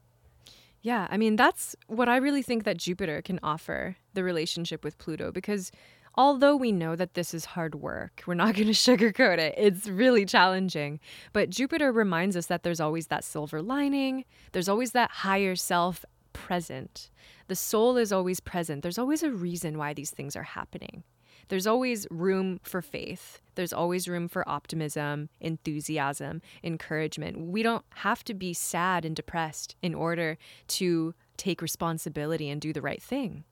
Yeah, 0.82 1.06
I 1.10 1.18
mean, 1.18 1.36
that's 1.36 1.76
what 1.88 2.08
I 2.08 2.16
really 2.16 2.42
think 2.42 2.64
that 2.64 2.78
Jupiter 2.78 3.20
can 3.20 3.38
offer 3.42 3.96
the 4.14 4.24
relationship 4.24 4.82
with 4.82 4.96
Pluto 4.96 5.30
because 5.30 5.70
although 6.14 6.56
we 6.56 6.72
know 6.72 6.96
that 6.96 7.14
this 7.14 7.32
is 7.34 7.44
hard 7.44 7.74
work, 7.74 8.22
we're 8.26 8.34
not 8.34 8.54
going 8.56 8.66
to 8.66 8.72
sugarcoat 8.72 9.38
it. 9.38 9.54
It's 9.56 9.88
really 9.88 10.24
challenging. 10.24 11.00
But 11.32 11.50
Jupiter 11.50 11.92
reminds 11.92 12.36
us 12.36 12.46
that 12.46 12.62
there's 12.62 12.80
always 12.80 13.08
that 13.08 13.24
silver 13.24 13.62
lining, 13.62 14.24
there's 14.52 14.68
always 14.68 14.92
that 14.92 15.10
higher 15.10 15.56
self 15.56 16.04
present. 16.32 17.10
The 17.48 17.56
soul 17.56 17.96
is 17.96 18.12
always 18.12 18.40
present. 18.40 18.82
There's 18.82 18.98
always 18.98 19.22
a 19.22 19.30
reason 19.30 19.76
why 19.76 19.92
these 19.92 20.10
things 20.10 20.36
are 20.36 20.44
happening. 20.44 21.02
There's 21.48 21.66
always 21.66 22.06
room 22.10 22.60
for 22.62 22.80
faith. 22.80 23.40
There's 23.56 23.72
always 23.72 24.06
room 24.06 24.28
for 24.28 24.48
optimism, 24.48 25.30
enthusiasm, 25.40 26.42
encouragement. 26.62 27.40
We 27.40 27.64
don't 27.64 27.84
have 27.96 28.22
to 28.24 28.34
be 28.34 28.54
sad 28.54 29.04
and 29.04 29.16
depressed 29.16 29.74
in 29.82 29.92
order 29.92 30.38
to 30.68 31.12
take 31.36 31.60
responsibility 31.60 32.48
and 32.48 32.60
do 32.60 32.72
the 32.72 32.80
right 32.80 33.02
thing. 33.02 33.42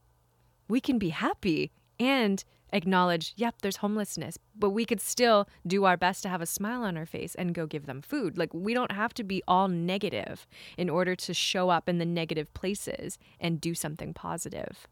We 0.68 0.80
can 0.80 0.98
be 1.00 1.09
happy 1.09 1.72
and 1.99 2.44
acknowledge, 2.72 3.32
yep, 3.36 3.57
there's 3.62 3.76
homelessness, 3.76 4.38
but 4.57 4.70
we 4.70 4.84
could 4.84 5.01
still 5.01 5.49
do 5.66 5.84
our 5.84 5.96
best 5.96 6.22
to 6.22 6.28
have 6.28 6.40
a 6.40 6.46
smile 6.46 6.82
on 6.82 6.96
our 6.96 7.07
face 7.07 7.34
and 7.34 7.55
go 7.55 7.66
give 7.66 7.86
them 7.86 8.03
food. 8.03 8.36
Like, 8.36 8.53
we 8.53 8.74
don't 8.74 8.92
have 8.92 9.14
to 9.14 9.24
be 9.24 9.42
all 9.49 9.68
negative 9.68 10.46
in 10.76 10.90
order 10.90 11.14
to 11.16 11.34
show 11.34 11.70
up 11.70 11.88
in 11.88 11.99
the 11.99 12.05
negative 12.05 12.53
places 12.55 13.18
and 13.40 13.61
do 13.61 13.74
something 13.74 14.12
positive. 14.12 14.86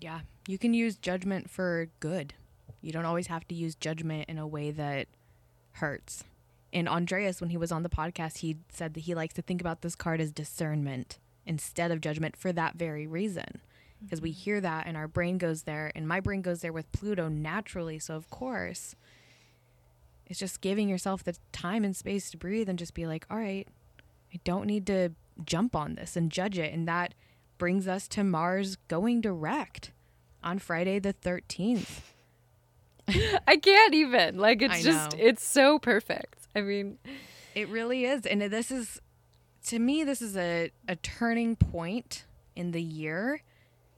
Yeah. 0.00 0.20
You 0.48 0.58
can 0.58 0.74
use 0.74 0.96
judgment 0.96 1.50
for 1.50 1.88
good. 2.00 2.34
You 2.80 2.92
don't 2.92 3.06
always 3.06 3.28
have 3.28 3.46
to 3.48 3.54
use 3.54 3.74
judgment 3.74 4.26
in 4.28 4.38
a 4.38 4.46
way 4.46 4.70
that 4.70 5.08
hurts. 5.72 6.24
And 6.72 6.88
Andreas, 6.88 7.40
when 7.40 7.50
he 7.50 7.56
was 7.56 7.70
on 7.70 7.82
the 7.82 7.88
podcast, 7.88 8.38
he 8.38 8.56
said 8.68 8.94
that 8.94 9.00
he 9.00 9.14
likes 9.14 9.34
to 9.34 9.42
think 9.42 9.60
about 9.60 9.82
this 9.82 9.94
card 9.94 10.20
as 10.20 10.32
discernment 10.32 11.18
instead 11.46 11.90
of 11.90 12.00
judgment 12.00 12.36
for 12.36 12.52
that 12.52 12.74
very 12.74 13.06
reason 13.06 13.60
because 14.04 14.20
we 14.20 14.30
hear 14.30 14.60
that 14.60 14.86
and 14.86 14.96
our 14.96 15.08
brain 15.08 15.38
goes 15.38 15.62
there 15.62 15.90
and 15.94 16.06
my 16.06 16.20
brain 16.20 16.42
goes 16.42 16.60
there 16.60 16.72
with 16.72 16.90
Pluto 16.92 17.28
naturally. 17.28 17.98
So 17.98 18.14
of 18.14 18.30
course, 18.30 18.94
it's 20.26 20.38
just 20.38 20.60
giving 20.60 20.88
yourself 20.88 21.22
the 21.24 21.36
time 21.52 21.84
and 21.84 21.94
space 21.96 22.30
to 22.30 22.36
breathe 22.36 22.68
and 22.68 22.78
just 22.78 22.94
be 22.94 23.06
like, 23.06 23.26
"All 23.30 23.38
right, 23.38 23.68
I 24.32 24.40
don't 24.44 24.66
need 24.66 24.86
to 24.86 25.10
jump 25.44 25.76
on 25.76 25.94
this 25.94 26.16
and 26.16 26.30
judge 26.30 26.58
it." 26.58 26.72
And 26.72 26.88
that 26.88 27.14
brings 27.58 27.86
us 27.86 28.08
to 28.08 28.24
Mars 28.24 28.76
going 28.88 29.20
direct 29.20 29.92
on 30.42 30.58
Friday 30.58 30.98
the 30.98 31.12
13th. 31.14 32.00
I 33.46 33.56
can't 33.56 33.94
even. 33.94 34.38
Like 34.38 34.62
it's 34.62 34.82
just 34.82 35.14
it's 35.18 35.46
so 35.46 35.78
perfect. 35.78 36.48
I 36.56 36.60
mean, 36.62 36.98
It 37.54 37.68
really 37.68 38.04
is. 38.04 38.26
And 38.26 38.42
this 38.42 38.70
is, 38.70 39.00
to 39.66 39.78
me, 39.78 40.04
this 40.04 40.22
is 40.22 40.36
a, 40.36 40.70
a 40.88 40.96
turning 40.96 41.56
point 41.56 42.24
in 42.56 42.70
the 42.70 42.82
year 42.82 43.42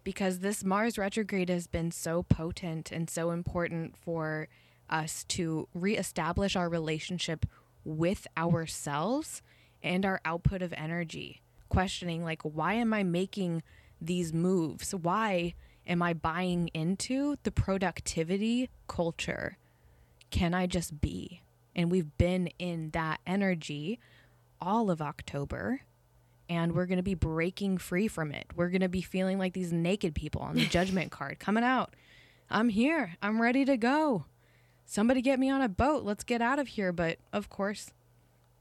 because 0.07 0.39
this 0.39 0.63
Mars 0.63 0.99
retrograde 0.99 1.49
has 1.49 1.67
been 1.67 1.91
so 1.91 2.23
potent 2.23 2.93
and 2.93 3.11
so 3.11 3.33
important 3.33 3.97
for 3.97 4.47
us 4.89 5.25
to 5.25 5.67
reestablish 5.75 6.55
our 6.55 6.69
relationship 6.69 7.45
with 7.85 8.25
ourselves 8.37 9.43
and 9.83 10.07
our 10.07 10.21
output 10.25 10.63
of 10.63 10.73
energy. 10.75 11.43
Questioning, 11.69 12.23
like, 12.23 12.41
why 12.43 12.75
am 12.75 12.95
I 12.95 13.03
making 13.03 13.65
these 14.01 14.33
moves? 14.33 14.95
Why 14.95 15.55
am 15.89 16.01
I 16.03 16.15
buying 16.15 16.69
into 16.69 17.35
the 17.43 17.51
productivity 17.51 18.71
culture? 18.87 19.59
Can 20.31 20.55
I 20.55 20.69
just 20.69 21.01
be? 21.01 21.43
And 21.75 21.91
we've 21.91 22.17
been 22.17 22.49
in 22.61 22.91
that 22.91 23.19
energy 23.27 23.99
all 24.61 24.89
of 24.89 25.03
October 25.03 25.81
and 26.49 26.75
we're 26.75 26.87
going 26.87 26.99
to 26.99 27.03
be 27.03 27.15
breaking 27.15 27.79
free 27.79 28.09
from 28.09 28.33
it. 28.33 28.47
We're 28.55 28.71
going 28.71 28.83
to 28.83 28.89
be 28.89 29.03
feeling 29.03 29.39
like 29.39 29.53
these 29.53 29.73
naked 29.73 30.15
people 30.15 30.43
on 30.43 30.55
the 30.55 30.67
judgment 30.71 31.11
card 31.11 31.39
coming 31.39 31.65
out. 31.65 31.95
I'm 32.51 32.69
here. 32.69 33.17
I'm 33.23 33.41
ready 33.43 33.65
to 33.65 33.77
go. 33.77 34.27
Somebody 34.85 35.21
get 35.21 35.41
me 35.41 35.51
on 35.51 35.63
a 35.63 35.69
boat. 35.69 36.05
Let's 36.05 36.25
get 36.25 36.41
out 36.41 36.59
of 36.59 36.69
here. 36.69 36.93
But 36.93 37.19
of 37.33 37.49
course, 37.49 37.91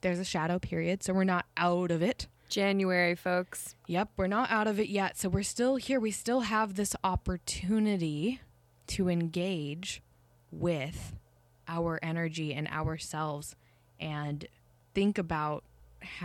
there's 0.01 0.19
a 0.19 0.25
shadow 0.25 0.59
period, 0.59 1.03
so 1.03 1.13
we're 1.13 1.23
not 1.23 1.45
out 1.55 1.91
of 1.91 2.01
it. 2.01 2.27
January, 2.49 3.15
folks. 3.15 3.75
Yep, 3.87 4.09
we're 4.17 4.27
not 4.27 4.51
out 4.51 4.67
of 4.67 4.79
it 4.79 4.89
yet. 4.89 5.17
So 5.17 5.29
we're 5.29 5.43
still 5.43 5.75
here. 5.77 5.99
We 5.99 6.11
still 6.11 6.41
have 6.41 6.75
this 6.75 6.95
opportunity 7.03 8.41
to 8.87 9.09
engage 9.09 10.01
with 10.51 11.15
our 11.67 11.99
energy 12.03 12.53
and 12.53 12.67
ourselves 12.67 13.55
and 13.99 14.45
think 14.93 15.17
about 15.17 15.63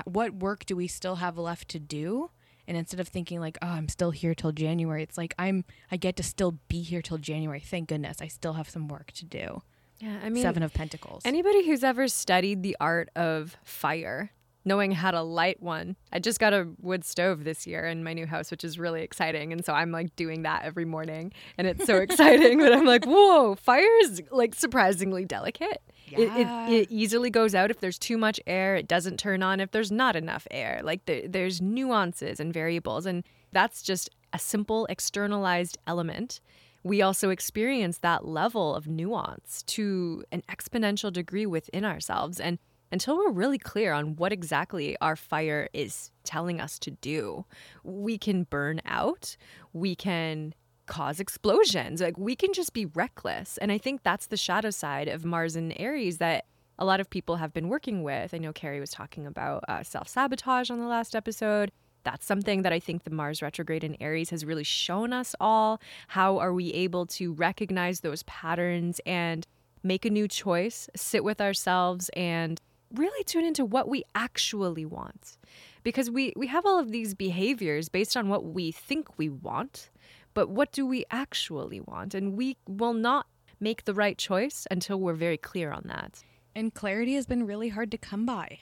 what 0.05 0.35
work 0.35 0.67
do 0.67 0.77
we 0.77 0.87
still 0.87 1.17
have 1.17 1.39
left 1.39 1.69
to 1.69 1.79
do? 1.79 2.31
And 2.67 2.77
instead 2.77 3.01
of 3.01 3.09
thinking 3.09 3.41
like 3.41 3.59
oh 3.63 3.67
i'm 3.67 3.89
still 3.89 4.13
here 4.13 4.33
till 4.33 4.53
january 4.53 5.03
it's 5.03 5.19
like 5.19 5.35
i'm 5.41 5.65
i 5.91 5.97
get 5.97 6.15
to 6.17 6.23
still 6.23 6.59
be 6.69 6.83
here 6.83 7.03
till 7.03 7.19
january. 7.19 7.59
Thank 7.59 7.89
goodness 7.89 8.23
i 8.23 8.29
still 8.29 8.53
have 8.53 8.71
some 8.71 8.87
work 8.87 9.11
to 9.13 9.25
do. 9.25 9.63
Yeah, 9.99 10.19
I 10.25 10.31
mean, 10.31 10.43
seven 10.43 10.63
of 10.63 10.73
pentacles. 10.73 11.23
Anybody 11.25 11.67
who's 11.67 11.85
ever 11.85 12.09
studied 12.09 12.63
the 12.63 12.77
art 12.81 13.11
of 13.15 13.57
fire, 13.65 14.33
knowing 14.71 14.93
how 14.93 15.11
to 15.11 15.21
light 15.21 15.61
one. 15.61 15.97
I 16.13 16.21
just 16.21 16.39
got 16.39 16.53
a 16.53 16.69
wood 16.81 17.05
stove 17.05 17.43
this 17.43 17.67
year 17.67 17.85
in 17.87 18.05
my 18.05 18.13
new 18.13 18.25
house, 18.25 18.53
which 18.53 18.63
is 18.63 18.79
really 18.79 19.03
exciting. 19.03 19.53
And 19.53 19.65
so 19.65 19.73
I'm 19.73 19.91
like 19.91 20.15
doing 20.15 20.43
that 20.45 20.63
every 20.65 20.85
morning. 20.85 21.33
And 21.59 21.67
it's 21.67 21.87
so 21.87 21.97
exciting. 22.07 22.61
But 22.61 22.73
I'm 22.73 22.85
like, 22.85 23.05
whoa, 23.05 23.57
fire 23.57 23.97
is 24.03 24.23
like 24.31 24.55
surprisingly 24.55 25.25
delicate. 25.25 25.83
It, 26.13 26.29
Yeah. 26.29 26.69
it, 26.69 26.73
it 26.83 26.89
easily 26.93 27.31
goes 27.31 27.53
out 27.53 27.73
if 27.73 27.81
there's 27.81 27.99
too 27.99 28.17
much 28.17 28.39
air. 28.47 28.77
It 28.77 28.87
doesn't 28.87 29.19
turn 29.19 29.43
on 29.43 29.59
if 29.59 29.73
there's 29.73 29.91
not 29.91 30.15
enough 30.15 30.47
air. 30.53 30.83
Like 30.85 31.05
there, 31.07 31.27
there's 31.27 31.61
nuances 31.61 32.39
and 32.39 32.55
variables. 32.55 33.07
And 33.07 33.25
that's 33.51 33.83
just 33.83 34.09
a 34.33 34.39
simple 34.39 34.87
externalized 34.89 35.79
element 35.89 36.41
we 36.83 37.03
also 37.03 37.29
experience 37.29 37.99
that 37.99 38.25
level 38.25 38.75
of 38.75 38.87
nuance 38.87 39.63
to 39.65 40.25
an 40.33 40.43
exponential 40.49 41.13
degree 41.13 41.45
within 41.45 41.85
ourselves. 41.85 42.41
And 42.41 42.59
until 42.93 43.17
we're 43.17 43.31
really 43.31 43.59
clear 43.59 43.93
on 43.93 44.17
what 44.17 44.33
exactly 44.33 44.97
our 45.01 45.17
fire 45.17 45.69
is 45.73 46.11
telling 46.25 46.61
us 46.61 46.79
to 46.81 46.91
do, 46.91 47.45
we 47.85 48.19
can 48.19 48.45
burn 48.45 48.81
out, 48.85 49.37
we 49.73 49.95
can 49.95 50.55
cause 50.87 51.21
explosions, 51.21 52.01
like 52.01 52.19
we 52.19 52.35
can 52.35 52.53
just 52.53 52.73
be 52.73 52.87
reckless. 52.87 53.59
And 53.59 53.71
I 53.71 53.79
think 53.79 54.03
that's 54.03 54.27
the 54.27 54.37
shadow 54.37 54.71
side 54.71 55.09
of 55.09 55.25
Mars 55.25 55.57
and 55.57 55.73
Aries 55.79 56.19
that 56.19 56.47
a 56.79 56.85
lot 56.85 57.01
of 57.01 57.11
people 57.11 57.37
have 57.37 57.53
been 57.53 57.69
working 57.69 58.03
with. 58.03 58.35
I 58.35 58.39
know 58.39 58.53
Carrie 58.53 58.81
was 58.81 58.91
talking 58.91 59.27
about 59.27 59.65
uh, 59.69 59.83
self 59.83 60.09
sabotage 60.09 60.71
on 60.71 60.81
the 60.81 60.87
last 60.87 61.15
episode 61.15 61.71
that's 62.05 62.27
something 62.27 62.63
that 62.63 62.73
I 62.73 62.81
think 62.81 63.05
the 63.05 63.11
Mars 63.11 63.43
retrograde 63.43 63.85
in 63.85 63.97
Aries 64.01 64.31
has 64.31 64.45
really 64.45 64.65
shown 64.65 65.13
us 65.13 65.35
all. 65.41 65.81
How 66.09 66.39
are 66.39 66.53
we 66.53 66.73
able 66.73 67.07
to 67.07 67.33
recognize 67.33 68.01
those 68.01 68.23
patterns 68.25 69.01
and 69.05 69.47
make 69.83 70.05
a 70.05 70.11
new 70.11 70.29
choice, 70.29 70.89
sit 70.95 71.25
with 71.25 71.41
ourselves, 71.41 72.11
and 72.11 72.61
really 72.95 73.23
tune 73.25 73.45
into 73.45 73.65
what 73.65 73.89
we 73.89 74.05
actually 74.15 74.85
want? 74.85 75.37
Because 75.83 76.11
we, 76.11 76.33
we 76.37 76.47
have 76.49 76.67
all 76.67 76.79
of 76.79 76.91
these 76.93 77.15
behaviors 77.15 77.89
based 77.89 78.17
on 78.17 78.29
what 78.29 78.45
we 78.45 78.71
think 78.73 79.19
we 79.19 79.29
want, 79.29 79.91
but 80.35 80.49
what 80.51 80.73
do 80.73 80.85
we 80.87 81.05
actually 81.11 81.81
want? 81.81 82.15
And 82.15 82.37
we 82.37 82.57
will 82.69 82.93
not 82.95 83.27
make 83.61 83.85
the 83.85 83.95
right 83.95 84.17
choice 84.19 84.67
until 84.71 84.99
we're 85.01 85.15
very 85.15 85.37
clear 85.39 85.71
on 85.73 85.85
that. 85.87 86.23
and 86.55 86.75
clarity 86.75 87.15
has 87.15 87.27
been 87.27 87.47
really 87.47 87.69
hard 87.69 87.91
to 87.93 87.99
come 87.99 88.27
by 88.27 88.59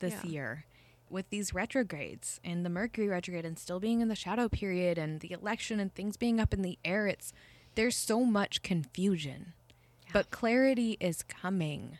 this 0.00 0.12
Yeah. 0.24 0.30
year 0.30 0.64
with 1.08 1.30
these 1.30 1.54
retrogrades 1.54 2.38
and 2.44 2.64
the 2.66 2.70
mercury 2.70 3.08
retrograde 3.08 3.46
and 3.46 3.58
still 3.58 3.80
being 3.80 4.00
in 4.00 4.08
the 4.08 4.14
shadow 4.14 4.46
period 4.48 4.98
and 4.98 5.20
the 5.20 5.32
election 5.32 5.80
and 5.80 5.92
things 5.94 6.16
being 6.18 6.38
up 6.38 6.52
in 6.52 6.60
the 6.62 6.78
air 6.84 7.06
it's 7.06 7.32
there's 7.76 7.96
so 7.96 8.24
much 8.24 8.60
confusion 8.62 9.54
but 10.12 10.30
clarity 10.30 10.96
is 11.00 11.22
coming 11.22 11.98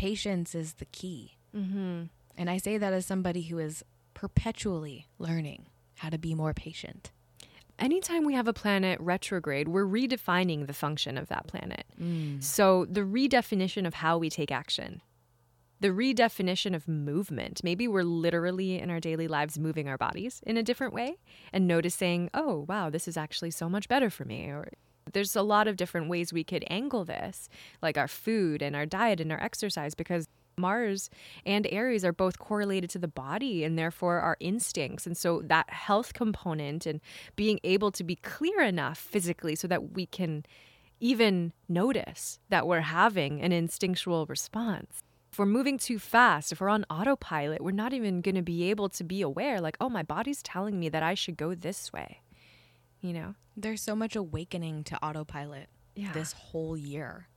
patience 0.00 0.54
is 0.54 0.74
the 0.74 0.86
key 0.86 1.36
Mm-hmm. 1.56 2.02
and 2.38 2.50
i 2.54 2.58
say 2.58 2.78
that 2.78 2.92
as 2.92 3.04
somebody 3.06 3.42
who 3.42 3.58
is 3.58 3.84
perpetually 4.14 5.06
learning 5.18 5.66
how 5.96 6.08
to 6.10 6.18
be 6.18 6.32
more 6.34 6.54
patient 6.54 7.10
anytime 7.80 8.24
we 8.24 8.34
have 8.34 8.46
a 8.46 8.52
planet 8.52 9.00
retrograde, 9.00 9.66
we're 9.68 9.86
redefining 9.86 10.66
the 10.66 10.72
function 10.74 11.16
of 11.16 11.28
that 11.28 11.46
planet. 11.46 11.84
So, 12.40 12.84
the 12.84 13.00
redefinition 13.00 13.86
of 13.86 13.94
how 13.94 14.18
we 14.18 14.28
take 14.30 14.52
action, 14.52 15.00
the 15.80 15.88
redefinition 15.88 16.74
of 16.76 16.86
movement. 16.86 17.64
Maybe 17.64 17.88
we're 17.88 18.04
literally 18.04 18.78
in 18.78 18.90
our 18.90 19.00
daily 19.00 19.28
lives 19.28 19.58
moving 19.58 19.88
our 19.88 19.96
bodies 19.96 20.42
in 20.46 20.56
a 20.58 20.62
different 20.62 20.92
way 20.92 21.16
and 21.54 21.66
noticing, 21.66 22.28
oh, 22.34 22.66
wow, 22.68 22.90
this 22.90 23.08
is 23.08 23.16
actually 23.16 23.50
so 23.50 23.66
much 23.68 23.88
better 23.88 24.10
for 24.10 24.24
me. 24.26 24.44
Or 24.48 24.68
there's 25.12 25.36
a 25.36 25.42
lot 25.42 25.68
of 25.68 25.76
different 25.76 26.08
ways 26.08 26.32
we 26.32 26.44
could 26.44 26.64
angle 26.68 27.04
this, 27.04 27.48
like 27.82 27.98
our 27.98 28.08
food 28.08 28.62
and 28.62 28.74
our 28.76 28.86
diet 28.86 29.20
and 29.20 29.30
our 29.32 29.42
exercise, 29.42 29.94
because 29.94 30.28
Mars 30.56 31.10
and 31.46 31.66
Aries 31.70 32.04
are 32.04 32.12
both 32.12 32.38
correlated 32.38 32.90
to 32.90 32.98
the 32.98 33.08
body 33.08 33.64
and 33.64 33.78
therefore 33.78 34.20
our 34.20 34.36
instincts. 34.40 35.06
And 35.06 35.16
so 35.16 35.40
that 35.44 35.70
health 35.70 36.12
component 36.12 36.86
and 36.86 37.00
being 37.34 37.58
able 37.64 37.90
to 37.92 38.04
be 38.04 38.16
clear 38.16 38.60
enough 38.60 38.98
physically 38.98 39.54
so 39.54 39.66
that 39.68 39.92
we 39.92 40.06
can 40.06 40.44
even 41.00 41.52
notice 41.68 42.38
that 42.50 42.66
we're 42.66 42.80
having 42.80 43.40
an 43.40 43.52
instinctual 43.52 44.26
response. 44.26 45.02
If 45.32 45.38
we're 45.38 45.46
moving 45.46 45.78
too 45.78 45.98
fast, 45.98 46.52
if 46.52 46.60
we're 46.60 46.68
on 46.68 46.84
autopilot, 46.90 47.62
we're 47.62 47.70
not 47.70 47.92
even 47.92 48.20
going 48.20 48.34
to 48.34 48.42
be 48.42 48.68
able 48.68 48.88
to 48.90 49.04
be 49.04 49.22
aware, 49.22 49.60
like, 49.60 49.76
oh, 49.80 49.88
my 49.88 50.02
body's 50.02 50.42
telling 50.42 50.78
me 50.78 50.88
that 50.88 51.02
I 51.02 51.14
should 51.14 51.36
go 51.36 51.54
this 51.54 51.92
way. 51.92 52.20
You 53.00 53.12
know? 53.12 53.34
There's 53.62 53.82
so 53.82 53.94
much 53.96 54.16
awakening 54.16 54.84
to 54.84 55.02
autopilot 55.04 55.68
Yeah. 55.94 56.12
this 56.12 56.32
whole 56.32 56.76
year. 56.76 57.28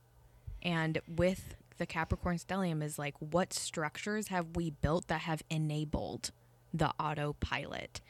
And 0.62 1.00
with 1.08 1.54
the 1.78 1.86
Capricorn 1.86 2.38
stellium 2.38 2.82
is 2.82 2.98
like 2.98 3.14
what 3.18 3.52
structures 3.52 4.28
have 4.28 4.56
we 4.56 4.70
built 4.70 5.08
that 5.08 5.22
have 5.22 5.42
enabled 5.50 6.30
the 6.72 6.92
autopilot? 7.00 8.00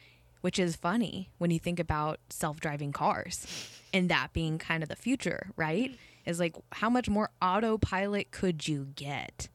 which 0.40 0.58
is 0.58 0.76
funny 0.76 1.30
when 1.38 1.50
you 1.50 1.58
think 1.58 1.80
about 1.80 2.20
self-driving 2.28 2.92
cars 2.92 3.46
and 3.94 4.10
that 4.10 4.30
being 4.34 4.58
kind 4.58 4.82
of 4.82 4.90
the 4.90 4.94
future, 4.94 5.50
right? 5.56 5.92
Mm-hmm. 5.92 6.30
Is 6.30 6.38
like 6.38 6.54
how 6.72 6.90
much 6.90 7.08
more 7.08 7.30
autopilot 7.40 8.30
could 8.30 8.68
you 8.68 8.88
get 8.94 9.48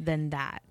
than 0.00 0.30
that? 0.30 0.64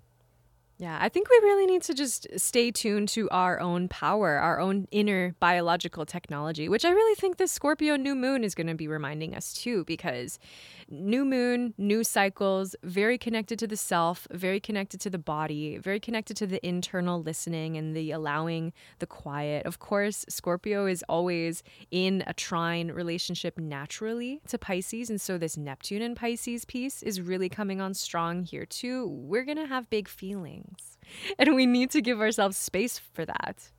Yeah, 0.82 0.98
I 1.00 1.10
think 1.10 1.30
we 1.30 1.38
really 1.44 1.66
need 1.66 1.82
to 1.82 1.94
just 1.94 2.26
stay 2.36 2.72
tuned 2.72 3.08
to 3.10 3.30
our 3.30 3.60
own 3.60 3.86
power, 3.86 4.30
our 4.38 4.58
own 4.58 4.88
inner 4.90 5.36
biological 5.38 6.04
technology, 6.04 6.68
which 6.68 6.84
I 6.84 6.90
really 6.90 7.14
think 7.14 7.36
this 7.36 7.52
Scorpio 7.52 7.94
new 7.94 8.16
moon 8.16 8.42
is 8.42 8.56
going 8.56 8.66
to 8.66 8.74
be 8.74 8.88
reminding 8.88 9.32
us 9.36 9.52
too, 9.52 9.84
because 9.84 10.40
new 10.88 11.24
moon, 11.24 11.72
new 11.78 12.02
cycles, 12.02 12.74
very 12.82 13.16
connected 13.16 13.60
to 13.60 13.68
the 13.68 13.76
self, 13.76 14.26
very 14.32 14.58
connected 14.58 15.00
to 15.02 15.08
the 15.08 15.18
body, 15.18 15.78
very 15.78 16.00
connected 16.00 16.36
to 16.38 16.48
the 16.48 16.66
internal 16.66 17.22
listening 17.22 17.76
and 17.76 17.94
the 17.94 18.10
allowing 18.10 18.72
the 18.98 19.06
quiet. 19.06 19.64
Of 19.64 19.78
course, 19.78 20.24
Scorpio 20.28 20.86
is 20.86 21.04
always 21.08 21.62
in 21.92 22.24
a 22.26 22.34
trine 22.34 22.90
relationship 22.90 23.56
naturally 23.56 24.40
to 24.48 24.58
Pisces. 24.58 25.10
And 25.10 25.20
so 25.20 25.38
this 25.38 25.56
Neptune 25.56 26.02
and 26.02 26.16
Pisces 26.16 26.64
piece 26.64 27.04
is 27.04 27.20
really 27.20 27.48
coming 27.48 27.80
on 27.80 27.94
strong 27.94 28.42
here 28.42 28.66
too. 28.66 29.06
We're 29.06 29.44
going 29.44 29.58
to 29.58 29.66
have 29.66 29.88
big 29.88 30.08
feelings, 30.08 30.71
and 31.38 31.54
we 31.54 31.66
need 31.66 31.90
to 31.90 32.00
give 32.00 32.20
ourselves 32.20 32.56
space 32.56 32.98
for 32.98 33.24
that. 33.24 33.70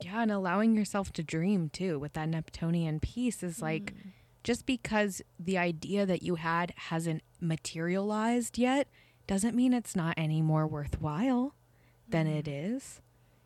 Yeah, 0.00 0.22
and 0.22 0.32
allowing 0.32 0.74
yourself 0.74 1.12
to 1.12 1.22
dream 1.22 1.68
too 1.68 1.98
with 1.98 2.14
that 2.14 2.28
Neptunian 2.28 3.00
piece 3.00 3.42
is 3.42 3.62
like. 3.62 3.94
Mm 3.94 4.12
just 4.42 4.66
because 4.66 5.22
the 5.38 5.58
idea 5.58 6.06
that 6.06 6.22
you 6.22 6.36
had 6.36 6.72
hasn't 6.76 7.22
materialized 7.40 8.58
yet 8.58 8.88
doesn't 9.26 9.54
mean 9.54 9.72
it's 9.72 9.94
not 9.94 10.14
any 10.16 10.42
more 10.42 10.66
worthwhile 10.66 11.54
than 12.08 12.26
mm. 12.26 12.38
it 12.38 12.48
is. 12.48 13.00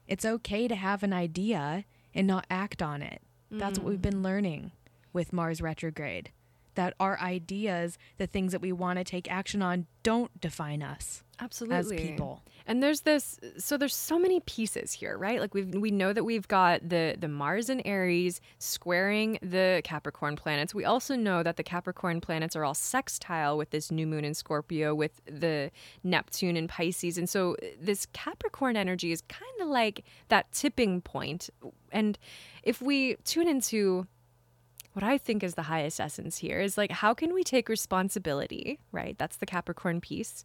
It's 0.09 0.25
okay 0.25 0.69
to 0.69 0.75
have 0.75 1.03
an 1.03 1.13
idea 1.13 1.85
and 2.15 2.27
not 2.27 2.47
act 2.51 2.83
on 2.83 3.03
it. 3.03 3.21
Mm. 3.53 3.59
That's 3.59 3.79
what 3.79 3.89
we've 3.89 4.03
been 4.03 4.17
mm. 4.17 4.25
learning 4.25 4.73
with 5.13 5.33
Mars 5.33 5.61
retrograde. 5.61 6.31
That 6.75 6.95
our 7.01 7.19
ideas, 7.21 7.99
the 8.19 8.27
things 8.27 8.53
that 8.53 8.61
we 8.61 8.73
want 8.73 8.99
to 8.99 9.05
take 9.05 9.31
action 9.31 9.63
on, 9.63 9.87
don't 10.03 10.41
define 10.41 10.83
us. 10.83 11.23
Absolutely. 11.41 11.97
As 11.97 12.03
people. 12.03 12.43
And 12.67 12.83
there's 12.83 13.03
this 13.03 13.39
so 13.59 13.77
there's 13.77 13.95
so 13.95 14.19
many 14.19 14.41
pieces 14.41 14.93
here, 14.93 15.17
right? 15.17 15.41
Like 15.41 15.55
we 15.55 15.63
we 15.63 15.93
know 15.93 16.13
that 16.13 16.25
we've 16.25 16.49
got 16.49 16.89
the 16.89 17.17
the 17.19 17.29
Mars 17.29 17.69
and 17.69 17.81
Aries 17.85 18.41
squaring 18.59 19.39
the 19.41 19.81
Capricorn 19.85 20.35
planets. 20.35 20.75
We 20.75 20.85
also 20.85 21.15
know 21.15 21.45
that 21.45 21.57
the 21.57 21.63
Capricorn 21.63 22.21
planets 22.21 22.57
are 22.57 22.65
all 22.65 22.75
sextile 22.75 23.57
with 23.57 23.71
this 23.71 23.93
new 23.93 24.07
moon 24.07 24.25
in 24.25 24.35
Scorpio 24.35 24.95
with 24.95 25.21
the 25.27 25.71
Neptune 26.03 26.57
in 26.57 26.67
Pisces. 26.67 27.17
And 27.17 27.29
so 27.29 27.55
uh, 27.63 27.67
this 27.81 28.07
Capricorn 28.13 28.77
energy 28.77 29.13
is 29.13 29.23
kind 29.23 29.61
of 29.61 29.69
like 29.69 30.05
that 30.29 30.51
tipping 30.51 31.01
point. 31.01 31.49
And 31.93 32.19
if 32.65 32.83
we 32.83 33.15
tune 33.25 33.47
into 33.47 34.09
what 34.93 35.05
I 35.05 35.19
think 35.19 35.43
is 35.45 35.55
the 35.55 35.63
highest 35.63 36.01
essence 36.01 36.39
here 36.39 36.59
is 36.59 36.79
like, 36.79 36.91
how 36.91 37.13
can 37.13 37.35
we 37.35 37.45
take 37.45 37.69
responsibility, 37.69 38.81
right? 38.93 39.17
That's 39.19 39.37
the 39.37 39.45
Capricorn 39.45 40.01
piece 40.01 40.43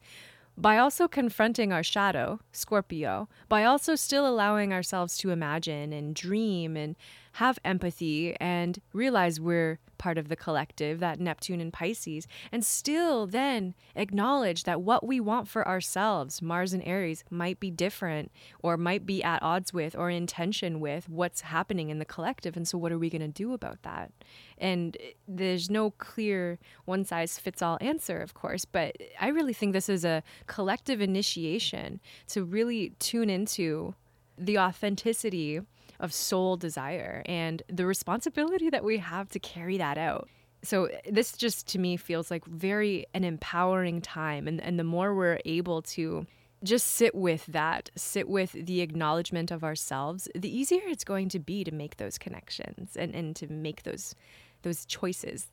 by 0.62 0.78
also 0.78 1.07
confronting 1.07 1.74
our 1.74 1.82
shadow, 1.82 2.39
Scorpio, 2.51 3.28
by 3.49 3.64
also 3.64 3.95
still 3.95 4.28
allowing 4.28 4.72
ourselves 4.72 5.18
to 5.18 5.32
imagine 5.32 5.91
and 5.91 6.14
dream 6.14 6.78
and 6.78 6.95
have 7.34 7.60
empathy 7.64 8.36
and 8.40 8.82
realize 8.94 9.40
we're 9.40 9.80
part 10.02 10.18
of 10.18 10.30
the 10.30 10.36
collective, 10.36 11.00
that 11.00 11.20
Neptune 11.20 11.62
and 11.62 11.72
Pisces, 11.72 12.28
and 12.52 12.66
still 12.66 13.28
then 13.28 13.76
acknowledge 13.96 14.64
that 14.64 14.82
what 14.82 15.06
we 15.06 15.20
want 15.20 15.48
for 15.48 15.66
ourselves, 15.68 16.42
Mars 16.42 16.74
and 16.74 16.84
Aries, 16.84 17.24
might 17.30 17.60
be 17.60 17.70
different 17.70 18.32
or 18.64 18.78
might 18.78 19.06
be 19.06 19.24
at 19.24 19.44
odds 19.44 19.72
with 19.72 19.96
or 19.96 20.10
in 20.10 20.26
tension 20.26 20.80
with 20.80 21.08
what's 21.08 21.42
happening 21.42 21.90
in 21.90 22.00
the 22.00 22.06
collective. 22.06 22.58
And 22.58 22.68
so, 22.68 22.80
what 22.80 22.92
are 22.92 22.98
we 22.98 23.12
going 23.12 23.22
to 23.22 23.28
do 23.28 23.54
about 23.54 23.84
that? 23.84 24.12
And 24.58 24.98
eh, 25.00 25.12
there's 25.28 25.70
no 25.70 25.92
clear 25.92 26.58
one 26.86 27.06
size 27.06 27.38
fits 27.38 27.62
all 27.62 27.78
answer, 27.80 28.20
of 28.22 28.34
course, 28.34 28.66
but 28.66 28.98
I 29.20 29.28
really 29.28 29.54
think 29.54 29.74
this 29.74 29.88
is 29.90 30.04
a 30.04 30.24
collective 30.48 31.00
initiation 31.00 32.00
to 32.30 32.44
really 32.44 32.94
tune 32.98 33.30
into 33.30 33.94
the 34.36 34.58
authenticity 34.58 35.62
of 36.02 36.14
soul 36.14 36.58
desire 36.58 37.24
and 37.26 37.64
the 37.70 37.86
responsibility 37.86 38.70
that 38.70 38.84
we 38.84 38.97
have 38.97 39.30
to 39.30 39.39
carry 39.39 39.78
that 39.78 39.97
out. 39.97 40.28
So 40.64 40.89
this 41.10 41.32
just 41.34 41.68
to 41.70 41.80
me 41.80 41.95
feels 41.95 42.30
like 42.30 42.45
very 42.45 43.06
an 43.14 43.24
empowering 43.24 44.02
time 44.02 44.47
and 44.47 44.60
and 44.62 44.78
the 44.78 44.84
more 44.84 45.16
we're 45.16 45.39
able 45.45 45.82
to 45.84 46.28
just 46.64 46.88
sit 46.88 47.16
with 47.16 47.45
that, 47.47 47.89
sit 47.95 48.30
with 48.30 48.52
the 48.52 48.82
acknowledgement 48.82 49.49
of 49.49 49.64
ourselves, 49.64 50.28
the 50.36 50.56
easier 50.56 50.82
it's 50.86 51.04
going 51.04 51.30
to 51.30 51.39
be 51.39 51.64
to 51.64 51.72
make 51.72 51.97
those 51.97 52.18
connections 52.18 52.95
and, 52.95 53.16
and 53.16 53.36
to 53.38 53.47
make 53.47 53.84
those 53.84 54.14
those 54.62 54.86
choices. 54.86 55.47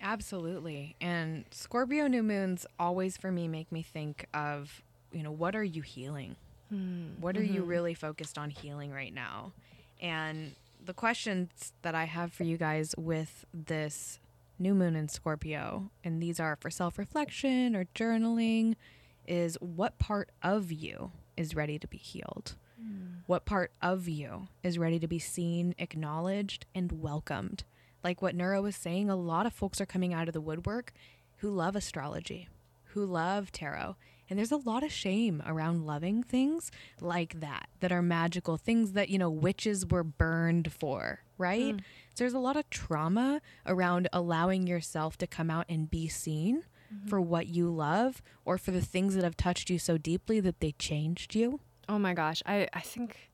Absolutely. 0.00 0.94
And 1.00 1.44
Scorpio 1.50 2.06
new 2.06 2.22
moons 2.22 2.66
always 2.78 3.16
for 3.16 3.32
me 3.32 3.48
make 3.48 3.72
me 3.72 3.82
think 3.82 4.26
of, 4.34 4.82
you 5.10 5.22
know, 5.22 5.32
what 5.32 5.56
are 5.56 5.64
you 5.64 5.82
healing? 5.82 6.36
Mm, 6.72 7.18
what 7.20 7.36
are 7.36 7.40
mm-hmm. 7.40 7.54
you 7.54 7.62
really 7.62 7.94
focused 7.94 8.38
on 8.38 8.50
healing 8.50 8.92
right 8.92 9.14
now? 9.14 9.52
And 10.00 10.54
the 10.84 10.94
questions 10.94 11.72
that 11.82 11.94
I 11.94 12.04
have 12.04 12.32
for 12.32 12.44
you 12.44 12.56
guys 12.56 12.94
with 12.96 13.44
this 13.52 14.18
new 14.58 14.74
moon 14.74 14.96
in 14.96 15.08
Scorpio, 15.08 15.90
and 16.04 16.22
these 16.22 16.40
are 16.40 16.56
for 16.56 16.70
self 16.70 16.98
reflection 16.98 17.76
or 17.76 17.86
journaling, 17.94 18.74
is 19.26 19.56
what 19.60 19.98
part 19.98 20.30
of 20.42 20.72
you 20.72 21.12
is 21.36 21.54
ready 21.54 21.78
to 21.78 21.86
be 21.86 21.98
healed? 21.98 22.54
Mm. 22.80 23.22
What 23.26 23.44
part 23.44 23.72
of 23.82 24.08
you 24.08 24.48
is 24.62 24.78
ready 24.78 24.98
to 24.98 25.08
be 25.08 25.18
seen, 25.18 25.74
acknowledged, 25.78 26.66
and 26.74 27.02
welcomed? 27.02 27.64
Like 28.04 28.22
what 28.22 28.34
Neuro 28.34 28.62
was 28.62 28.76
saying, 28.76 29.10
a 29.10 29.16
lot 29.16 29.46
of 29.46 29.52
folks 29.52 29.80
are 29.80 29.86
coming 29.86 30.14
out 30.14 30.28
of 30.28 30.34
the 30.34 30.40
woodwork 30.40 30.92
who 31.38 31.50
love 31.50 31.76
astrology, 31.76 32.48
who 32.92 33.04
love 33.04 33.50
tarot, 33.52 33.96
and 34.28 34.38
there's 34.38 34.52
a 34.52 34.56
lot 34.56 34.82
of 34.82 34.92
shame 34.92 35.42
around 35.46 35.86
loving 35.86 36.22
things 36.22 36.70
like 37.00 37.40
that, 37.40 37.68
that 37.80 37.92
are 37.92 38.02
magical, 38.02 38.56
things 38.56 38.92
that, 38.92 39.08
you 39.08 39.18
know, 39.18 39.30
witches 39.30 39.86
were 39.86 40.04
burned 40.04 40.72
for, 40.72 41.20
right? 41.38 41.74
Mm. 41.74 41.80
So 42.14 42.24
there's 42.24 42.34
a 42.34 42.38
lot 42.38 42.56
of 42.56 42.68
trauma 42.70 43.40
around 43.66 44.08
allowing 44.12 44.66
yourself 44.66 45.16
to 45.18 45.26
come 45.26 45.50
out 45.50 45.66
and 45.68 45.90
be 45.90 46.08
seen 46.08 46.64
mm-hmm. 46.92 47.08
for 47.08 47.20
what 47.20 47.46
you 47.46 47.70
love 47.70 48.22
or 48.44 48.58
for 48.58 48.70
the 48.70 48.80
things 48.80 49.14
that 49.14 49.24
have 49.24 49.36
touched 49.36 49.70
you 49.70 49.78
so 49.78 49.98
deeply 49.98 50.40
that 50.40 50.60
they 50.60 50.72
changed 50.72 51.34
you. 51.34 51.60
Oh 51.88 51.98
my 51.98 52.14
gosh. 52.14 52.42
I, 52.46 52.68
I 52.72 52.80
think 52.80 53.30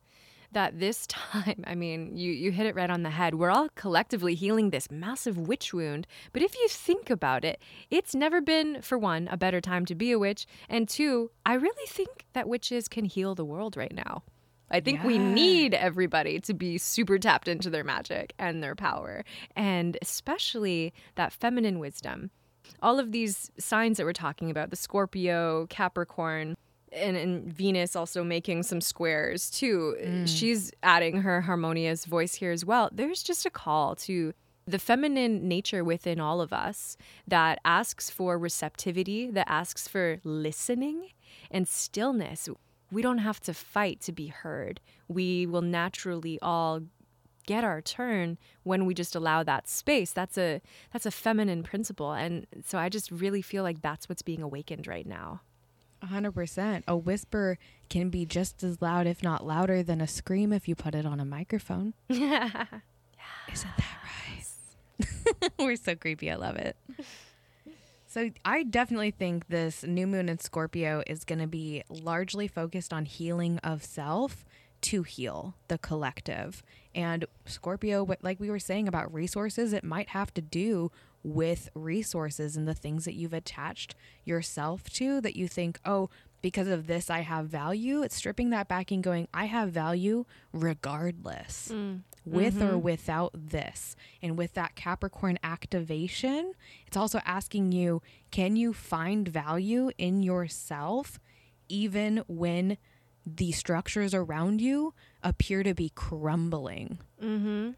that 0.53 0.79
this 0.79 1.05
time, 1.07 1.63
I 1.65 1.75
mean, 1.75 2.15
you, 2.17 2.31
you 2.31 2.51
hit 2.51 2.65
it 2.65 2.75
right 2.75 2.89
on 2.89 3.03
the 3.03 3.09
head. 3.09 3.35
We're 3.35 3.51
all 3.51 3.69
collectively 3.75 4.35
healing 4.35 4.69
this 4.69 4.89
massive 4.89 5.37
witch 5.37 5.73
wound. 5.73 6.07
But 6.31 6.41
if 6.41 6.55
you 6.55 6.67
think 6.67 7.09
about 7.09 7.45
it, 7.45 7.61
it's 7.89 8.15
never 8.15 8.41
been, 8.41 8.81
for 8.81 8.97
one, 8.97 9.27
a 9.29 9.37
better 9.37 9.61
time 9.61 9.85
to 9.85 9.95
be 9.95 10.11
a 10.11 10.19
witch. 10.19 10.45
And 10.69 10.87
two, 10.87 11.31
I 11.45 11.53
really 11.55 11.87
think 11.87 12.25
that 12.33 12.47
witches 12.47 12.87
can 12.87 13.05
heal 13.05 13.35
the 13.35 13.45
world 13.45 13.77
right 13.77 13.93
now. 13.93 14.23
I 14.73 14.79
think 14.79 15.01
yeah. 15.01 15.07
we 15.07 15.17
need 15.19 15.75
everybody 15.75 16.39
to 16.41 16.53
be 16.53 16.79
super 16.79 17.19
tapped 17.19 17.47
into 17.47 17.69
their 17.69 17.83
magic 17.83 18.33
and 18.39 18.63
their 18.63 18.75
power, 18.75 19.23
and 19.55 19.97
especially 20.01 20.93
that 21.13 21.31
feminine 21.31 21.77
wisdom. 21.77 22.31
All 22.81 22.97
of 22.97 23.11
these 23.11 23.51
signs 23.59 23.97
that 23.97 24.05
we're 24.05 24.13
talking 24.13 24.49
about 24.49 24.71
the 24.71 24.75
Scorpio, 24.75 25.67
Capricorn, 25.67 26.55
and, 26.93 27.17
and 27.17 27.51
Venus 27.51 27.95
also 27.95 28.23
making 28.23 28.63
some 28.63 28.81
squares 28.81 29.49
too. 29.49 29.95
Mm. 30.01 30.27
She's 30.27 30.71
adding 30.83 31.21
her 31.21 31.41
harmonious 31.41 32.05
voice 32.05 32.35
here 32.35 32.51
as 32.51 32.65
well. 32.65 32.89
There's 32.91 33.23
just 33.23 33.45
a 33.45 33.49
call 33.49 33.95
to 33.95 34.33
the 34.65 34.79
feminine 34.79 35.47
nature 35.47 35.83
within 35.83 36.19
all 36.19 36.39
of 36.39 36.53
us 36.53 36.95
that 37.27 37.59
asks 37.65 38.09
for 38.09 38.37
receptivity, 38.37 39.29
that 39.31 39.49
asks 39.49 39.87
for 39.87 40.19
listening 40.23 41.09
and 41.51 41.67
stillness. 41.67 42.47
We 42.91 43.01
don't 43.01 43.17
have 43.17 43.39
to 43.41 43.53
fight 43.53 43.99
to 44.01 44.11
be 44.11 44.27
heard. 44.27 44.79
We 45.07 45.45
will 45.45 45.61
naturally 45.61 46.39
all 46.41 46.81
get 47.45 47.63
our 47.63 47.81
turn 47.81 48.37
when 48.63 48.85
we 48.85 48.93
just 48.93 49.15
allow 49.15 49.43
that 49.43 49.67
space 49.67 50.13
that's 50.13 50.37
a 50.37 50.61
that's 50.93 51.05
a 51.05 51.11
feminine 51.11 51.61
principle 51.61 52.13
and 52.13 52.47
so 52.63 52.77
i 52.77 52.87
just 52.87 53.11
really 53.11 53.41
feel 53.41 53.63
like 53.63 53.81
that's 53.81 54.07
what's 54.07 54.21
being 54.21 54.41
awakened 54.41 54.87
right 54.87 55.05
now 55.05 55.41
100%. 56.03 56.83
A 56.87 56.97
whisper 56.97 57.57
can 57.89 58.09
be 58.09 58.25
just 58.25 58.63
as 58.63 58.81
loud, 58.81 59.07
if 59.07 59.23
not 59.23 59.45
louder, 59.45 59.83
than 59.83 60.01
a 60.01 60.07
scream 60.07 60.51
if 60.53 60.67
you 60.67 60.75
put 60.75 60.95
it 60.95 61.05
on 61.05 61.19
a 61.19 61.25
microphone. 61.25 61.93
yeah. 62.09 62.65
Isn't 63.51 63.71
that 63.77 63.97
right? 64.03 65.51
We're 65.59 65.75
so 65.75 65.95
creepy. 65.95 66.31
I 66.31 66.35
love 66.35 66.55
it. 66.55 66.75
So, 68.07 68.29
I 68.45 68.63
definitely 68.63 69.11
think 69.11 69.47
this 69.47 69.83
new 69.83 70.05
moon 70.05 70.29
in 70.29 70.37
Scorpio 70.39 71.03
is 71.07 71.23
going 71.23 71.39
to 71.39 71.47
be 71.47 71.83
largely 71.89 72.47
focused 72.47 72.93
on 72.93 73.05
healing 73.05 73.57
of 73.59 73.83
self 73.83 74.45
to 74.81 75.03
heal 75.03 75.55
the 75.67 75.77
collective. 75.79 76.61
And 76.93 77.25
Scorpio, 77.45 78.07
like 78.21 78.39
we 78.39 78.49
were 78.49 78.59
saying 78.59 78.87
about 78.87 79.11
resources, 79.13 79.73
it 79.73 79.83
might 79.83 80.09
have 80.09 80.33
to 80.35 80.41
do 80.41 80.91
with 81.23 81.69
resources 81.73 82.55
and 82.57 82.67
the 82.67 82.73
things 82.73 83.05
that 83.05 83.13
you've 83.13 83.33
attached 83.33 83.95
yourself 84.25 84.89
to 84.91 85.21
that 85.21 85.35
you 85.35 85.47
think, 85.47 85.79
oh, 85.85 86.09
because 86.41 86.67
of 86.67 86.87
this, 86.87 87.09
I 87.09 87.21
have 87.21 87.47
value. 87.47 88.01
It's 88.03 88.15
stripping 88.17 88.49
that 88.49 88.67
back 88.67 88.91
and 88.91 89.01
going, 89.01 89.29
I 89.33 89.45
have 89.45 89.71
value 89.71 90.25
regardless, 90.51 91.69
Mm. 91.71 92.01
with 92.25 92.61
or 92.61 92.73
Mhm. 92.73 92.81
without 92.81 93.31
this. 93.33 93.95
And 94.21 94.37
with 94.37 94.53
that 94.55 94.75
Capricorn 94.75 95.39
activation, 95.43 96.53
it's 96.85 96.97
also 96.97 97.19
asking 97.25 97.71
you, 97.71 98.01
can 98.31 98.55
you 98.57 98.73
find 98.73 99.27
value 99.27 99.91
in 99.97 100.21
yourself 100.23 101.19
even 101.69 102.17
when 102.27 102.77
the 103.25 103.53
structures 103.53 104.13
around 104.13 104.59
you 104.59 104.93
appear 105.23 105.63
to 105.63 105.73
be 105.73 105.89
crumbling? 105.89 106.99
Mm-hmm. 107.21 107.71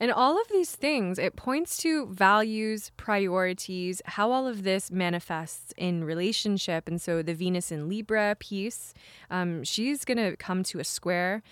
And 0.00 0.10
all 0.10 0.40
of 0.40 0.46
these 0.48 0.74
things, 0.74 1.18
it 1.18 1.36
points 1.36 1.76
to 1.78 2.06
values, 2.06 2.90
priorities, 2.96 4.02
how 4.04 4.30
all 4.30 4.46
of 4.46 4.62
this 4.62 4.90
manifests 4.90 5.72
in 5.76 6.04
relationship. 6.04 6.88
And 6.88 7.00
so 7.00 7.22
the 7.22 7.34
Venus 7.34 7.70
in 7.70 7.88
Libra 7.88 8.36
piece, 8.38 8.94
um, 9.30 9.64
she's 9.64 10.04
going 10.04 10.18
to 10.18 10.36
come 10.36 10.62
to 10.64 10.78
a 10.78 10.84
square 10.84 11.42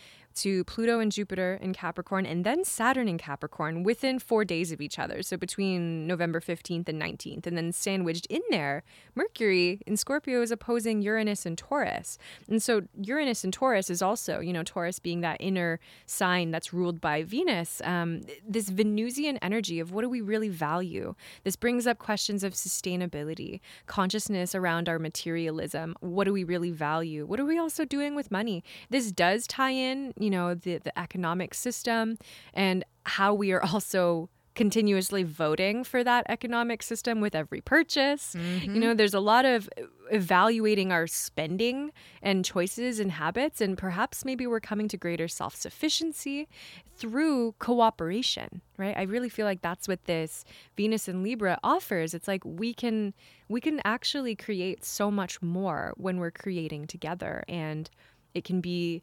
to 0.41 0.65
Pluto 0.65 1.01
and 1.01 1.13
Jupiter 1.13 1.59
in 1.61 1.73
Capricorn, 1.73 2.27
and 2.27 2.45
then 2.45 2.65
Saturn 2.65 3.09
in 3.09 3.19
Capricorn 3.19 3.83
within 3.83 4.19
four 4.19 4.45
days 4.45 4.73
of 4.73 4.81
each 4.81 4.99
other. 4.99 5.23
So 5.23 5.37
between 5.37 6.07
November 6.07 6.41
15th 6.41 6.89
and 6.89 7.01
19th. 7.01 7.47
And 7.47 7.57
then 7.57 7.73
sandwiched 7.73 8.27
in 8.27 8.43
there, 8.51 8.83
Mercury 9.15 9.81
in 9.87 9.97
Scorpio 9.97 10.43
is 10.43 10.51
opposing 10.51 11.03
Uranus 11.03 11.47
and 11.47 11.57
Taurus. 11.57 12.19
And 12.49 12.63
so 12.63 12.83
Uranus 13.03 13.45
and 13.45 13.53
Taurus 13.53 13.91
is 13.91 14.03
also, 14.03 14.41
you 14.41 14.53
know, 14.53 14.63
Taurus 14.63 14.99
being 14.99 15.21
that 15.21 15.37
inner 15.41 15.79
sign 16.07 16.51
that's 16.51 16.73
ruled 16.73 17.01
by 17.01 17.23
Venus, 17.23 17.83
um, 17.85 18.23
this 18.47 18.69
Venusian 18.69 19.39
energy 19.39 19.81
of 19.81 19.93
what 19.93 20.03
do 20.03 20.09
we 20.09 20.21
really 20.21 20.49
value? 20.49 21.15
This 21.45 21.57
brings 21.57 21.87
up 21.87 21.99
questions 21.99 22.43
of 22.43 22.55
sustainability, 22.55 23.61
consciousness 23.87 24.55
around 24.55 24.89
our 24.89 24.99
materialism. 24.99 25.97
What 26.01 26.25
do 26.25 26.33
we 26.33 26.45
really 26.45 26.71
value? 26.71 27.27
What 27.27 27.41
are 27.41 27.45
we 27.45 27.59
also 27.59 27.85
doing 27.85 28.15
with 28.15 28.31
money? 28.31 28.65
This 28.89 29.13
does 29.13 29.47
tie 29.47 29.71
in, 29.71 30.15
you 30.19 30.30
know, 30.31 30.55
the, 30.55 30.79
the 30.79 30.99
economic 30.99 31.55
system 31.55 32.19
and 32.55 32.85
how 33.05 33.35
we 33.35 33.53
are 33.53 33.63
also 33.73 34.29
continuously 34.55 35.23
voting 35.23 35.85
for 35.85 36.03
that 36.05 36.27
economic 36.29 36.83
system 36.83 37.21
with 37.21 37.35
every 37.35 37.61
purchase. 37.61 38.35
You 38.35 38.41
mm-hmm. 38.41 38.79
know, 38.79 38.95
there's 38.95 39.15
a 39.15 39.21
lot 39.21 39.45
of 39.45 39.71
evaluating 40.11 40.93
our 40.93 41.07
spending 41.07 41.93
and 42.21 42.45
choices 42.45 42.99
and 42.99 43.13
habits, 43.13 43.61
and 43.61 43.79
perhaps 43.79 44.25
maybe 44.25 44.47
we're 44.47 44.61
coming 44.61 44.89
to 44.89 44.97
greater 44.97 45.29
self 45.29 45.55
sufficiency 45.55 46.49
through 46.95 47.55
cooperation, 47.59 48.61
right? 48.77 48.97
I 48.97 49.03
really 49.03 49.29
feel 49.29 49.47
like 49.47 49.63
that's 49.63 49.89
what 49.89 50.05
this 50.05 50.45
Venus 50.77 51.09
and 51.09 51.23
Libra 51.23 51.59
offers. 51.63 52.13
It's 52.13 52.29
like 52.29 52.45
we 52.45 52.75
can 52.75 53.15
we 53.49 53.61
can 53.61 53.81
actually 53.85 54.35
create 54.35 54.85
so 54.85 55.11
much 55.11 55.41
more 55.41 55.95
when 55.97 56.19
we're 56.19 56.31
creating 56.31 56.87
together 56.87 57.45
and 57.49 57.89
it 58.35 58.45
can 58.45 58.61
be 58.61 59.03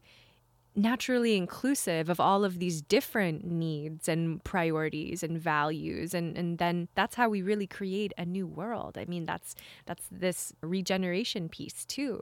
naturally 0.74 1.36
inclusive 1.36 2.08
of 2.08 2.20
all 2.20 2.44
of 2.44 2.58
these 2.58 2.80
different 2.82 3.44
needs 3.44 4.08
and 4.08 4.42
priorities 4.44 5.22
and 5.22 5.40
values 5.40 6.14
and 6.14 6.36
and 6.36 6.58
then 6.58 6.88
that's 6.94 7.16
how 7.16 7.28
we 7.28 7.42
really 7.42 7.66
create 7.66 8.12
a 8.16 8.24
new 8.24 8.46
world 8.46 8.96
i 8.96 9.04
mean 9.06 9.24
that's 9.24 9.54
that's 9.86 10.04
this 10.10 10.52
regeneration 10.62 11.48
piece 11.48 11.84
too 11.84 12.20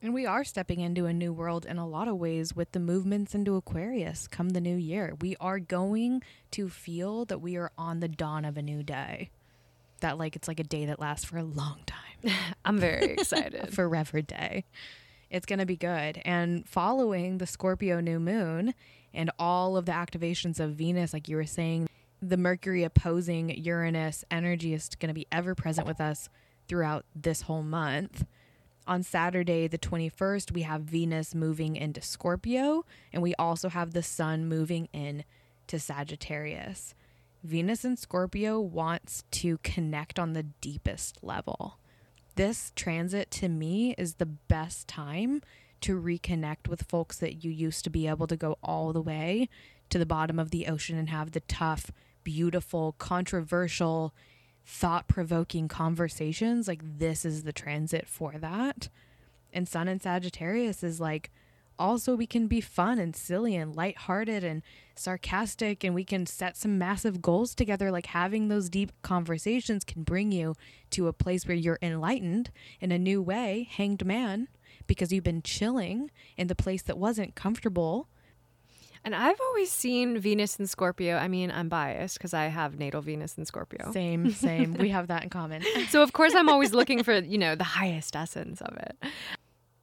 And 0.00 0.14
we 0.14 0.26
are 0.26 0.44
stepping 0.44 0.80
into 0.80 1.06
a 1.06 1.12
new 1.12 1.32
world 1.32 1.66
in 1.66 1.76
a 1.76 1.86
lot 1.86 2.06
of 2.06 2.16
ways 2.16 2.54
with 2.54 2.70
the 2.70 2.78
movements 2.78 3.34
into 3.34 3.56
Aquarius 3.56 4.28
come 4.28 4.50
the 4.50 4.60
new 4.60 4.76
year. 4.76 5.14
We 5.20 5.34
are 5.40 5.58
going 5.58 6.22
to 6.52 6.68
feel 6.68 7.24
that 7.24 7.40
we 7.40 7.56
are 7.56 7.72
on 7.76 7.98
the 7.98 8.06
dawn 8.08 8.44
of 8.44 8.56
a 8.56 8.62
new 8.62 8.84
day. 8.84 9.30
That 10.00 10.16
like 10.16 10.36
it's 10.36 10.46
like 10.46 10.60
a 10.60 10.64
day 10.64 10.86
that 10.86 11.00
lasts 11.00 11.24
for 11.24 11.38
a 11.38 11.42
long 11.42 11.80
time. 11.84 12.32
i'm 12.64 12.78
very 12.78 13.06
excited 13.18 13.74
forever 13.74 14.22
day. 14.22 14.64
It's 15.30 15.46
going 15.46 15.58
to 15.58 15.66
be 15.66 15.76
good. 15.76 16.20
And 16.24 16.66
following 16.68 17.38
the 17.38 17.46
Scorpio 17.46 18.00
new 18.00 18.18
moon 18.18 18.74
and 19.12 19.30
all 19.38 19.76
of 19.76 19.86
the 19.86 19.92
activations 19.92 20.60
of 20.60 20.72
Venus, 20.72 21.12
like 21.12 21.28
you 21.28 21.36
were 21.36 21.46
saying, 21.46 21.88
the 22.20 22.36
Mercury 22.36 22.82
opposing 22.82 23.50
Uranus 23.50 24.24
energy 24.30 24.74
is 24.74 24.88
going 24.98 25.08
to 25.08 25.14
be 25.14 25.26
ever 25.30 25.54
present 25.54 25.86
with 25.86 26.00
us 26.00 26.28
throughout 26.66 27.04
this 27.14 27.42
whole 27.42 27.62
month. 27.62 28.24
On 28.86 29.02
Saturday, 29.02 29.68
the 29.68 29.78
21st, 29.78 30.52
we 30.52 30.62
have 30.62 30.82
Venus 30.82 31.34
moving 31.34 31.76
into 31.76 32.00
Scorpio, 32.00 32.84
and 33.12 33.22
we 33.22 33.34
also 33.34 33.68
have 33.68 33.92
the 33.92 34.02
Sun 34.02 34.46
moving 34.46 34.88
in 34.92 35.24
to 35.66 35.78
Sagittarius. 35.78 36.94
Venus 37.44 37.84
in 37.84 37.96
Scorpio 37.96 38.58
wants 38.58 39.24
to 39.30 39.58
connect 39.58 40.18
on 40.18 40.32
the 40.32 40.42
deepest 40.42 41.22
level 41.22 41.78
this 42.38 42.72
transit 42.76 43.32
to 43.32 43.48
me 43.48 43.96
is 43.98 44.14
the 44.14 44.24
best 44.24 44.86
time 44.86 45.42
to 45.80 46.00
reconnect 46.00 46.68
with 46.68 46.88
folks 46.88 47.18
that 47.18 47.44
you 47.44 47.50
used 47.50 47.82
to 47.82 47.90
be 47.90 48.06
able 48.06 48.28
to 48.28 48.36
go 48.36 48.56
all 48.62 48.92
the 48.92 49.02
way 49.02 49.48
to 49.90 49.98
the 49.98 50.06
bottom 50.06 50.38
of 50.38 50.52
the 50.52 50.68
ocean 50.68 50.96
and 50.96 51.10
have 51.10 51.32
the 51.32 51.40
tough, 51.40 51.90
beautiful, 52.22 52.94
controversial, 52.96 54.14
thought 54.64 55.08
provoking 55.08 55.66
conversations. 55.66 56.68
Like, 56.68 56.98
this 56.98 57.24
is 57.24 57.42
the 57.42 57.52
transit 57.52 58.06
for 58.06 58.34
that. 58.38 58.88
And 59.52 59.66
Sun 59.66 59.88
and 59.88 60.00
Sagittarius 60.00 60.84
is 60.84 61.00
like, 61.00 61.32
also, 61.78 62.14
we 62.16 62.26
can 62.26 62.46
be 62.46 62.60
fun 62.60 62.98
and 62.98 63.14
silly 63.14 63.54
and 63.56 63.74
lighthearted 63.74 64.42
and 64.44 64.62
sarcastic, 64.94 65.84
and 65.84 65.94
we 65.94 66.04
can 66.04 66.26
set 66.26 66.56
some 66.56 66.78
massive 66.78 67.22
goals 67.22 67.54
together. 67.54 67.90
Like, 67.90 68.06
having 68.06 68.48
those 68.48 68.68
deep 68.68 68.92
conversations 69.02 69.84
can 69.84 70.02
bring 70.02 70.32
you 70.32 70.54
to 70.90 71.08
a 71.08 71.12
place 71.12 71.46
where 71.46 71.56
you're 71.56 71.78
enlightened 71.82 72.50
in 72.80 72.92
a 72.92 72.98
new 72.98 73.22
way, 73.22 73.68
hanged 73.70 74.04
man, 74.04 74.48
because 74.86 75.12
you've 75.12 75.24
been 75.24 75.42
chilling 75.42 76.10
in 76.36 76.46
the 76.48 76.54
place 76.54 76.82
that 76.82 76.98
wasn't 76.98 77.34
comfortable. 77.34 78.08
and 79.04 79.14
i've 79.14 79.40
always 79.40 79.70
seen 79.70 80.18
venus 80.18 80.58
in 80.58 80.66
scorpio 80.66 81.16
i 81.16 81.28
mean 81.28 81.50
i'm 81.52 81.68
biased 81.68 82.18
because 82.18 82.34
i 82.34 82.46
have 82.46 82.78
natal 82.78 83.00
venus 83.00 83.38
in 83.38 83.44
scorpio 83.44 83.92
Same, 83.92 84.30
same. 84.32 84.74
we 84.74 84.88
have 84.88 85.06
that 85.06 85.22
in 85.22 85.30
common. 85.30 85.62
so 85.90 86.02
of 86.02 86.12
course 86.12 86.34
i'm 86.34 86.48
always 86.48 86.72
looking 86.74 87.02
for 87.04 87.14
you 87.18 87.38
know 87.38 87.54
the 87.54 87.64
highest 87.78 88.16
essence 88.16 88.60
of 88.60 88.76
it 88.76 88.96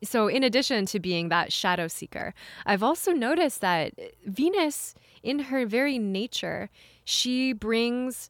so 0.03 0.27
in 0.27 0.43
addition 0.43 0.85
to 0.85 0.99
being 0.99 1.29
that 1.29 1.51
shadow 1.51 1.87
seeker 1.87 2.33
i've 2.65 2.83
also 2.83 3.11
noticed 3.11 3.61
that 3.61 3.93
venus 4.25 4.93
in 5.23 5.39
her 5.39 5.65
very 5.65 5.97
nature 5.97 6.69
she 7.03 7.53
brings 7.53 8.29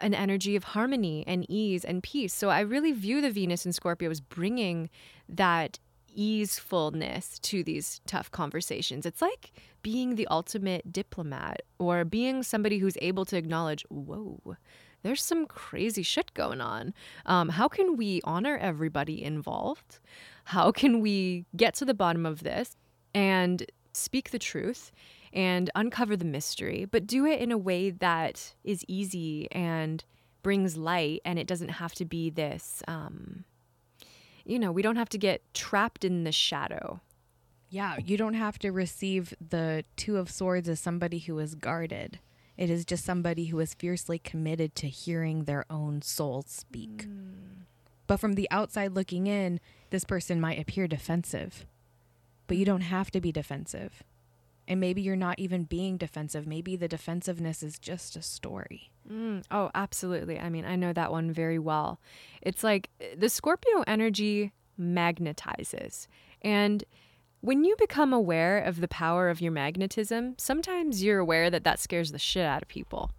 an 0.00 0.14
energy 0.14 0.56
of 0.56 0.64
harmony 0.64 1.24
and 1.26 1.46
ease 1.48 1.84
and 1.84 2.02
peace. 2.02 2.34
So 2.34 2.50
i 2.50 2.60
really 2.60 2.92
view 2.92 3.20
the 3.20 3.30
venus 3.30 3.66
in 3.66 3.72
scorpio 3.72 4.10
as 4.10 4.20
bringing 4.20 4.90
that 5.28 5.78
easefulness 6.14 7.38
to 7.40 7.62
these 7.62 8.00
tough 8.06 8.30
conversations. 8.30 9.04
It's 9.04 9.20
like 9.20 9.52
being 9.82 10.14
the 10.14 10.26
ultimate 10.28 10.92
diplomat 10.92 11.62
or 11.78 12.04
being 12.04 12.42
somebody 12.42 12.78
who's 12.78 12.96
able 13.02 13.24
to 13.26 13.36
acknowledge 13.36 13.84
whoa 13.88 14.56
there's 15.06 15.22
some 15.22 15.46
crazy 15.46 16.02
shit 16.02 16.34
going 16.34 16.60
on. 16.60 16.92
Um, 17.26 17.50
how 17.50 17.68
can 17.68 17.96
we 17.96 18.20
honor 18.24 18.58
everybody 18.58 19.22
involved? 19.22 20.00
How 20.44 20.72
can 20.72 21.00
we 21.00 21.46
get 21.54 21.74
to 21.74 21.84
the 21.84 21.94
bottom 21.94 22.26
of 22.26 22.42
this 22.42 22.76
and 23.14 23.64
speak 23.92 24.30
the 24.30 24.38
truth 24.38 24.90
and 25.32 25.70
uncover 25.76 26.16
the 26.16 26.24
mystery, 26.24 26.86
but 26.90 27.06
do 27.06 27.24
it 27.24 27.40
in 27.40 27.52
a 27.52 27.58
way 27.58 27.90
that 27.90 28.54
is 28.64 28.84
easy 28.88 29.46
and 29.52 30.04
brings 30.42 30.76
light 30.76 31.20
and 31.24 31.38
it 31.38 31.46
doesn't 31.46 31.68
have 31.68 31.94
to 31.94 32.04
be 32.04 32.28
this, 32.28 32.82
um, 32.88 33.44
you 34.44 34.58
know, 34.58 34.72
we 34.72 34.82
don't 34.82 34.96
have 34.96 35.08
to 35.10 35.18
get 35.18 35.40
trapped 35.54 36.04
in 36.04 36.24
the 36.24 36.32
shadow. 36.32 37.00
Yeah, 37.68 37.96
you 38.04 38.16
don't 38.16 38.34
have 38.34 38.58
to 38.60 38.72
receive 38.72 39.34
the 39.40 39.84
Two 39.96 40.16
of 40.16 40.30
Swords 40.30 40.68
as 40.68 40.80
somebody 40.80 41.18
who 41.20 41.38
is 41.38 41.54
guarded. 41.54 42.18
It 42.56 42.70
is 42.70 42.84
just 42.84 43.04
somebody 43.04 43.46
who 43.46 43.60
is 43.60 43.74
fiercely 43.74 44.18
committed 44.18 44.74
to 44.76 44.88
hearing 44.88 45.44
their 45.44 45.64
own 45.70 46.02
soul 46.02 46.44
speak. 46.46 47.06
But 48.06 48.18
from 48.18 48.34
the 48.34 48.48
outside 48.50 48.92
looking 48.92 49.26
in, 49.26 49.60
this 49.90 50.04
person 50.04 50.40
might 50.40 50.58
appear 50.58 50.86
defensive. 50.86 51.66
But 52.46 52.56
you 52.56 52.64
don't 52.64 52.82
have 52.82 53.10
to 53.10 53.20
be 53.20 53.32
defensive. 53.32 54.02
And 54.68 54.80
maybe 54.80 55.00
you're 55.00 55.16
not 55.16 55.38
even 55.38 55.64
being 55.64 55.96
defensive. 55.96 56.46
Maybe 56.46 56.76
the 56.76 56.88
defensiveness 56.88 57.62
is 57.62 57.78
just 57.78 58.16
a 58.16 58.22
story. 58.22 58.90
Mm, 59.10 59.44
oh, 59.50 59.70
absolutely. 59.74 60.40
I 60.40 60.48
mean, 60.48 60.64
I 60.64 60.74
know 60.76 60.92
that 60.92 61.12
one 61.12 61.30
very 61.32 61.58
well. 61.58 62.00
It's 62.42 62.64
like 62.64 62.90
uh, 63.00 63.14
the 63.16 63.28
Scorpio 63.28 63.84
energy 63.86 64.52
magnetizes. 64.80 66.08
And 66.42 66.84
when 67.46 67.62
you 67.62 67.76
become 67.78 68.12
aware 68.12 68.58
of 68.58 68.80
the 68.80 68.88
power 68.88 69.30
of 69.30 69.40
your 69.40 69.52
magnetism, 69.52 70.34
sometimes 70.36 71.04
you're 71.04 71.20
aware 71.20 71.48
that 71.48 71.62
that 71.62 71.78
scares 71.78 72.10
the 72.10 72.18
shit 72.18 72.44
out 72.44 72.62
of 72.62 72.66
people. 72.66 73.12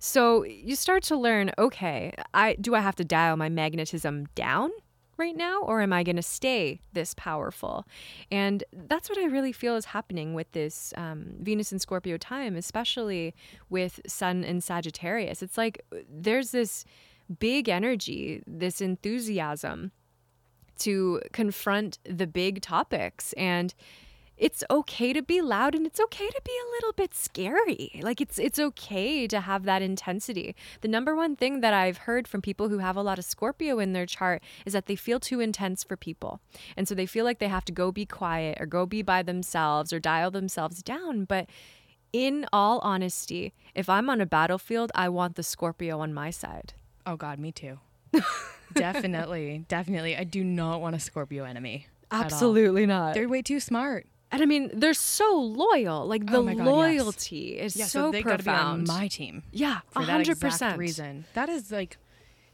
So 0.00 0.42
you 0.42 0.74
start 0.74 1.04
to 1.04 1.16
learn, 1.16 1.52
okay, 1.56 2.12
I 2.34 2.56
do 2.60 2.74
I 2.74 2.80
have 2.80 2.96
to 2.96 3.04
dial 3.04 3.36
my 3.36 3.48
magnetism 3.48 4.26
down 4.34 4.70
right 5.16 5.36
now 5.36 5.62
or 5.62 5.80
am 5.80 5.92
I 5.92 6.02
going 6.02 6.16
to 6.16 6.22
stay 6.22 6.80
this 6.92 7.14
powerful? 7.14 7.86
And 8.32 8.64
that's 8.72 9.08
what 9.08 9.18
I 9.18 9.26
really 9.26 9.52
feel 9.52 9.76
is 9.76 9.84
happening 9.84 10.34
with 10.34 10.50
this 10.50 10.92
um, 10.96 11.34
Venus 11.40 11.70
and 11.70 11.80
Scorpio 11.80 12.16
time, 12.16 12.56
especially 12.56 13.32
with 13.70 14.00
Sun 14.08 14.42
and 14.42 14.62
Sagittarius. 14.62 15.40
It's 15.40 15.56
like 15.56 15.84
there's 16.10 16.50
this 16.50 16.84
big 17.38 17.68
energy, 17.68 18.42
this 18.44 18.80
enthusiasm 18.80 19.92
to 20.80 21.20
confront 21.32 21.98
the 22.04 22.26
big 22.26 22.60
topics 22.62 23.32
and 23.34 23.74
it's 24.38 24.62
okay 24.70 25.12
to 25.12 25.20
be 25.20 25.40
loud 25.40 25.74
and 25.74 25.84
it's 25.84 25.98
okay 25.98 26.28
to 26.28 26.40
be 26.44 26.52
a 26.52 26.70
little 26.76 26.92
bit 26.92 27.14
scary. 27.14 28.00
Like 28.02 28.20
it's 28.20 28.38
it's 28.38 28.58
okay 28.58 29.26
to 29.26 29.40
have 29.40 29.64
that 29.64 29.82
intensity. 29.82 30.54
The 30.80 30.88
number 30.88 31.14
one 31.14 31.34
thing 31.34 31.60
that 31.60 31.74
I've 31.74 31.98
heard 31.98 32.28
from 32.28 32.40
people 32.40 32.68
who 32.68 32.78
have 32.78 32.96
a 32.96 33.02
lot 33.02 33.18
of 33.18 33.24
Scorpio 33.24 33.78
in 33.78 33.92
their 33.92 34.06
chart 34.06 34.42
is 34.64 34.72
that 34.72 34.86
they 34.86 34.96
feel 34.96 35.18
too 35.18 35.40
intense 35.40 35.82
for 35.82 35.96
people. 35.96 36.40
And 36.76 36.86
so 36.86 36.94
they 36.94 37.06
feel 37.06 37.24
like 37.24 37.40
they 37.40 37.48
have 37.48 37.64
to 37.66 37.72
go 37.72 37.90
be 37.90 38.06
quiet 38.06 38.58
or 38.60 38.66
go 38.66 38.86
be 38.86 39.02
by 39.02 39.22
themselves 39.22 39.92
or 39.92 39.98
dial 39.98 40.30
themselves 40.30 40.82
down, 40.82 41.24
but 41.24 41.48
in 42.10 42.46
all 42.54 42.78
honesty, 42.78 43.52
if 43.74 43.88
I'm 43.90 44.08
on 44.08 44.20
a 44.20 44.26
battlefield, 44.26 44.90
I 44.94 45.10
want 45.10 45.36
the 45.36 45.42
Scorpio 45.42 46.00
on 46.00 46.14
my 46.14 46.30
side. 46.30 46.72
Oh 47.04 47.16
God, 47.16 47.38
me 47.38 47.52
too. 47.52 47.80
definitely, 48.74 49.64
definitely. 49.68 50.16
I 50.16 50.24
do 50.24 50.42
not 50.44 50.80
want 50.80 50.96
a 50.96 50.98
Scorpio 51.00 51.44
enemy. 51.44 51.86
Absolutely 52.10 52.86
not. 52.86 53.14
They're 53.14 53.28
way 53.28 53.42
too 53.42 53.60
smart. 53.60 54.06
and 54.32 54.42
I 54.42 54.46
mean, 54.46 54.70
they're 54.72 54.94
so 54.94 55.34
loyal. 55.36 56.06
Like 56.06 56.22
oh 56.28 56.32
the 56.32 56.38
Oh 56.38 56.54
God, 56.54 56.56
yes. 56.56 56.66
loyalty 56.66 57.58
is 57.58 57.76
Yeah, 57.76 57.84
so, 57.86 58.06
so, 58.06 58.10
they 58.12 58.22
got 58.22 58.38
to 58.38 58.44
be 58.44 58.50
on 58.50 58.84
profound. 58.84 58.86
my 58.88 59.08
team 59.08 59.42
yeah, 59.52 59.80
hundred 59.94 60.40
percent 60.40 60.78
reason. 60.78 61.24
That 61.34 61.48
is 61.48 61.70
like 61.70 61.98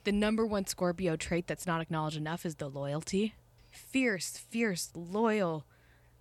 the 0.05 0.13
number 0.13 0.45
one 0.45 0.67
Scorpio 0.67 1.17
trait 1.17 1.47
that's 1.47 1.67
not 1.67 1.81
acknowledged 1.81 2.17
enough 2.17 2.45
is 2.45 2.57
the 2.57 2.69
loyalty. 2.69 3.35
Fierce, 3.71 4.37
fierce, 4.51 4.91
loyal, 4.95 5.65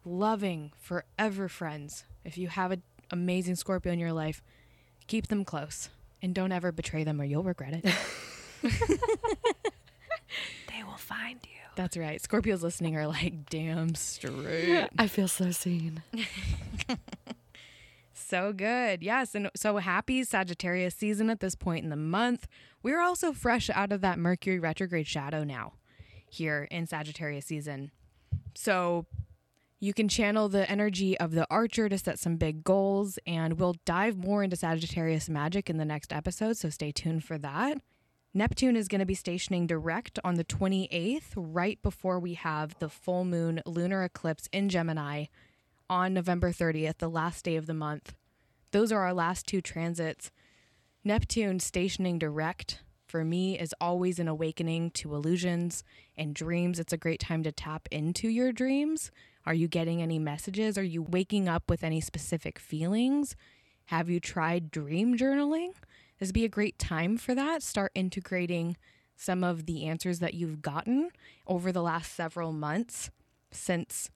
loving, 0.06 0.72
forever 0.80 1.48
friends. 1.48 2.06
If 2.26 2.38
you 2.38 2.48
have 2.48 2.72
an 2.72 2.82
amazing 3.12 3.56
Scorpio 3.56 3.92
in 3.92 4.00
your 4.00 4.14
life, 4.14 4.42
keep 5.08 5.28
them 5.28 5.44
close 5.46 5.90
and 6.22 6.34
don't 6.34 6.52
ever 6.52 6.72
betray 6.72 7.04
them 7.04 7.20
or 7.20 7.26
you'll 7.26 7.44
regret 7.44 7.74
it. 7.84 7.86
They 10.70 10.84
will 10.84 10.98
find 10.98 11.40
you. 11.44 11.50
That's 11.76 11.96
right. 11.96 12.20
Scorpios 12.22 12.64
listening 12.64 12.96
are 12.98 13.06
like, 13.06 13.48
damn 13.50 13.94
straight. 13.94 14.90
I 14.98 15.08
feel 15.08 15.28
so 15.28 15.52
seen. 15.52 16.02
So 18.16 18.52
good. 18.52 19.04
Yes. 19.04 19.36
And 19.36 19.52
so 19.56 19.78
happy 19.78 20.24
Sagittarius 20.24 20.96
season 20.96 21.30
at 21.30 21.40
this 21.40 21.54
point 21.54 21.84
in 21.84 21.92
the 21.92 21.96
month. 21.96 22.48
We're 22.82 23.02
also 23.02 23.32
fresh 23.32 23.70
out 23.70 23.92
of 23.92 24.02
that 24.02 24.18
Mercury 24.18 24.58
retrograde 24.58 25.06
shadow 25.06 25.44
now 25.44 25.74
here 26.28 26.68
in 26.72 26.88
Sagittarius 26.88 27.46
season. 27.46 27.92
So 28.56 29.06
you 29.80 29.94
can 29.94 30.08
channel 30.08 30.50
the 30.50 30.68
energy 30.68 31.16
of 31.20 31.34
the 31.34 31.46
archer 31.52 31.90
to 31.90 31.98
set 31.98 32.18
some 32.18 32.38
big 32.38 32.64
goals, 32.64 33.20
and 33.28 33.60
we'll 33.60 33.76
dive 33.86 34.18
more 34.18 34.42
into 34.42 34.56
Sagittarius 34.56 35.30
magic 35.30 35.70
in 35.70 35.78
the 35.78 35.86
next 35.86 36.12
episode. 36.12 36.58
So 36.58 36.72
stay 36.72 36.92
tuned 36.92 37.24
for 37.24 37.38
that. 37.38 37.78
Neptune 38.36 38.76
is 38.76 38.88
going 38.88 39.00
to 39.00 39.06
be 39.06 39.14
stationing 39.14 39.68
direct 39.68 40.18
on 40.24 40.36
the 40.36 40.44
28th, 40.44 41.34
right 41.36 41.80
before 41.84 42.20
we 42.20 42.34
have 42.34 42.76
the 42.80 42.90
full 42.90 43.24
moon 43.26 43.62
lunar 43.68 44.04
eclipse 44.04 44.50
in 44.52 44.70
Gemini 44.70 45.26
on 45.88 46.16
November 46.16 46.52
30th, 46.52 46.98
the 46.98 47.10
last 47.10 47.46
day 47.46 47.58
of 47.58 47.68
the 47.68 47.76
month. 47.76 48.16
Those 48.72 48.92
are 48.92 49.02
our 49.02 49.14
last 49.14 49.46
two 49.46 49.62
transits. 49.62 50.32
Neptune 51.04 51.60
stationing 51.60 52.18
direct 52.18 52.82
for 53.06 53.24
me 53.24 53.60
is 53.60 53.76
always 53.80 54.18
an 54.18 54.28
awakening 54.28 54.90
to 54.92 55.14
illusions 55.14 55.84
and 56.18 56.34
dreams. 56.34 56.80
It's 56.80 56.94
a 56.94 56.98
great 56.98 57.20
time 57.20 57.44
to 57.44 57.52
tap 57.52 57.88
into 57.92 58.30
your 58.30 58.52
dreams. 58.52 59.12
Are 59.46 59.54
you 59.54 59.68
getting 59.68 60.02
any 60.02 60.18
messages? 60.18 60.76
Are 60.76 60.82
you 60.82 61.04
waking 61.04 61.48
up 61.48 61.70
with 61.70 61.84
any 61.84 62.02
specific 62.02 62.58
feelings? 62.58 63.36
Have 63.86 64.10
you 64.10 64.20
tried 64.20 64.72
dream 64.72 65.16
journaling? 65.16 65.74
This 66.24 66.32
be 66.32 66.46
a 66.46 66.48
great 66.48 66.80
time 66.80 67.18
for 67.18 67.36
that. 67.36 67.62
Start 67.62 67.92
integrating 67.94 68.78
some 69.18 69.44
of 69.44 69.66
the 69.66 69.84
answers 69.84 70.20
that 70.20 70.34
you've 70.34 70.62
gotten 70.62 71.10
over 71.48 71.70
the 71.70 71.82
last 71.82 72.14
several 72.14 72.54
months 72.54 73.12
since 73.52 74.10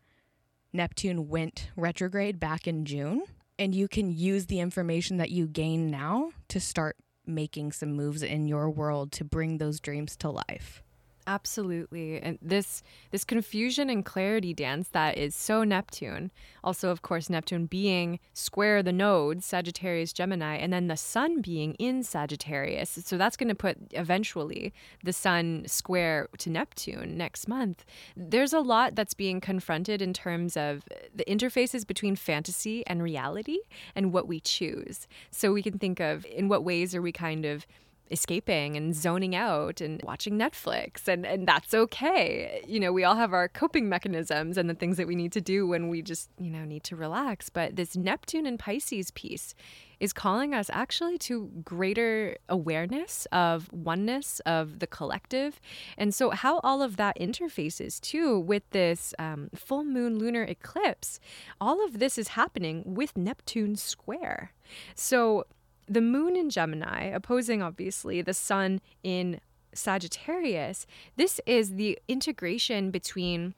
Neptune 0.71 1.27
went 1.27 1.69
retrograde 1.75 2.39
back 2.39 2.65
in 2.65 2.85
June. 2.85 3.23
And 3.59 3.75
you 3.75 3.89
can 3.89 4.09
use 4.09 4.45
the 4.45 4.61
information 4.61 5.17
that 5.17 5.31
you 5.31 5.47
gain 5.47 5.91
now 5.91 6.31
to 6.47 6.61
start 6.61 6.95
making 7.25 7.73
some 7.73 7.91
moves 7.91 8.23
in 8.23 8.47
your 8.47 8.69
world 8.69 9.11
to 9.11 9.25
bring 9.25 9.57
those 9.57 9.81
dreams 9.81 10.15
to 10.15 10.29
life. 10.29 10.81
Absolutely. 11.27 12.21
And 12.21 12.39
this 12.41 12.81
this 13.11 13.25
confusion 13.25 13.89
and 13.89 14.05
clarity 14.05 14.53
dance 14.53 14.87
that 14.89 15.17
is 15.17 15.35
so 15.35 15.65
Neptune. 15.65 16.31
Also, 16.63 16.89
of 16.89 17.01
course, 17.01 17.29
Neptune 17.29 17.65
being 17.65 18.19
square 18.33 18.81
the 18.81 18.93
nodes, 18.93 19.45
Sagittarius, 19.45 20.13
Gemini, 20.13 20.55
and 20.55 20.71
then 20.71 20.87
the 20.87 20.95
sun 20.95 21.41
being 21.41 21.73
in 21.73 22.01
Sagittarius. 22.01 22.97
So 23.03 23.17
that's 23.17 23.35
going 23.35 23.49
to 23.49 23.55
put 23.55 23.77
eventually 23.91 24.73
the 25.03 25.11
sun 25.11 25.65
square 25.67 26.29
to 26.37 26.49
Neptune 26.49 27.17
next 27.17 27.49
month. 27.49 27.83
There's 28.15 28.53
a 28.53 28.61
lot 28.61 28.95
that's 28.95 29.13
being 29.13 29.41
confronted 29.41 30.01
in 30.01 30.13
terms 30.13 30.55
of 30.55 30.83
the 31.13 31.25
interfaces 31.25 31.85
between 31.85 32.15
fantasy 32.15 32.87
and 32.87 33.03
reality 33.03 33.59
and 33.95 34.13
what 34.13 34.29
we 34.29 34.39
choose. 34.39 35.09
So 35.31 35.51
we 35.51 35.61
can 35.61 35.77
think 35.77 35.99
of 35.99 36.25
in 36.25 36.47
what 36.47 36.63
ways 36.63 36.95
are 36.95 37.01
we 37.01 37.11
kind 37.11 37.43
of 37.45 37.67
escaping 38.11 38.77
and 38.77 38.95
zoning 38.95 39.35
out 39.35 39.81
and 39.81 40.01
watching 40.03 40.37
Netflix 40.37 41.07
and 41.07 41.25
and 41.25 41.47
that's 41.47 41.73
okay. 41.73 42.61
You 42.67 42.79
know, 42.79 42.91
we 42.91 43.03
all 43.03 43.15
have 43.15 43.33
our 43.33 43.47
coping 43.47 43.89
mechanisms 43.89 44.57
and 44.57 44.69
the 44.69 44.73
things 44.73 44.97
that 44.97 45.07
we 45.07 45.15
need 45.15 45.31
to 45.33 45.41
do 45.41 45.67
when 45.67 45.89
we 45.89 46.01
just, 46.01 46.29
you 46.39 46.49
know, 46.49 46.65
need 46.65 46.83
to 46.85 46.95
relax, 46.95 47.49
but 47.49 47.75
this 47.75 47.95
Neptune 47.95 48.45
and 48.45 48.57
Pisces 48.57 49.11
piece 49.11 49.53
is 49.99 50.13
calling 50.13 50.53
us 50.53 50.69
actually 50.71 51.17
to 51.17 51.49
greater 51.63 52.37
awareness 52.49 53.25
of 53.31 53.71
oneness 53.73 54.39
of 54.41 54.79
the 54.79 54.87
collective. 54.87 55.59
And 55.97 56.13
so, 56.13 56.29
how 56.29 56.59
all 56.59 56.81
of 56.81 56.97
that 56.97 57.17
interfaces 57.19 57.99
too 57.99 58.39
with 58.39 58.69
this 58.71 59.13
um, 59.19 59.49
full 59.55 59.83
moon 59.83 60.19
lunar 60.19 60.43
eclipse, 60.43 61.19
all 61.59 61.83
of 61.83 61.99
this 61.99 62.17
is 62.17 62.29
happening 62.29 62.83
with 62.85 63.17
Neptune 63.17 63.75
square. 63.75 64.51
So, 64.95 65.45
the 65.87 66.01
moon 66.01 66.35
in 66.35 66.49
Gemini, 66.49 67.05
opposing 67.05 67.61
obviously 67.61 68.21
the 68.21 68.33
sun 68.33 68.81
in 69.03 69.39
Sagittarius, 69.73 70.85
this 71.15 71.39
is 71.45 71.75
the 71.75 71.99
integration 72.07 72.91
between 72.91 73.53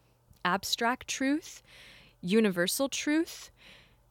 abstract 0.46 1.08
truth, 1.08 1.62
universal 2.22 2.90
truth, 2.90 3.52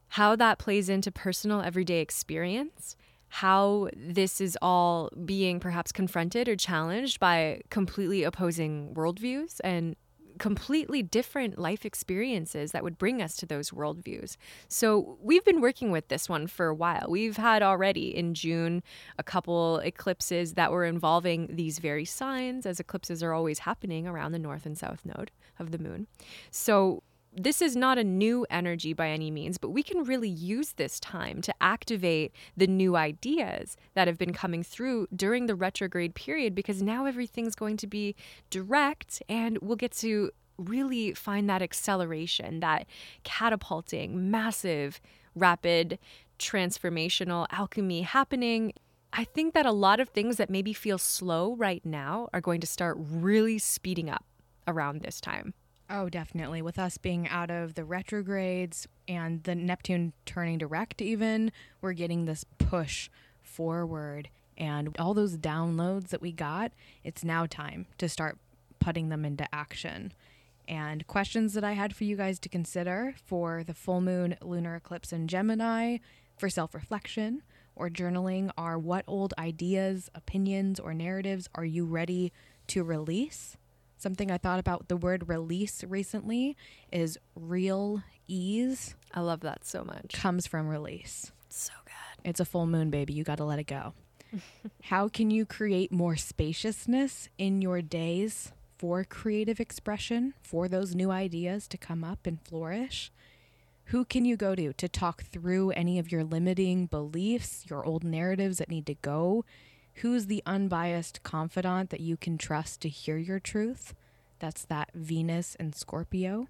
how 0.08 0.34
that 0.36 0.58
plays 0.58 0.88
into 0.88 1.12
personal 1.12 1.60
everyday 1.60 2.00
experience, 2.00 2.96
how 3.28 3.88
this 3.94 4.40
is 4.40 4.56
all 4.62 5.10
being 5.24 5.60
perhaps 5.60 5.92
confronted 5.92 6.48
or 6.48 6.56
challenged 6.56 7.20
by 7.20 7.60
completely 7.70 8.22
opposing 8.22 8.94
worldviews 8.94 9.60
and 9.62 9.96
completely 10.38 11.02
different 11.02 11.58
life 11.58 11.84
experiences 11.84 12.72
that 12.72 12.82
would 12.82 12.98
bring 12.98 13.20
us 13.20 13.36
to 13.36 13.46
those 13.46 13.70
worldviews. 13.70 14.36
So 14.68 15.18
we've 15.20 15.44
been 15.44 15.60
working 15.60 15.90
with 15.90 16.08
this 16.08 16.28
one 16.28 16.46
for 16.46 16.66
a 16.66 16.74
while. 16.74 17.06
We've 17.08 17.36
had 17.36 17.62
already 17.62 18.16
in 18.16 18.34
June 18.34 18.82
a 19.18 19.22
couple 19.22 19.78
eclipses 19.78 20.54
that 20.54 20.72
were 20.72 20.84
involving 20.84 21.48
these 21.54 21.78
very 21.78 22.04
signs, 22.04 22.66
as 22.66 22.80
eclipses 22.80 23.22
are 23.22 23.32
always 23.32 23.60
happening 23.60 24.06
around 24.06 24.32
the 24.32 24.38
north 24.38 24.66
and 24.66 24.78
south 24.78 25.04
node 25.04 25.30
of 25.58 25.70
the 25.70 25.78
moon. 25.78 26.06
So 26.50 27.02
this 27.38 27.62
is 27.62 27.76
not 27.76 27.98
a 27.98 28.04
new 28.04 28.46
energy 28.50 28.92
by 28.92 29.08
any 29.08 29.30
means, 29.30 29.58
but 29.58 29.70
we 29.70 29.82
can 29.82 30.04
really 30.04 30.28
use 30.28 30.72
this 30.72 30.98
time 30.98 31.40
to 31.42 31.54
activate 31.60 32.32
the 32.56 32.66
new 32.66 32.96
ideas 32.96 33.76
that 33.94 34.08
have 34.08 34.18
been 34.18 34.32
coming 34.32 34.62
through 34.62 35.06
during 35.14 35.46
the 35.46 35.54
retrograde 35.54 36.14
period 36.14 36.54
because 36.54 36.82
now 36.82 37.06
everything's 37.06 37.54
going 37.54 37.76
to 37.76 37.86
be 37.86 38.16
direct 38.50 39.22
and 39.28 39.58
we'll 39.58 39.76
get 39.76 39.92
to 39.92 40.30
really 40.58 41.14
find 41.14 41.48
that 41.48 41.62
acceleration, 41.62 42.60
that 42.60 42.86
catapulting, 43.22 44.30
massive, 44.30 45.00
rapid, 45.36 45.98
transformational 46.38 47.46
alchemy 47.50 48.02
happening. 48.02 48.72
I 49.12 49.24
think 49.24 49.54
that 49.54 49.66
a 49.66 49.72
lot 49.72 50.00
of 50.00 50.08
things 50.08 50.36
that 50.36 50.50
maybe 50.50 50.72
feel 50.72 50.98
slow 50.98 51.54
right 51.54 51.84
now 51.84 52.28
are 52.32 52.40
going 52.40 52.60
to 52.60 52.66
start 52.66 52.96
really 52.98 53.58
speeding 53.58 54.10
up 54.10 54.24
around 54.66 55.00
this 55.00 55.20
time. 55.20 55.54
Oh, 55.90 56.10
definitely. 56.10 56.60
With 56.60 56.78
us 56.78 56.98
being 56.98 57.26
out 57.28 57.50
of 57.50 57.74
the 57.74 57.84
retrogrades 57.84 58.86
and 59.06 59.42
the 59.44 59.54
Neptune 59.54 60.12
turning 60.26 60.58
direct, 60.58 61.00
even, 61.00 61.50
we're 61.80 61.94
getting 61.94 62.26
this 62.26 62.44
push 62.58 63.08
forward. 63.40 64.28
And 64.58 64.94
all 64.98 65.14
those 65.14 65.38
downloads 65.38 66.08
that 66.08 66.20
we 66.20 66.32
got, 66.32 66.72
it's 67.04 67.24
now 67.24 67.46
time 67.46 67.86
to 67.98 68.08
start 68.08 68.38
putting 68.80 69.08
them 69.08 69.24
into 69.24 69.52
action. 69.54 70.12
And 70.66 71.06
questions 71.06 71.54
that 71.54 71.64
I 71.64 71.72
had 71.72 71.96
for 71.96 72.04
you 72.04 72.16
guys 72.16 72.38
to 72.40 72.48
consider 72.50 73.14
for 73.24 73.64
the 73.64 73.72
full 73.72 74.02
moon 74.02 74.36
lunar 74.42 74.76
eclipse 74.76 75.12
in 75.12 75.26
Gemini 75.26 75.98
for 76.36 76.50
self 76.50 76.74
reflection 76.74 77.42
or 77.74 77.88
journaling 77.88 78.50
are 78.58 78.78
what 78.78 79.04
old 79.06 79.32
ideas, 79.38 80.10
opinions, 80.14 80.78
or 80.78 80.92
narratives 80.92 81.48
are 81.54 81.64
you 81.64 81.86
ready 81.86 82.32
to 82.66 82.82
release? 82.82 83.57
Something 83.98 84.30
I 84.30 84.38
thought 84.38 84.60
about 84.60 84.88
the 84.88 84.96
word 84.96 85.28
release 85.28 85.82
recently 85.82 86.56
is 86.92 87.18
real 87.34 88.02
ease 88.28 88.94
I 89.12 89.20
love 89.20 89.40
that 89.40 89.64
so 89.64 89.82
much. 89.82 90.12
comes 90.12 90.46
from 90.46 90.68
release. 90.68 91.32
So 91.48 91.72
good. 91.84 92.28
It's 92.28 92.40
a 92.40 92.44
full 92.44 92.66
moon, 92.66 92.90
baby. 92.90 93.12
You 93.12 93.24
got 93.24 93.38
to 93.38 93.44
let 93.44 93.58
it 93.58 93.66
go. 93.66 93.94
How 94.84 95.08
can 95.08 95.30
you 95.30 95.44
create 95.44 95.90
more 95.90 96.14
spaciousness 96.16 97.28
in 97.38 97.60
your 97.60 97.82
days 97.82 98.52
for 98.78 99.02
creative 99.02 99.58
expression, 99.58 100.34
for 100.42 100.68
those 100.68 100.94
new 100.94 101.10
ideas 101.10 101.66
to 101.68 101.76
come 101.78 102.04
up 102.04 102.26
and 102.26 102.40
flourish? 102.40 103.10
Who 103.86 104.04
can 104.04 104.24
you 104.24 104.36
go 104.36 104.54
to 104.54 104.72
to 104.74 104.88
talk 104.88 105.24
through 105.24 105.70
any 105.70 105.98
of 105.98 106.12
your 106.12 106.22
limiting 106.22 106.86
beliefs, 106.86 107.64
your 107.68 107.84
old 107.84 108.04
narratives 108.04 108.58
that 108.58 108.68
need 108.68 108.86
to 108.86 108.94
go? 108.94 109.44
Who's 110.02 110.26
the 110.26 110.44
unbiased 110.46 111.24
confidant 111.24 111.90
that 111.90 112.00
you 112.00 112.16
can 112.16 112.38
trust 112.38 112.80
to 112.82 112.88
hear 112.88 113.16
your 113.16 113.40
truth? 113.40 113.94
That's 114.38 114.64
that 114.66 114.90
Venus 114.94 115.56
and 115.58 115.74
Scorpio. 115.74 116.46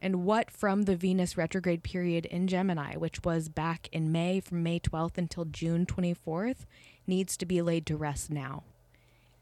And 0.00 0.24
what 0.24 0.52
from 0.52 0.82
the 0.82 0.94
Venus 0.94 1.36
retrograde 1.36 1.82
period 1.82 2.26
in 2.26 2.46
Gemini, 2.46 2.96
which 2.96 3.24
was 3.24 3.48
back 3.48 3.88
in 3.90 4.12
May 4.12 4.38
from 4.38 4.62
May 4.62 4.78
12th 4.78 5.18
until 5.18 5.46
June 5.46 5.84
24th, 5.84 6.64
needs 7.04 7.36
to 7.38 7.46
be 7.46 7.60
laid 7.60 7.86
to 7.86 7.96
rest 7.96 8.30
now? 8.30 8.62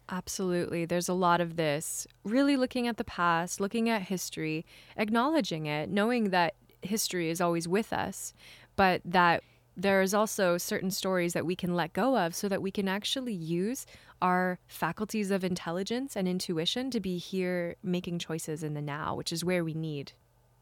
Absolutely. 0.09 0.87
There's 0.87 1.09
a 1.09 1.15
lot 1.15 1.43
of 1.43 1.57
this 1.57 2.07
really 2.25 2.57
looking 2.57 2.89
at 2.89 2.97
the 2.97 3.05
past, 3.05 3.61
looking 3.61 3.91
at 3.91 4.03
history, 4.03 4.65
acknowledging 4.97 5.67
it, 5.67 5.91
knowing 5.91 6.31
that 6.31 6.55
history 6.81 7.29
is 7.29 7.43
always 7.43 7.69
with 7.69 7.93
us, 7.93 8.33
but 8.75 9.03
that 9.05 9.43
there's 9.83 10.15
also 10.15 10.59
certain 10.59 10.91
stories 10.91 11.33
that 11.33 11.47
we 11.47 11.57
can 11.57 11.75
let 11.75 11.93
go 11.93 12.17
of 12.19 12.35
so 12.35 12.49
that 12.49 12.63
we 12.63 12.71
can 12.71 12.89
actually 12.89 13.33
use 13.33 13.87
our 14.21 14.59
faculties 14.67 15.31
of 15.31 15.43
intelligence 15.43 16.17
and 16.17 16.29
intuition 16.29 16.91
to 16.91 17.01
be 17.01 17.17
here 17.17 17.77
making 17.83 18.19
choices 18.19 18.63
in 18.63 18.75
the 18.75 18.83
now, 18.83 19.15
which 19.15 19.33
is 19.33 19.45
where 19.45 19.65
we 19.65 19.75
need 19.75 20.13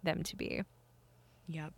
them 0.03 0.23
to 0.23 0.37
be. 0.37 0.63
Yep. 1.49 1.73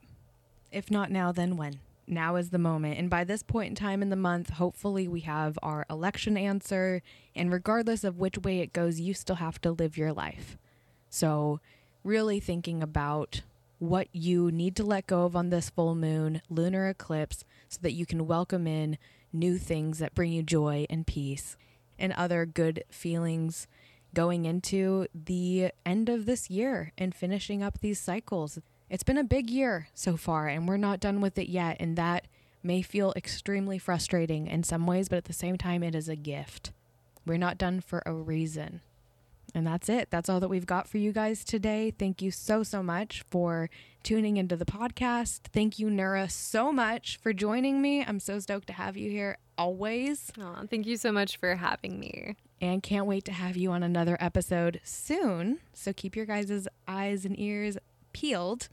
If 0.70 0.90
not 0.90 1.10
now, 1.10 1.32
then 1.32 1.56
when? 1.56 1.80
now 2.10 2.36
is 2.36 2.50
the 2.50 2.58
moment. 2.58 2.98
And 2.98 3.08
by 3.08 3.24
this 3.24 3.42
point 3.42 3.68
in 3.70 3.74
time 3.74 4.02
in 4.02 4.10
the 4.10 4.16
month, 4.16 4.50
hopefully 4.50 5.08
we 5.08 5.20
have 5.20 5.58
our 5.62 5.86
election 5.88 6.36
answer. 6.36 7.02
And 7.34 7.52
regardless 7.52 8.04
of 8.04 8.18
which 8.18 8.38
way 8.38 8.58
it 8.58 8.72
goes, 8.72 9.00
you 9.00 9.14
still 9.14 9.36
have 9.36 9.60
to 9.62 9.70
live 9.70 9.96
your 9.96 10.12
life. 10.12 10.58
So, 11.08 11.60
really 12.02 12.40
thinking 12.40 12.82
about 12.82 13.42
what 13.80 14.08
you 14.12 14.50
need 14.52 14.76
to 14.76 14.84
let 14.84 15.06
go 15.06 15.24
of 15.24 15.34
on 15.34 15.48
this 15.48 15.70
full 15.70 15.94
moon, 15.94 16.42
lunar 16.50 16.88
eclipse, 16.88 17.44
so 17.68 17.78
that 17.82 17.92
you 17.92 18.04
can 18.04 18.26
welcome 18.26 18.66
in 18.66 18.98
new 19.32 19.56
things 19.56 19.98
that 19.98 20.14
bring 20.14 20.32
you 20.32 20.42
joy 20.42 20.86
and 20.90 21.06
peace 21.06 21.56
and 21.98 22.12
other 22.12 22.44
good 22.44 22.84
feelings 22.90 23.66
going 24.12 24.44
into 24.44 25.06
the 25.14 25.70
end 25.86 26.08
of 26.10 26.26
this 26.26 26.50
year 26.50 26.92
and 26.98 27.14
finishing 27.14 27.62
up 27.62 27.80
these 27.80 27.98
cycles. 27.98 28.58
It's 28.90 29.02
been 29.02 29.18
a 29.18 29.24
big 29.24 29.48
year 29.48 29.88
so 29.94 30.16
far, 30.16 30.46
and 30.46 30.68
we're 30.68 30.76
not 30.76 31.00
done 31.00 31.20
with 31.22 31.38
it 31.38 31.48
yet. 31.48 31.78
And 31.80 31.96
that 31.96 32.26
may 32.62 32.82
feel 32.82 33.14
extremely 33.16 33.78
frustrating 33.78 34.46
in 34.46 34.62
some 34.62 34.86
ways, 34.86 35.08
but 35.08 35.16
at 35.16 35.24
the 35.24 35.32
same 35.32 35.56
time, 35.56 35.82
it 35.82 35.94
is 35.94 36.08
a 36.08 36.16
gift. 36.16 36.72
We're 37.24 37.38
not 37.38 37.56
done 37.56 37.80
for 37.80 38.02
a 38.04 38.12
reason. 38.12 38.82
And 39.54 39.66
that's 39.66 39.88
it. 39.88 40.10
That's 40.10 40.28
all 40.28 40.40
that 40.40 40.48
we've 40.48 40.66
got 40.66 40.88
for 40.88 40.98
you 40.98 41.12
guys 41.12 41.44
today. 41.44 41.92
Thank 41.96 42.22
you 42.22 42.30
so, 42.30 42.62
so 42.62 42.82
much 42.82 43.22
for 43.28 43.68
tuning 44.02 44.36
into 44.36 44.56
the 44.56 44.64
podcast. 44.64 45.40
Thank 45.52 45.78
you, 45.78 45.88
Nura, 45.88 46.30
so 46.30 46.72
much 46.72 47.18
for 47.18 47.32
joining 47.32 47.82
me. 47.82 48.04
I'm 48.04 48.20
so 48.20 48.38
stoked 48.38 48.68
to 48.68 48.72
have 48.72 48.96
you 48.96 49.10
here 49.10 49.38
always. 49.58 50.32
Oh, 50.40 50.64
thank 50.70 50.86
you 50.86 50.96
so 50.96 51.12
much 51.12 51.36
for 51.36 51.56
having 51.56 51.98
me. 52.00 52.36
And 52.60 52.82
can't 52.82 53.06
wait 53.06 53.24
to 53.26 53.32
have 53.32 53.56
you 53.56 53.72
on 53.72 53.82
another 53.82 54.16
episode 54.20 54.80
soon. 54.84 55.60
So 55.72 55.92
keep 55.92 56.14
your 56.14 56.26
guys' 56.26 56.68
eyes 56.86 57.24
and 57.24 57.38
ears 57.38 57.76
peeled 58.12 58.68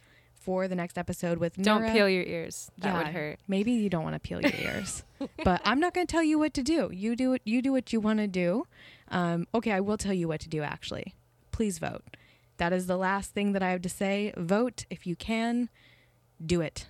for 0.47 0.67
the 0.67 0.75
next 0.75 0.97
episode 0.97 1.39
with 1.39 1.61
Don't 1.61 1.91
peel 1.91 2.07
your 2.07 2.23
ears. 2.23 2.71
That 2.77 2.93
yeah, 2.93 2.97
would 2.97 3.07
hurt. 3.07 3.39
Maybe 3.49 3.73
you 3.73 3.89
don't 3.89 4.03
want 4.03 4.15
to 4.15 4.19
peel 4.19 4.41
your 4.41 4.53
ears. 4.61 5.03
but 5.43 5.61
I'm 5.65 5.79
not 5.79 5.93
going 5.93 6.07
to 6.07 6.11
tell 6.11 6.23
you 6.23 6.39
what 6.39 6.53
to 6.53 6.63
do. 6.63 6.89
You 6.93 7.17
do 7.17 7.33
it 7.33 7.41
you 7.43 7.61
do 7.61 7.73
what 7.73 7.91
you 7.91 7.99
want 7.99 8.19
to 8.19 8.27
do. 8.27 8.65
Um, 9.09 9.47
okay, 9.53 9.71
I 9.71 9.79
will 9.79 9.97
tell 9.97 10.13
you 10.13 10.27
what 10.27 10.41
to 10.41 10.49
do 10.49 10.61
actually. 10.61 11.15
Please 11.51 11.79
vote. 11.79 12.03
That 12.57 12.73
is 12.73 12.87
the 12.87 12.97
last 12.97 13.31
thing 13.31 13.53
that 13.53 13.63
I 13.63 13.69
have 13.69 13.81
to 13.83 13.89
say. 13.89 14.33
Vote 14.35 14.85
if 14.89 15.05
you 15.05 15.15
can. 15.15 15.69
Do 16.43 16.61
it. 16.61 16.85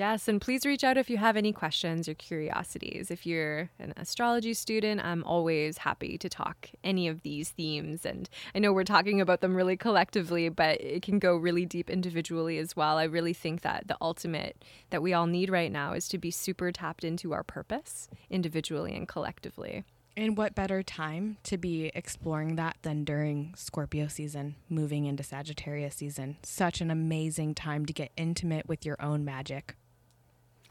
Yes, 0.00 0.28
and 0.28 0.40
please 0.40 0.64
reach 0.64 0.84
out 0.84 0.96
if 0.96 1.10
you 1.10 1.18
have 1.18 1.36
any 1.36 1.52
questions 1.52 2.08
or 2.08 2.14
curiosities. 2.14 3.10
If 3.10 3.26
you're 3.26 3.70
an 3.78 3.92
astrology 3.96 4.54
student, 4.54 5.04
I'm 5.04 5.24
always 5.24 5.78
happy 5.78 6.16
to 6.16 6.28
talk 6.28 6.70
any 6.84 7.08
of 7.08 7.22
these 7.22 7.50
themes. 7.50 8.06
And 8.06 8.30
I 8.54 8.60
know 8.60 8.72
we're 8.72 8.84
talking 8.84 9.20
about 9.20 9.40
them 9.40 9.54
really 9.54 9.76
collectively, 9.76 10.48
but 10.48 10.80
it 10.80 11.02
can 11.02 11.18
go 11.18 11.36
really 11.36 11.66
deep 11.66 11.90
individually 11.90 12.56
as 12.58 12.76
well. 12.76 12.98
I 12.98 13.04
really 13.04 13.34
think 13.34 13.62
that 13.62 13.88
the 13.88 13.96
ultimate 14.00 14.64
that 14.90 15.02
we 15.02 15.12
all 15.12 15.26
need 15.26 15.50
right 15.50 15.72
now 15.72 15.92
is 15.92 16.08
to 16.08 16.18
be 16.18 16.30
super 16.30 16.70
tapped 16.70 17.04
into 17.04 17.32
our 17.32 17.42
purpose 17.42 18.08
individually 18.30 18.96
and 18.96 19.08
collectively. 19.08 19.84
And 20.20 20.36
what 20.36 20.54
better 20.54 20.82
time 20.82 21.38
to 21.44 21.56
be 21.56 21.90
exploring 21.94 22.56
that 22.56 22.76
than 22.82 23.04
during 23.04 23.54
Scorpio 23.56 24.06
season, 24.06 24.54
moving 24.68 25.06
into 25.06 25.22
Sagittarius 25.22 25.94
season? 25.94 26.36
Such 26.42 26.82
an 26.82 26.90
amazing 26.90 27.54
time 27.54 27.86
to 27.86 27.94
get 27.94 28.12
intimate 28.18 28.68
with 28.68 28.84
your 28.84 29.00
own 29.00 29.24
magic. 29.24 29.76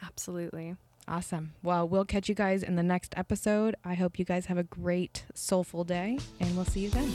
Absolutely. 0.04 0.76
Awesome. 1.08 1.54
Well, 1.64 1.90
we'll 1.90 2.06
catch 2.06 2.30
you 2.30 2.36
guys 2.36 2.62
in 2.62 2.76
the 2.76 2.84
next 2.84 3.16
episode. 3.18 3.76
I 3.84 3.96
hope 3.96 4.20
you 4.20 4.24
guys 4.24 4.46
have 4.46 4.60
a 4.60 4.64
great, 4.64 5.26
soulful 5.34 5.84
day, 5.84 6.20
and 6.40 6.56
we'll 6.56 6.66
see 6.66 6.82
you 6.82 6.92
then. 6.92 7.12